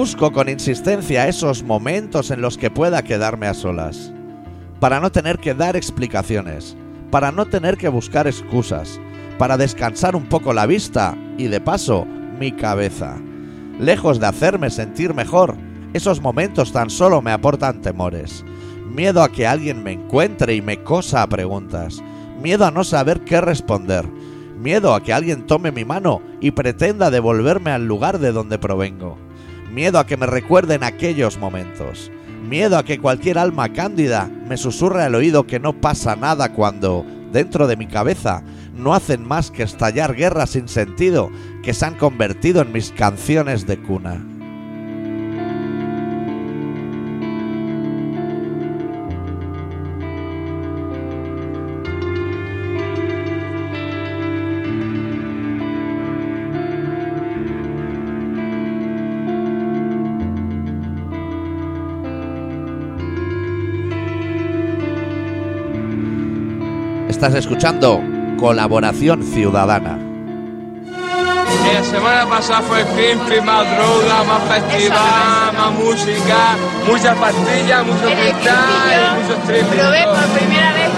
Busco 0.00 0.32
con 0.32 0.48
insistencia 0.48 1.28
esos 1.28 1.62
momentos 1.62 2.30
en 2.30 2.40
los 2.40 2.56
que 2.56 2.70
pueda 2.70 3.02
quedarme 3.02 3.46
a 3.48 3.52
solas, 3.52 4.14
para 4.80 4.98
no 4.98 5.12
tener 5.12 5.38
que 5.38 5.52
dar 5.52 5.76
explicaciones, 5.76 6.74
para 7.10 7.32
no 7.32 7.44
tener 7.44 7.76
que 7.76 7.90
buscar 7.90 8.26
excusas, 8.26 8.98
para 9.36 9.58
descansar 9.58 10.16
un 10.16 10.24
poco 10.24 10.54
la 10.54 10.64
vista 10.64 11.18
y 11.36 11.48
de 11.48 11.60
paso 11.60 12.06
mi 12.38 12.50
cabeza. 12.50 13.18
Lejos 13.78 14.18
de 14.20 14.28
hacerme 14.28 14.70
sentir 14.70 15.12
mejor, 15.12 15.58
esos 15.92 16.22
momentos 16.22 16.72
tan 16.72 16.88
solo 16.88 17.20
me 17.20 17.32
aportan 17.32 17.82
temores. 17.82 18.42
Miedo 18.86 19.22
a 19.22 19.30
que 19.30 19.46
alguien 19.46 19.82
me 19.82 19.92
encuentre 19.92 20.54
y 20.54 20.62
me 20.62 20.82
cosa 20.82 21.22
a 21.22 21.28
preguntas. 21.28 22.02
Miedo 22.42 22.64
a 22.64 22.70
no 22.70 22.84
saber 22.84 23.20
qué 23.20 23.42
responder. 23.42 24.08
Miedo 24.58 24.94
a 24.94 25.02
que 25.02 25.12
alguien 25.12 25.46
tome 25.46 25.72
mi 25.72 25.84
mano 25.84 26.22
y 26.40 26.52
pretenda 26.52 27.10
devolverme 27.10 27.70
al 27.70 27.86
lugar 27.86 28.18
de 28.18 28.32
donde 28.32 28.58
provengo. 28.58 29.18
Miedo 29.72 30.00
a 30.00 30.06
que 30.06 30.16
me 30.16 30.26
recuerden 30.26 30.82
aquellos 30.82 31.38
momentos. 31.38 32.10
Miedo 32.48 32.76
a 32.76 32.84
que 32.84 32.98
cualquier 32.98 33.38
alma 33.38 33.72
cándida 33.72 34.28
me 34.48 34.56
susurre 34.56 35.04
al 35.04 35.14
oído 35.14 35.46
que 35.46 35.60
no 35.60 35.80
pasa 35.80 36.16
nada 36.16 36.52
cuando, 36.52 37.06
dentro 37.32 37.68
de 37.68 37.76
mi 37.76 37.86
cabeza, 37.86 38.42
no 38.74 38.94
hacen 38.94 39.26
más 39.26 39.50
que 39.50 39.62
estallar 39.62 40.16
guerras 40.16 40.50
sin 40.50 40.68
sentido 40.68 41.30
que 41.62 41.74
se 41.74 41.86
han 41.86 41.94
convertido 41.94 42.62
en 42.62 42.72
mis 42.72 42.90
canciones 42.90 43.66
de 43.66 43.80
cuna. 43.80 44.24
Estás 67.20 67.34
escuchando 67.34 68.00
Colaboración 68.38 69.22
Ciudadana. 69.22 69.98
La 71.74 71.84
semana 71.84 72.26
pasada 72.26 72.62
fue 72.62 72.82
Pimpi, 72.82 73.42
más 73.42 73.66
droga, 73.76 74.24
más 74.24 74.42
festival, 74.44 75.52
más 75.52 75.72
música, 75.74 76.56
muchas 76.88 77.18
pastillas, 77.18 77.84
mucho 77.84 78.08
el 78.08 78.18
cristal, 78.20 79.18
muchos 79.20 79.38
probé 79.68 80.04
por 80.04 80.38
primera 80.38 80.72
vez 80.72 80.89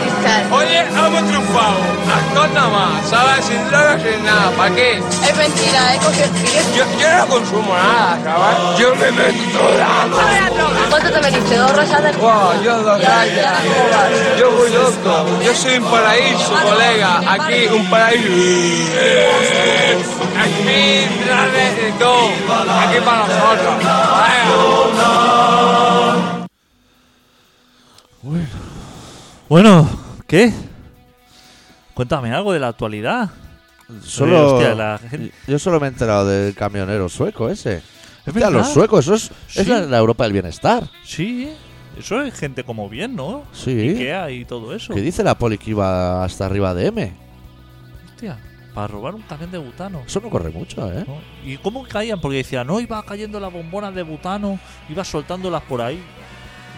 Oye, 0.53 0.81
hemos 0.81 1.25
triunfado, 1.27 1.79
actor 2.15 2.51
nada 2.51 2.69
más, 2.69 3.09
¿sabes? 3.09 3.45
Sin 3.45 3.59
drogas, 3.69 4.01
sin 4.03 4.25
nada, 4.25 4.51
¿para 4.57 4.75
qué? 4.75 4.99
Es 4.99 5.37
mentira, 5.37 5.95
he 5.95 5.99
cogido 5.99 6.25
el 6.25 6.31
cristal. 6.31 6.75
Yo, 6.77 6.85
yo 7.01 7.19
no 7.19 7.27
consumo 7.27 7.75
nada, 7.75 8.19
¿sabes? 8.23 8.79
Yo 8.79 8.95
me 8.95 9.11
meto 9.11 9.59
toda 9.59 10.91
¿Cuánto 10.91 11.11
te 11.11 11.21
metiste? 11.23 11.57
¿Dos 11.57 11.77
rosas 11.77 12.03
de 12.05 12.13
Wow, 12.13 12.63
yo 12.63 12.83
dos 12.83 13.03
rayas. 13.03 13.59
Yo 14.39 14.51
voy 14.53 14.71
loco. 14.71 15.43
Yo 15.45 15.55
soy 15.55 15.79
un 15.79 15.85
paraíso, 15.91 16.53
colega. 16.63 17.21
Aquí 17.27 17.67
un 17.75 17.91
paraíso. 17.91 18.29
Aquí 20.39 21.09
trae 21.25 21.75
de 21.75 21.93
todo. 21.99 22.29
Aquí 22.81 23.01
para 23.05 23.27
nosotros. 23.27 23.75
Vaya. 23.83 24.93
Bueno, 29.49 29.87
¿qué? 30.33 30.53
Cuéntame 31.95 32.33
algo 32.33 32.53
de 32.55 32.59
la 32.59 32.69
actualidad. 32.69 33.29
Solo, 34.03 34.55
hostia, 34.55 34.75
la 34.75 34.99
gente- 34.99 35.31
Yo 35.47 35.59
solo 35.59 35.79
me 35.79 35.87
he 35.87 35.91
enterado 35.91 36.27
del 36.27 36.55
camionero 36.55 37.09
sueco 37.11 37.51
ese. 37.51 37.77
Es 37.77 37.83
Hostia, 38.29 38.33
verdad. 38.47 38.51
los 38.53 38.69
suecos, 38.69 39.01
eso 39.05 39.15
es, 39.15 39.31
es 39.57 39.69
la, 39.69 39.81
la 39.83 39.99
Europa 39.99 40.25
del 40.25 40.33
bienestar. 40.33 40.85
Sí, 41.05 41.51
eso 41.99 42.23
es 42.23 42.33
gente 42.35 42.65
como 42.65 42.89
bien, 42.89 43.15
¿no? 43.15 43.45
Sí. 43.53 43.91
Ikea 43.91 44.31
y 44.31 44.45
todo 44.47 44.75
eso. 44.75 44.95
Que 44.95 45.03
dice 45.03 45.23
la 45.23 45.37
poli 45.37 45.59
que 45.59 45.71
iba 45.73 46.25
hasta 46.25 46.47
arriba 46.47 46.73
de 46.73 46.87
M. 46.87 47.13
Hostia, 48.15 48.39
para 48.73 48.87
robar 48.87 49.15
un 49.15 49.23
camión 49.23 49.51
de 49.51 49.59
butano. 49.59 50.01
Eso 50.07 50.21
no 50.21 50.31
corre 50.31 50.49
mucho, 50.49 50.91
¿eh? 50.91 51.05
¿no? 51.07 51.19
¿Y 51.45 51.59
cómo 51.59 51.83
caían? 51.83 52.19
Porque 52.21 52.39
decían, 52.39 52.67
no, 52.67 52.81
iba 52.81 53.03
cayendo 53.03 53.39
las 53.39 53.53
bombonas 53.53 53.95
de 53.95 54.03
butano, 54.03 54.59
iba 54.89 55.05
soltándolas 55.05 55.63
por 55.65 55.83
ahí. 55.83 56.01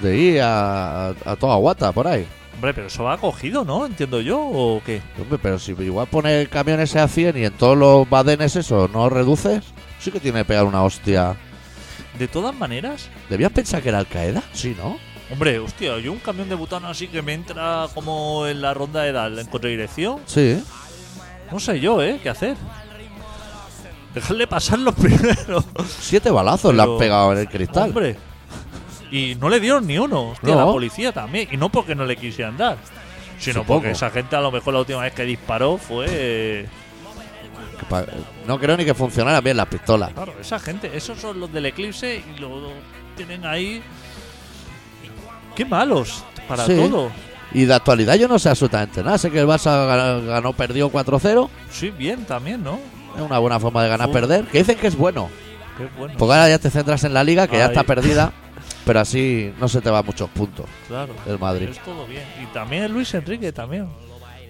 De 0.02 0.12
ahí 0.12 0.38
a, 0.38 1.11
a, 1.11 1.14
a 1.24 1.36
toda 1.36 1.55
guata, 1.57 1.92
por 1.92 2.09
ahí. 2.09 2.26
Hombre, 2.55 2.72
pero 2.72 2.86
eso 2.86 3.05
va 3.05 3.16
cogido, 3.18 3.64
¿no? 3.64 3.84
Entiendo 3.84 4.20
yo, 4.20 4.38
¿o 4.40 4.80
qué? 4.84 5.02
Hombre, 5.20 5.38
pero 5.42 5.59
si 5.59 5.72
igual 5.72 6.07
pone 6.07 6.40
el 6.40 6.48
camión 6.48 6.80
ese 6.80 7.00
a 7.00 7.09
100 7.09 7.36
y 7.36 7.44
en 7.44 7.52
todos 7.52 7.76
los 7.76 8.09
badenes 8.09 8.55
eso 8.57 8.88
no 8.92 9.09
reduces, 9.11 9.64
sí 9.98 10.11
que 10.11 10.20
tiene 10.20 10.40
que 10.40 10.44
pegar 10.46 10.64
una 10.64 10.82
hostia. 10.84 11.36
De 12.18 12.28
todas 12.28 12.55
maneras, 12.55 13.09
¿Debías 13.28 13.50
pensar 13.52 13.82
que 13.82 13.88
era 13.88 13.98
Al 13.98 14.07
Qaeda? 14.07 14.42
Sí, 14.52 14.74
¿no? 14.78 14.96
hombre, 15.32 15.59
hostia, 15.59 15.98
yo 15.98 16.12
un 16.12 16.18
camión 16.18 16.48
de 16.48 16.55
butano 16.55 16.86
así 16.86 17.09
que 17.09 17.22
me 17.22 17.32
entra 17.32 17.86
como 17.92 18.46
en 18.46 18.61
la 18.62 18.72
ronda 18.72 19.02
de 19.02 19.09
edad 19.09 19.36
en 19.36 19.46
contradirección, 19.46 20.20
Sí. 20.26 20.62
no 21.50 21.59
sé 21.59 21.80
yo, 21.80 22.00
¿eh? 22.02 22.20
¿Qué 22.22 22.28
hacer? 22.28 22.57
Dejarle 24.14 24.46
pasarlo 24.46 24.92
primero. 24.94 25.64
Siete 26.00 26.30
balazos 26.30 26.72
le 26.72 26.82
Pero- 26.82 26.92
han 26.92 26.98
pegado 27.00 27.32
en 27.32 27.38
el 27.38 27.48
cristal. 27.48 27.88
Hombre. 27.88 28.16
Y 29.16 29.36
no 29.36 29.48
le 29.48 29.60
dieron 29.60 29.86
ni 29.86 29.96
uno. 29.98 30.30
Hostia, 30.30 30.54
No. 30.54 30.60
la 30.66 30.72
policía 30.72 31.12
también. 31.12 31.48
Y 31.52 31.56
no 31.56 31.68
porque 31.68 31.94
no 31.94 32.04
le 32.04 32.16
quisieran 32.16 32.56
dar. 32.56 32.76
Sino 33.38 33.60
Supongo. 33.60 33.80
porque 33.80 33.92
esa 33.92 34.10
gente 34.10 34.34
a 34.36 34.40
lo 34.40 34.50
mejor 34.50 34.74
la 34.74 34.80
última 34.80 35.02
vez 35.02 35.12
que 35.12 35.24
disparó 35.24 35.76
fue... 35.78 36.66
No 38.46 38.58
creo 38.58 38.76
ni 38.76 38.84
que 38.84 38.94
funcionaran 38.94 39.42
bien 39.44 39.56
las 39.56 39.66
pistolas. 39.66 40.12
Claro, 40.12 40.32
esa 40.40 40.58
gente. 40.58 40.90
Esos 40.96 41.18
son 41.20 41.38
los 41.38 41.52
del 41.52 41.66
eclipse 41.66 42.22
y 42.36 42.40
lo 42.40 42.72
tienen 43.16 43.44
ahí... 43.46 43.82
Qué 45.54 45.64
malos. 45.64 46.24
Para 46.48 46.66
Sí. 46.66 46.74
todo. 46.74 47.10
Y 47.52 47.66
de 47.66 47.74
actualidad 47.74 48.14
yo 48.16 48.26
no 48.26 48.38
sé 48.40 48.48
absolutamente 48.48 49.02
nada. 49.04 49.16
Sé 49.18 49.30
que 49.30 49.38
el 49.38 49.46
Barça 49.46 49.86
ganó, 49.86 50.26
ganó 50.26 50.52
perdió 50.54 50.90
4-0. 50.90 51.48
Sí, 51.70 51.90
bien 51.90 52.24
también, 52.24 52.64
¿no? 52.64 52.80
Es 53.14 53.22
una 53.22 53.38
buena 53.38 53.60
forma 53.60 53.82
de 53.84 53.88
ganar 53.90 54.10
perder. 54.10 54.46
Que 54.46 54.58
dicen 54.58 54.76
que 54.76 54.88
es 54.88 54.96
bueno. 54.96 55.28
Qué 55.78 55.86
bueno. 55.96 56.14
Porque 56.18 56.32
ahora 56.34 56.48
ya 56.48 56.58
te 56.58 56.70
centras 56.70 57.04
en 57.04 57.14
la 57.14 57.22
liga, 57.22 57.46
que 57.46 57.58
ya 57.58 57.66
está 57.66 57.84
perdida. 57.84 58.32
Pero 58.85 59.01
así 59.01 59.53
no 59.59 59.68
se 59.68 59.80
te 59.80 59.89
va 59.91 60.03
muchos 60.03 60.28
puntos 60.30 60.66
Claro. 60.89 61.14
el 61.26 61.39
Madrid. 61.39 61.68
Es 61.70 61.78
todo 61.80 62.07
bien. 62.07 62.24
Y 62.43 62.47
también 62.53 62.93
Luis 62.93 63.12
Enrique 63.14 63.51
también. 63.53 63.89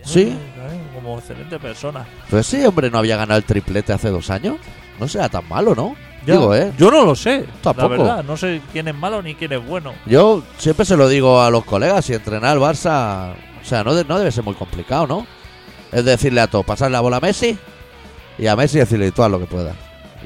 Sí. 0.03 0.37
También 0.57 0.89
como 0.95 1.19
excelente 1.19 1.59
persona. 1.59 2.05
Pues 2.29 2.47
sí, 2.47 2.65
hombre, 2.65 2.91
no 2.91 2.99
había 2.99 3.17
ganado 3.17 3.39
el 3.39 3.45
triplete 3.45 3.93
hace 3.93 4.11
dos 4.11 4.29
años. 4.31 4.57
No 4.99 5.09
será 5.09 5.29
tan 5.29 5.49
malo, 5.49 5.75
¿no? 5.75 5.95
Ya, 6.27 6.35
Digo, 6.35 6.55
¿eh? 6.55 6.73
Yo 6.79 6.91
no 6.91 7.05
lo 7.05 7.15
sé. 7.15 7.45
Tampoco. 7.63 7.89
La 7.91 7.97
verdad, 7.99 8.25
no 8.25 8.37
sé 8.37 8.61
quién 8.73 8.89
es 8.89 8.95
malo 8.95 9.23
ni 9.23 9.35
quién 9.35 9.53
es 9.53 9.65
bueno. 9.67 9.93
Yo 10.07 10.43
siempre 10.59 10.85
se 10.85 10.97
lo 10.97 11.09
digo 11.09 11.41
a 11.43 11.51
los 11.51 11.65
colegas, 11.65 12.05
si 12.05 12.15
entrenar 12.15 12.53
al 12.53 12.59
Barça, 12.59 13.33
o 13.63 13.65
sea, 13.65 13.83
no, 13.85 13.95
de- 13.95 14.05
no 14.05 14.19
debe 14.19 14.31
ser 14.33 14.43
muy 14.45 14.55
complicado, 14.55 15.07
¿no? 15.07 15.27
Es 15.93 16.05
decirle 16.05 16.41
a 16.41 16.47
todos, 16.49 16.65
pasar 16.65 16.91
la 16.91 17.01
bola 17.01 17.19
a 17.19 17.21
Messi 17.21 17.57
y 18.39 18.47
a 18.47 18.57
Messi 18.57 18.79
decirle 18.79 19.11
tú 19.13 19.23
haz 19.23 19.31
lo 19.31 19.39
que 19.39 19.47
puedas. 19.47 19.77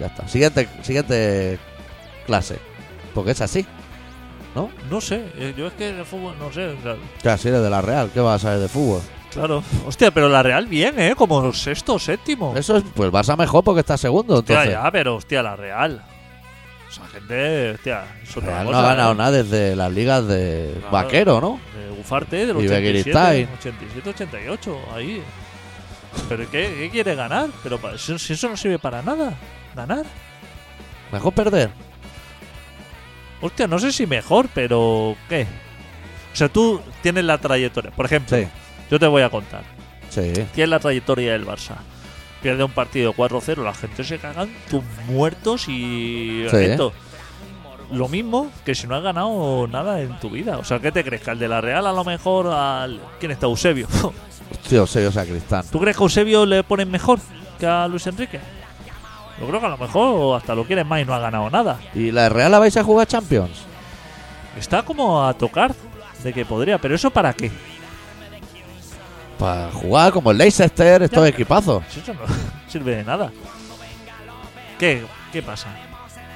Ya 0.00 0.06
está. 0.06 0.26
Siguiente, 0.28 0.68
siguiente 0.82 1.58
clase. 2.26 2.58
Porque 3.14 3.32
es 3.32 3.40
así. 3.40 3.66
¿No? 4.62 4.70
No 4.90 5.00
sé, 5.00 5.24
eh, 5.36 5.54
yo 5.56 5.66
es 5.68 5.72
que 5.74 5.92
de 5.92 6.04
fútbol 6.04 6.34
no 6.38 6.52
sé. 6.52 6.66
o 6.68 6.76
sea, 7.22 7.32
así 7.34 7.48
eres 7.48 7.62
de 7.62 7.70
la 7.70 7.80
Real. 7.80 8.10
¿Qué 8.12 8.20
vas 8.20 8.36
a 8.36 8.48
saber 8.48 8.58
de 8.60 8.68
fútbol? 8.68 9.00
claro. 9.32 9.62
Hostia, 9.86 10.10
pero 10.10 10.28
la 10.28 10.42
Real 10.42 10.66
bien, 10.66 10.98
¿eh? 10.98 11.14
Como 11.16 11.52
sexto 11.52 11.94
o 11.94 11.98
séptimo. 11.98 12.54
Eso 12.56 12.76
es, 12.78 12.84
pues 12.94 13.10
vas 13.10 13.28
a 13.28 13.36
mejor 13.36 13.62
porque 13.62 13.80
estás 13.80 14.00
segundo. 14.00 14.34
Hostia, 14.38 14.54
Entonces, 14.64 14.82
ya, 14.82 14.90
pero 14.90 15.16
hostia, 15.16 15.42
la 15.42 15.54
Real. 15.56 16.02
Esa 16.90 17.06
gente, 17.08 17.70
hostia, 17.72 18.04
es 18.22 18.36
otra 18.36 18.48
Real 18.50 18.64
no 18.64 18.70
cosa, 18.70 18.80
ha 18.84 18.88
ganado 18.88 19.12
¿eh? 19.12 19.16
nada 19.16 19.30
desde 19.30 19.76
las 19.76 19.92
ligas 19.92 20.26
de 20.26 20.72
Claro. 20.78 20.90
vaquero, 20.92 21.40
¿no? 21.40 21.60
De 21.78 22.00
Ufarte, 22.00 22.36
del 22.46 22.56
Y 22.56 22.66
87, 22.66 22.80
Begiristain. 22.80 23.48
87, 23.58 24.10
88, 24.10 24.78
ahí. 24.94 25.22
¿Pero 26.28 26.50
qué, 26.50 26.74
qué 26.78 26.90
quiere 26.90 27.14
ganar? 27.14 27.50
Pero 27.62 27.78
pa- 27.78 27.96
si, 27.98 28.18
si 28.18 28.32
eso 28.32 28.48
no 28.48 28.56
sirve 28.56 28.78
para 28.78 29.02
nada, 29.02 29.34
ganar. 29.76 30.04
Mejor 31.12 31.32
perder. 31.34 31.70
Hostia, 33.40 33.66
no 33.68 33.78
sé 33.78 33.92
si 33.92 34.06
mejor, 34.06 34.48
pero 34.54 35.16
¿qué? 35.28 35.46
O 36.32 36.36
sea, 36.36 36.48
tú 36.48 36.80
tienes 37.02 37.24
la 37.24 37.38
trayectoria. 37.38 37.90
Por 37.90 38.06
ejemplo, 38.06 38.36
Sí, 38.36 38.46
yo 38.90 38.98
te 38.98 39.06
voy 39.06 39.22
a 39.22 39.30
contar. 39.30 39.62
sí. 40.10 40.32
Tienes 40.54 40.68
la 40.70 40.78
trayectoria 40.80 41.32
del 41.32 41.46
Barça. 41.46 41.76
Pierde 42.42 42.62
un 42.62 42.70
partido 42.70 43.14
4-0, 43.14 43.64
la 43.64 43.74
gente 43.74 44.04
se 44.04 44.18
cagan 44.18 44.48
tus 44.70 44.82
muertos 45.08 45.68
y... 45.68 46.44
Sí. 46.50 46.56
esto. 46.56 46.92
Lo 47.90 48.06
mismo 48.08 48.50
que 48.64 48.74
si 48.74 48.86
no 48.86 48.94
has 48.96 49.02
ganado 49.02 49.66
nada 49.66 50.00
en 50.00 50.18
tu 50.20 50.30
vida. 50.30 50.58
O 50.58 50.64
sea, 50.64 50.78
¿qué 50.78 50.92
te 50.92 51.02
crees? 51.02 51.22
¿Que 51.22 51.30
al 51.30 51.38
de 51.38 51.48
la 51.48 51.60
Real 51.60 51.86
a 51.86 51.92
lo 51.92 52.04
mejor 52.04 52.46
al... 52.48 53.00
¿Quién 53.18 53.32
está? 53.32 53.46
Eusebio. 53.46 53.88
Tío, 54.68 54.86
serio 54.86 55.10
sacristán. 55.10 55.64
¿Tú 55.70 55.80
crees 55.80 55.96
que 55.96 56.02
a 56.02 56.04
Eusebio 56.04 56.44
le 56.46 56.62
ponen 56.62 56.90
mejor 56.90 57.18
que 57.58 57.66
a 57.66 57.88
Luis 57.88 58.06
Enrique? 58.06 58.38
Yo 59.40 59.46
creo 59.46 59.60
que 59.60 59.66
a 59.66 59.70
lo 59.70 59.78
mejor 59.78 60.36
hasta 60.36 60.54
lo 60.54 60.64
quieren 60.64 60.86
más 60.86 61.00
y 61.00 61.04
no 61.04 61.14
ha 61.14 61.18
ganado 61.20 61.48
nada. 61.50 61.78
¿Y 61.94 62.10
la 62.10 62.28
Real 62.28 62.50
la 62.50 62.58
vais 62.58 62.76
a 62.76 62.82
jugar 62.82 63.06
Champions? 63.06 63.62
Está 64.58 64.82
como 64.82 65.24
a 65.24 65.32
tocar 65.34 65.74
de 66.24 66.32
que 66.32 66.44
podría, 66.44 66.78
pero 66.78 66.94
¿eso 66.96 67.10
para 67.10 67.32
qué? 67.32 67.50
Para 69.38 69.70
jugar 69.70 70.12
como 70.12 70.32
el 70.32 70.38
Leicester, 70.38 71.02
estos 71.02 71.22
Ya. 71.22 71.28
equipazos. 71.28 71.84
Si 71.90 72.00
eso 72.00 72.12
no 72.14 72.20
sirve 72.68 72.96
de 72.96 73.04
nada. 73.04 73.30
¿Qué, 74.78 75.04
¿Qué 75.32 75.42
pasa 75.42 75.68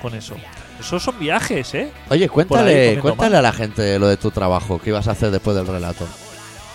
con 0.01 0.15
eso? 0.15 0.37
Esos 0.79 1.03
son 1.03 1.19
viajes, 1.19 1.75
¿eh? 1.75 1.93
Oye, 2.11 2.29
cuéntale, 2.29 2.73
comiendo 2.73 3.03
cuéntale 3.03 3.37
a 3.37 3.43
la 3.43 3.53
gente 3.53 3.99
lo 3.99 4.07
de 4.09 4.17
tu 4.17 4.31
trabajo, 4.31 4.79
que 4.79 4.91
ibas 4.91 5.07
a 5.09 5.13
hacer 5.13 5.31
después 5.31 5.57
del 5.57 5.67
relato. 5.67 6.07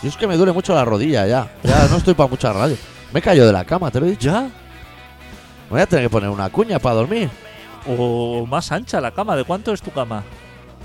Yo 0.03 0.09
es 0.09 0.15
que 0.17 0.27
me 0.27 0.37
duele 0.37 0.51
mucho 0.51 0.73
la 0.75 0.85
rodilla 0.85 1.25
ya. 1.27 1.49
Ya 1.63 1.87
no 1.89 1.97
estoy 1.97 2.13
para 2.13 2.29
mucha 2.29 2.53
radio. 2.53 2.77
Me 3.13 3.19
he 3.19 3.23
caído 3.23 3.45
de 3.47 3.53
la 3.53 3.65
cama, 3.65 3.89
te 3.89 3.99
lo 3.99 4.05
he 4.05 4.11
dicho. 4.11 4.29
¿Ya? 4.29 4.49
Voy 5.69 5.81
a 5.81 5.85
tener 5.85 6.05
que 6.05 6.09
poner 6.09 6.29
una 6.29 6.49
cuña 6.49 6.79
para 6.79 6.95
dormir. 6.95 7.29
¿O 7.87 8.45
más 8.45 8.71
ancha 8.71 8.99
la 9.01 9.11
cama? 9.11 9.35
¿De 9.35 9.43
cuánto 9.43 9.73
es 9.73 9.81
tu 9.81 9.91
cama? 9.91 10.23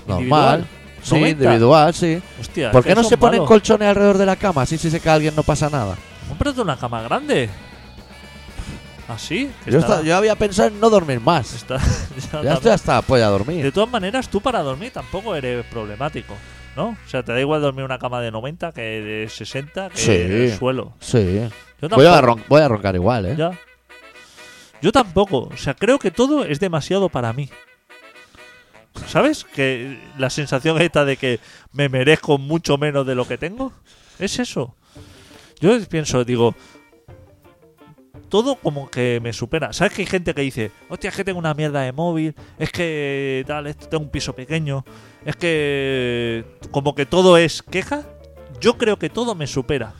Normal. 0.07 0.19
¿Individual? 0.61 0.67
Sí, 1.01 1.15
90. 1.15 1.43
individual, 1.43 1.93
sí. 1.93 2.21
Hostia, 2.39 2.71
¿Por 2.71 2.83
qué 2.83 2.95
no 2.95 3.03
se 3.03 3.17
ponen 3.17 3.39
malos. 3.39 3.47
colchones 3.49 3.89
alrededor 3.89 4.17
de 4.17 4.25
la 4.25 4.35
cama? 4.37 4.61
Así 4.61 4.77
si 4.77 4.89
se 4.89 4.99
cae 5.01 5.15
alguien 5.15 5.35
no 5.35 5.43
pasa 5.43 5.69
nada. 5.69 5.95
Cómprate 6.29 6.61
una 6.61 6.77
cama 6.77 7.01
grande. 7.01 7.49
¿Así? 9.07 9.51
que 9.65 9.71
Yo, 9.71 9.79
está- 9.79 9.95
esta- 9.95 10.05
yo 10.07 10.15
había 10.15 10.35
pensado 10.35 10.69
en 10.69 10.79
no 10.79 10.89
dormir 10.89 11.19
más. 11.19 11.53
está- 11.53 11.77
ya 12.33 12.41
Ya 12.41 12.53
estoy 12.53 12.71
hasta 12.71 13.01
polla 13.01 13.27
a 13.27 13.29
dormir. 13.29 13.63
De 13.63 13.71
todas 13.71 13.89
maneras, 13.89 14.29
tú 14.29 14.39
para 14.39 14.61
dormir 14.61 14.91
tampoco 14.93 15.35
eres 15.35 15.65
problemático, 15.65 16.35
¿no? 16.77 16.89
O 16.89 16.97
sea, 17.09 17.21
te 17.21 17.33
da 17.33 17.39
igual 17.41 17.61
dormir 17.61 17.83
una 17.83 17.99
cama 17.99 18.21
de 18.21 18.31
90 18.31 18.71
que 18.71 18.81
de 18.81 19.29
60 19.29 19.89
que 19.89 19.97
Sí. 19.97 20.11
en 20.11 20.31
el 20.31 20.57
suelo. 20.57 20.93
Sí. 21.01 21.41
Yo 21.81 21.89
Voy 21.89 22.05
a, 22.05 22.21
voy 22.47 22.61
a 22.61 22.67
roncar 22.69 22.95
igual, 22.95 23.25
¿eh? 23.25 23.35
Ya. 23.37 23.51
Yo 24.83 24.91
tampoco. 24.91 25.49
O 25.49 25.55
sea, 25.55 25.73
creo 25.75 25.97
que 25.97 26.11
todo 26.11 26.43
es 26.43 26.59
demasiado 26.59 27.07
para 27.07 27.31
mí. 27.31 27.49
¿Sabes? 29.07 29.45
Que 29.45 29.97
la 30.17 30.29
sensación 30.29 30.81
esta 30.81 31.05
de 31.05 31.15
que 31.15 31.39
me 31.71 31.87
merezco 31.87 32.37
mucho 32.37 32.77
menos 32.77 33.07
de 33.07 33.15
lo 33.15 33.25
que 33.25 33.37
tengo. 33.37 33.71
Es 34.19 34.39
eso. 34.39 34.75
Yo 35.61 35.79
pienso, 35.87 36.25
digo. 36.25 36.53
Todo 38.27 38.55
como 38.55 38.89
que 38.89 39.21
me 39.23 39.31
supera. 39.31 39.71
¿Sabes 39.71 39.93
que 39.93 40.01
hay 40.01 40.05
gente 40.05 40.33
que 40.33 40.41
dice, 40.41 40.71
hostia, 40.89 41.11
es 41.11 41.15
que 41.15 41.23
tengo 41.23 41.39
una 41.39 41.53
mierda 41.53 41.81
de 41.81 41.93
móvil, 41.93 42.35
es 42.59 42.69
que 42.69 43.45
tal, 43.47 43.67
esto 43.67 43.87
tengo 43.87 44.03
un 44.03 44.09
piso 44.09 44.33
pequeño, 44.33 44.83
es 45.23 45.35
que 45.35 46.43
como 46.71 46.93
que 46.93 47.05
todo 47.05 47.37
es 47.37 47.61
queja? 47.61 48.03
Yo 48.59 48.77
creo 48.77 48.97
que 48.97 49.09
todo 49.09 49.33
me 49.35 49.45
supera. 49.45 49.93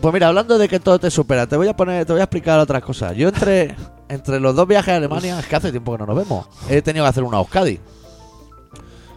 Pues 0.00 0.14
mira, 0.14 0.28
hablando 0.28 0.56
de 0.56 0.68
que 0.68 0.78
todo 0.78 0.98
te 0.98 1.10
supera, 1.10 1.48
te 1.48 1.56
voy 1.56 1.66
a 1.66 1.74
poner, 1.74 2.06
te 2.06 2.12
voy 2.12 2.20
a 2.20 2.24
explicar 2.24 2.60
otras 2.60 2.82
cosas. 2.82 3.16
Yo 3.16 3.28
entre, 3.28 3.74
entre 4.14 4.40
los 4.40 4.54
dos 4.54 4.66
viajes 4.66 4.94
a 4.94 4.96
Alemania, 4.96 5.38
es 5.38 5.46
que 5.46 5.56
hace 5.56 5.70
tiempo 5.70 5.92
que 5.92 5.98
no 5.98 6.06
nos 6.06 6.16
vemos. 6.16 6.46
He 6.68 6.82
tenido 6.82 7.04
que 7.04 7.08
hacer 7.08 7.24
una 7.24 7.38
Euskadi. 7.38 7.80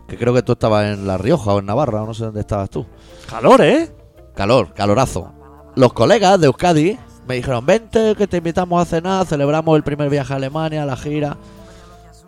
Que 0.08 0.18
creo 0.18 0.34
que 0.34 0.41
tú 0.41 0.54
estabas 0.54 0.86
en 0.86 1.06
La 1.06 1.18
Rioja 1.18 1.54
o 1.54 1.60
en 1.60 1.66
Navarra, 1.66 2.04
o 2.04 2.06
no 2.06 2.14
sé 2.14 2.26
dónde 2.26 2.41
estabas 2.41 2.70
tú. 2.70 2.86
Calor, 3.30 3.62
¿eh? 3.62 3.91
Calor, 4.36 4.74
calorazo. 4.74 5.32
Los 5.76 5.93
colegas 5.93 6.39
de 6.39 6.48
Euskadi 6.48 6.98
me 7.28 7.36
dijeron, 7.36 7.66
vente, 7.66 8.16
que 8.16 8.26
te 8.26 8.38
invitamos 8.38 8.82
a 8.82 8.86
cenar, 8.86 9.26
celebramos 9.26 9.76
el 9.76 9.84
primer 9.84 10.10
viaje 10.10 10.34
a 10.34 10.38
Alemania, 10.38 10.86
la 10.86 10.95
gira. 10.95 11.38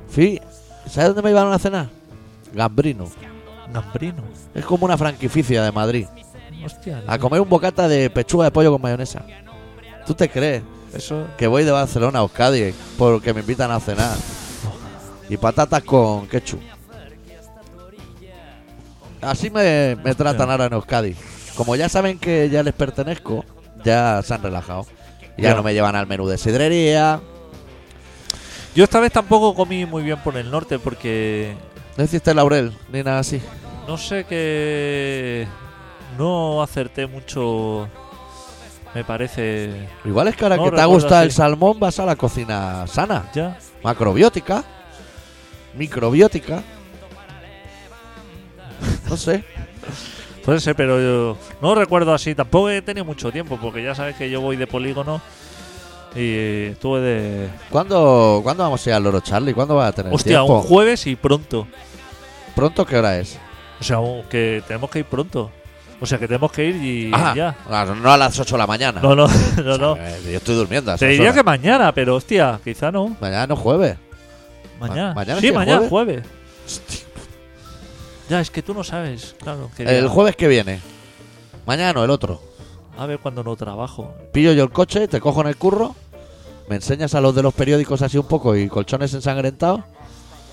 Fui, 0.10 0.42
¿sabes 0.88 1.10
dónde 1.10 1.22
me 1.22 1.32
iban 1.32 1.52
a 1.52 1.60
cenar? 1.60 1.90
Gambrino. 2.54 3.06
Gambrino. 3.72 4.24
Es 4.54 4.66
como 4.66 4.86
una 4.86 4.98
franquicia 4.98 5.64
de 5.64 5.72
Madrid. 5.72 6.08
Hostia. 6.66 7.04
A 7.08 7.18
comer 7.18 7.40
un 7.40 7.48
bocata 7.48 7.88
de 7.88 8.10
pechuga 8.10 8.46
de 8.46 8.52
pollo 8.52 8.72
con 8.72 8.82
mayonesa. 8.82 9.24
¿Tú 10.06 10.14
te 10.14 10.30
crees 10.30 10.62
Eso. 10.94 11.28
que 11.38 11.48
voy 11.48 11.64
de 11.64 11.72
Barcelona 11.72 12.20
a 12.20 12.22
Euskadi 12.24 12.74
porque 12.98 13.34
me 13.34 13.42
invitan 13.42 13.72
a 13.72 13.80
cenar? 13.80 14.18
Y 15.30 15.38
patatas 15.38 15.84
con 15.84 16.28
ketchup. 16.28 16.60
Así 19.22 19.50
me, 19.50 19.98
me 20.04 20.16
tratan 20.16 20.50
ahora 20.50 20.66
en 20.66 20.74
Euskadi. 20.74 21.16
Como 21.56 21.76
ya 21.76 21.90
saben 21.90 22.18
que 22.20 22.50
ya 22.50 22.64
les 22.64 22.74
pertenezco, 22.74 23.44
ya 23.84 24.22
se 24.24 24.34
han 24.34 24.42
relajado. 24.42 24.86
Ya 25.38 25.50
Ya. 25.50 25.56
no 25.56 25.64
me 25.64 25.74
llevan 25.74 25.96
al 25.96 26.08
menú 26.08 26.28
de 26.28 26.38
sidrería. 26.38 27.20
Yo 28.76 28.84
esta 28.84 29.00
vez 29.00 29.12
tampoco 29.12 29.54
comí 29.56 29.86
muy 29.86 30.04
bien 30.04 30.18
por 30.24 30.38
el 30.38 30.50
norte 30.50 30.80
porque 30.80 31.54
No 31.98 32.04
hiciste 32.04 32.34
laurel 32.34 32.74
ni 32.92 33.04
nada 33.04 33.20
así. 33.20 33.42
no 33.88 33.98
sé 33.98 34.24
que 34.26 35.48
no 36.18 36.62
acerté 36.64 37.08
mucho. 37.08 37.88
Me 38.96 39.04
parece 39.04 39.88
Igual 40.04 40.30
es 40.30 40.36
que 40.36 40.46
ahora 40.46 40.58
No 40.58 40.66
que 40.66 40.72
te 40.72 40.86
gustado 40.86 41.24
el 41.24 41.32
salmón 41.32 41.80
vas 41.80 42.00
a 42.00 42.06
la 42.06 42.16
cocina 42.16 42.88
sana, 42.88 43.30
ya. 43.34 43.58
macrobiótica, 43.84 44.64
microbiótica. 45.76 46.64
No 49.10 49.18
sé. 49.18 49.44
Puede 50.46 50.60
ser, 50.60 50.76
pero 50.76 51.00
yo 51.00 51.38
no 51.62 51.76
recuerdo 51.76 52.14
así. 52.14 52.34
Tampoco 52.34 52.70
he 52.70 52.82
tenido 52.82 53.06
mucho 53.06 53.32
tiempo 53.32 53.58
porque 53.62 53.84
ya 53.84 53.94
sabes 53.94 54.16
que 54.16 54.30
yo 54.30 54.42
voy 54.42 54.56
de 54.56 54.66
polígono 54.68 55.22
y 56.16 56.68
estuve 56.72 57.02
de. 57.02 57.50
¿Cuándo, 57.70 58.40
¿Cuándo 58.44 58.64
vamos 58.64 58.86
a 58.86 58.90
ir 58.90 58.94
al 58.96 59.04
Loro 59.04 59.20
Charlie? 59.22 59.54
¿Cuándo 59.54 59.76
vas 59.76 59.90
a 59.90 59.92
tener 59.92 60.14
Hostia, 60.14 60.38
tiempo? 60.40 60.58
un 60.58 60.64
jueves 60.64 61.06
y 61.08 61.16
pronto. 61.16 61.68
¿Pronto 62.56 62.86
qué 62.86 62.98
hora 62.98 63.20
es? 63.20 63.38
O 63.80 63.84
sea, 63.84 64.00
que 64.30 64.64
tenemos 64.68 64.90
que 64.90 65.00
ir 65.00 65.06
pronto. 65.06 65.52
O 66.02 66.06
sea, 66.06 66.18
que 66.18 66.28
tenemos 66.28 66.52
que 66.52 66.66
ir 66.66 66.76
y 66.78 67.12
Ah, 67.14 67.34
ya. 67.36 67.56
ah, 67.70 67.86
no 67.86 68.10
a 68.12 68.18
las 68.18 68.40
8 68.40 68.56
de 68.56 68.58
la 68.58 68.68
mañana. 68.68 69.02
No, 69.02 69.16
no, 69.16 69.28
no, 69.64 69.78
no. 69.78 69.96
Eh, 69.98 70.20
Yo 70.32 70.38
estoy 70.38 70.56
durmiendo 70.56 70.92
a 70.92 70.98
Te 70.98 71.08
diría 71.08 71.24
horas. 71.30 71.36
que 71.36 71.44
mañana, 71.44 71.92
pero 71.94 72.16
hostia, 72.16 72.60
quizá 72.64 72.92
no. 72.92 73.18
Mañana 73.20 73.48
no 73.48 73.54
es 73.56 73.60
jueves. 73.60 73.98
Mañana. 74.80 75.14
¿mañana 75.14 75.42
sí, 75.42 75.52
mañana 75.52 75.88
jueves? 75.90 76.24
jueves. 76.24 76.24
Ya, 78.30 78.40
es 78.40 78.52
que 78.52 78.62
tú 78.62 78.74
no 78.74 78.84
sabes, 78.84 79.36
claro. 79.42 79.70
que 79.76 79.84
El 79.84 80.08
jueves 80.08 80.36
que 80.36 80.48
viene. 80.48 80.80
Mañana 81.66 81.94
no, 81.94 82.04
el 82.04 82.12
otro. 82.12 82.42
A 82.98 83.06
ver 83.06 83.20
cuando 83.20 83.44
no 83.44 83.56
trabajo. 83.56 84.14
Pillo 84.32 84.54
yo 84.54 84.64
el 84.64 84.70
coche, 84.72 85.08
te 85.08 85.20
cojo 85.20 85.42
en 85.42 85.48
el 85.48 85.56
curro, 85.58 85.96
me 86.70 86.76
enseñas 86.76 87.16
a 87.16 87.22
los 87.22 87.34
de 87.34 87.42
los 87.44 87.54
periódicos 87.54 88.02
así 88.02 88.18
un 88.18 88.28
poco 88.28 88.56
y 88.56 88.68
colchones 88.68 89.14
ensangrentados 89.14 89.82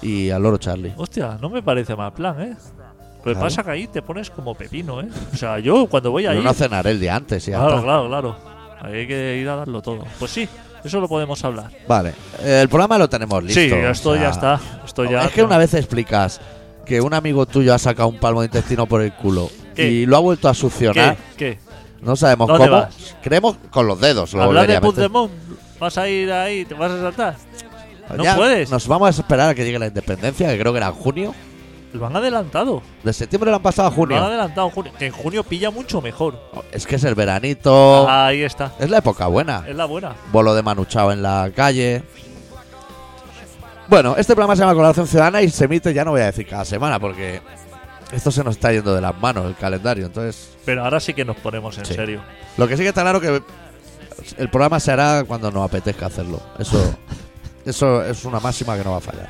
y 0.01 0.31
al 0.31 0.43
Loro 0.43 0.57
Charlie. 0.59 0.95
Hostia, 0.97 1.39
no 1.41 1.51
me 1.51 1.63
parece 1.63 1.95
mal 1.97 2.13
plan, 2.15 2.41
¿eh? 2.41 2.57
Lo 3.27 3.33
que 3.33 3.35
Claro. 3.35 3.47
pasa 3.47 3.63
que 3.65 3.71
ahí 3.71 3.87
te 3.89 4.03
pones 4.03 4.31
como 4.31 4.55
pepino, 4.55 5.01
¿eh? 5.01 5.09
O 5.33 5.37
sea, 5.37 5.59
yo 5.59 5.87
cuando 5.89 6.11
voy 6.13 6.27
ahí. 6.27 6.41
No 6.43 6.55
cenaré 6.55 6.93
el 6.93 7.01
día 7.01 7.17
antes 7.17 7.45
ya 7.47 7.57
claro, 7.59 7.75
está. 7.77 7.83
claro, 7.85 8.09
claro. 8.09 8.37
Ahí 8.81 8.95
hay 9.01 9.07
que 9.07 9.39
ir 9.39 9.49
a 9.49 9.57
darlo 9.57 9.83
todo. 9.83 10.05
Pues 10.19 10.31
sí, 10.31 10.49
eso 10.85 11.01
lo 11.01 11.09
podemos 11.09 11.43
hablar. 11.45 11.71
Vale, 11.89 12.15
el 12.45 12.69
programa 12.69 12.99
lo 12.99 13.09
tenemos 13.09 13.43
listo. 13.43 13.61
sí, 13.61 13.73
o 13.73 13.91
esto 13.91 14.13
sea, 14.15 14.23
ya 14.23 14.31
está. 14.31 14.61
Esto 14.85 15.05
ya. 15.05 15.25
es 15.25 15.33
que 15.33 15.43
una 15.43 15.59
vez 15.59 15.75
explicas 15.75 16.41
que 16.85 17.01
un 17.01 17.13
amigo 17.15 17.47
tuyo 17.47 17.75
ha 17.75 17.79
sacado 17.79 18.09
un 18.09 18.19
palmo 18.19 18.43
de 18.43 18.47
intestino 18.47 18.87
por 18.87 19.03
el 19.03 19.13
culo 19.13 19.51
¿Qué? 19.75 19.89
y 19.91 20.07
lo 20.07 20.17
ha 20.17 20.21
vuelto 20.21 20.49
a 20.49 20.53
¿Qué? 20.53 20.59
succionar, 20.61 21.17
¿Qué? 21.37 21.59
no 22.01 22.15
sabemos 22.15 22.47
¿Dónde 22.47 22.67
cómo. 22.69 22.81
vas? 22.83 23.17
Creemos 23.23 23.57
con 23.71 23.89
los 23.89 24.01
dedos. 24.01 24.33
Lo 24.35 24.43
¿Hablar 24.45 24.69
de. 24.69 24.81
Puigdemont? 24.81 25.33
¿Vas 25.81 25.99
a 25.99 26.09
ir 26.09 26.31
ahí? 26.31 26.65
¿Te 26.65 26.75
vas 26.75 26.93
a 26.93 27.01
saltar? 27.01 27.37
No 28.17 28.23
Ya 28.23 28.37
puedes. 28.37 28.71
Nos 28.71 28.87
vamos 28.87 29.09
a 29.09 29.21
esperar 29.21 29.49
a 29.51 29.55
que 29.57 29.65
llegue 29.65 29.81
la 29.81 29.89
independencia, 29.89 30.49
que 30.49 30.59
creo 30.61 30.73
que 30.73 30.79
era 30.79 30.87
en 30.89 30.93
junio. 30.95 31.35
Lo 31.97 32.07
han 32.07 32.17
adelantado. 32.17 32.83
De 33.03 33.13
septiembre 33.13 33.51
lo 33.51 33.57
han 33.57 33.63
pasado 33.63 33.89
a 33.89 33.91
Lo 33.91 33.95
han 33.95 33.97
junio. 33.97 34.25
adelantado 34.25 34.67
en 34.69 34.73
junio. 34.75 34.93
Que 34.99 35.07
en 35.07 35.13
junio 35.13 35.43
pilla 35.45 35.71
mucho 35.71 36.01
mejor. 36.01 36.39
Es 36.73 36.87
que 36.87 36.97
es 36.97 37.05
el 37.05 37.15
veranito. 37.15 38.09
Ahí 38.09 38.43
está. 38.43 38.73
Es 38.79 38.89
la 38.91 38.99
época 38.99 39.27
buena. 39.27 39.65
Es 39.67 39.75
la 39.77 39.85
buena. 39.87 40.15
Bolo 40.33 40.55
de 40.55 40.63
manuchao 40.63 41.13
en 41.13 41.23
la 41.23 41.51
calle. 41.55 42.03
Bueno, 43.89 44.15
este 44.19 44.35
programa 44.35 44.57
se 44.57 44.61
llama 44.63 44.73
Colaboración 44.75 45.07
Ciudadana 45.07 45.43
y 45.43 45.49
se 45.49 45.65
emite, 45.67 45.95
ya 45.95 46.05
no 46.05 46.11
voy 46.11 46.21
a 46.21 46.27
decir 46.27 46.47
cada 46.47 46.65
semana, 46.65 46.99
porque 46.99 47.41
esto 48.11 48.33
se 48.33 48.43
nos 48.43 48.57
está 48.57 48.73
yendo 48.73 48.93
de 48.95 49.01
las 49.01 49.17
manos, 49.17 49.47
el 49.47 49.55
calendario. 49.55 50.07
Entonces, 50.07 50.51
Pero 50.65 50.83
ahora 50.85 50.99
sí 50.99 51.15
que 51.15 51.25
nos 51.25 51.37
ponemos 51.37 51.79
en 51.79 51.85
Sí. 51.85 51.95
serio. 51.95 52.21
lo 52.57 52.67
que 52.67 52.77
sí 52.77 52.83
que 52.83 52.89
está 52.89 53.03
claro 53.03 53.21
que 53.21 53.41
el 54.39 54.49
programa 54.49 54.81
se 54.81 54.91
hará 54.91 55.23
cuando 55.25 55.51
nos 55.53 55.65
apetezca 55.65 56.07
hacerlo. 56.07 56.41
Eso, 56.59 56.97
eso 57.65 58.03
es 58.05 58.25
una 58.25 58.41
máxima 58.41 58.77
que 58.77 58.83
no 58.83 58.91
va 58.93 58.97
a 58.97 59.01
fallar. 59.01 59.29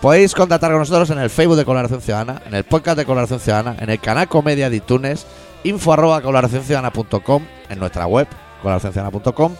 Podéis 0.00 0.34
contactar 0.34 0.70
con 0.70 0.80
nosotros 0.80 1.10
en 1.10 1.18
el 1.18 1.28
Facebook 1.28 1.58
de 1.58 1.66
Colaboración 1.66 2.00
Ciudadana, 2.00 2.40
en 2.46 2.54
el 2.54 2.64
podcast 2.64 2.96
de 2.96 3.04
Colaboración 3.04 3.38
Ciudadana, 3.38 3.76
en 3.80 3.90
el 3.90 4.00
canal 4.00 4.28
Comedia 4.28 4.70
de 4.70 4.76
iTunes, 4.76 5.26
info 5.62 5.92
arroba 5.92 6.22
colaboracionciudadana.com, 6.22 7.42
en 7.68 7.78
nuestra 7.78 8.06
web, 8.06 8.26
colaboracionciudadana.com 8.62 9.54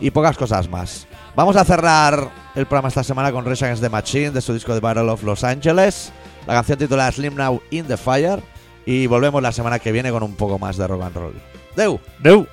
y 0.00 0.10
pocas 0.10 0.36
cosas 0.36 0.68
más. 0.68 1.06
Vamos 1.34 1.56
a 1.56 1.64
cerrar 1.64 2.28
el 2.54 2.66
programa 2.66 2.88
esta 2.88 3.04
semana 3.04 3.32
con 3.32 3.46
Rage 3.46 3.64
Against 3.64 3.82
the 3.82 3.88
Machine 3.88 4.32
de 4.32 4.42
su 4.42 4.52
disco 4.52 4.74
The 4.74 4.80
Battle 4.80 5.10
of 5.10 5.22
Los 5.22 5.44
Angeles. 5.44 6.12
La 6.46 6.52
canción 6.52 6.78
titulada 6.78 7.10
Slim 7.10 7.34
Now 7.34 7.62
in 7.70 7.86
the 7.86 7.96
Fire. 7.96 8.42
Y 8.84 9.06
volvemos 9.06 9.42
la 9.42 9.52
semana 9.52 9.78
que 9.78 9.92
viene 9.92 10.10
con 10.10 10.22
un 10.22 10.36
poco 10.36 10.58
más 10.58 10.76
de 10.76 10.86
rock 10.86 11.02
and 11.04 11.16
roll. 11.16 11.34
Deu. 11.74 11.98
Deu. 12.20 12.46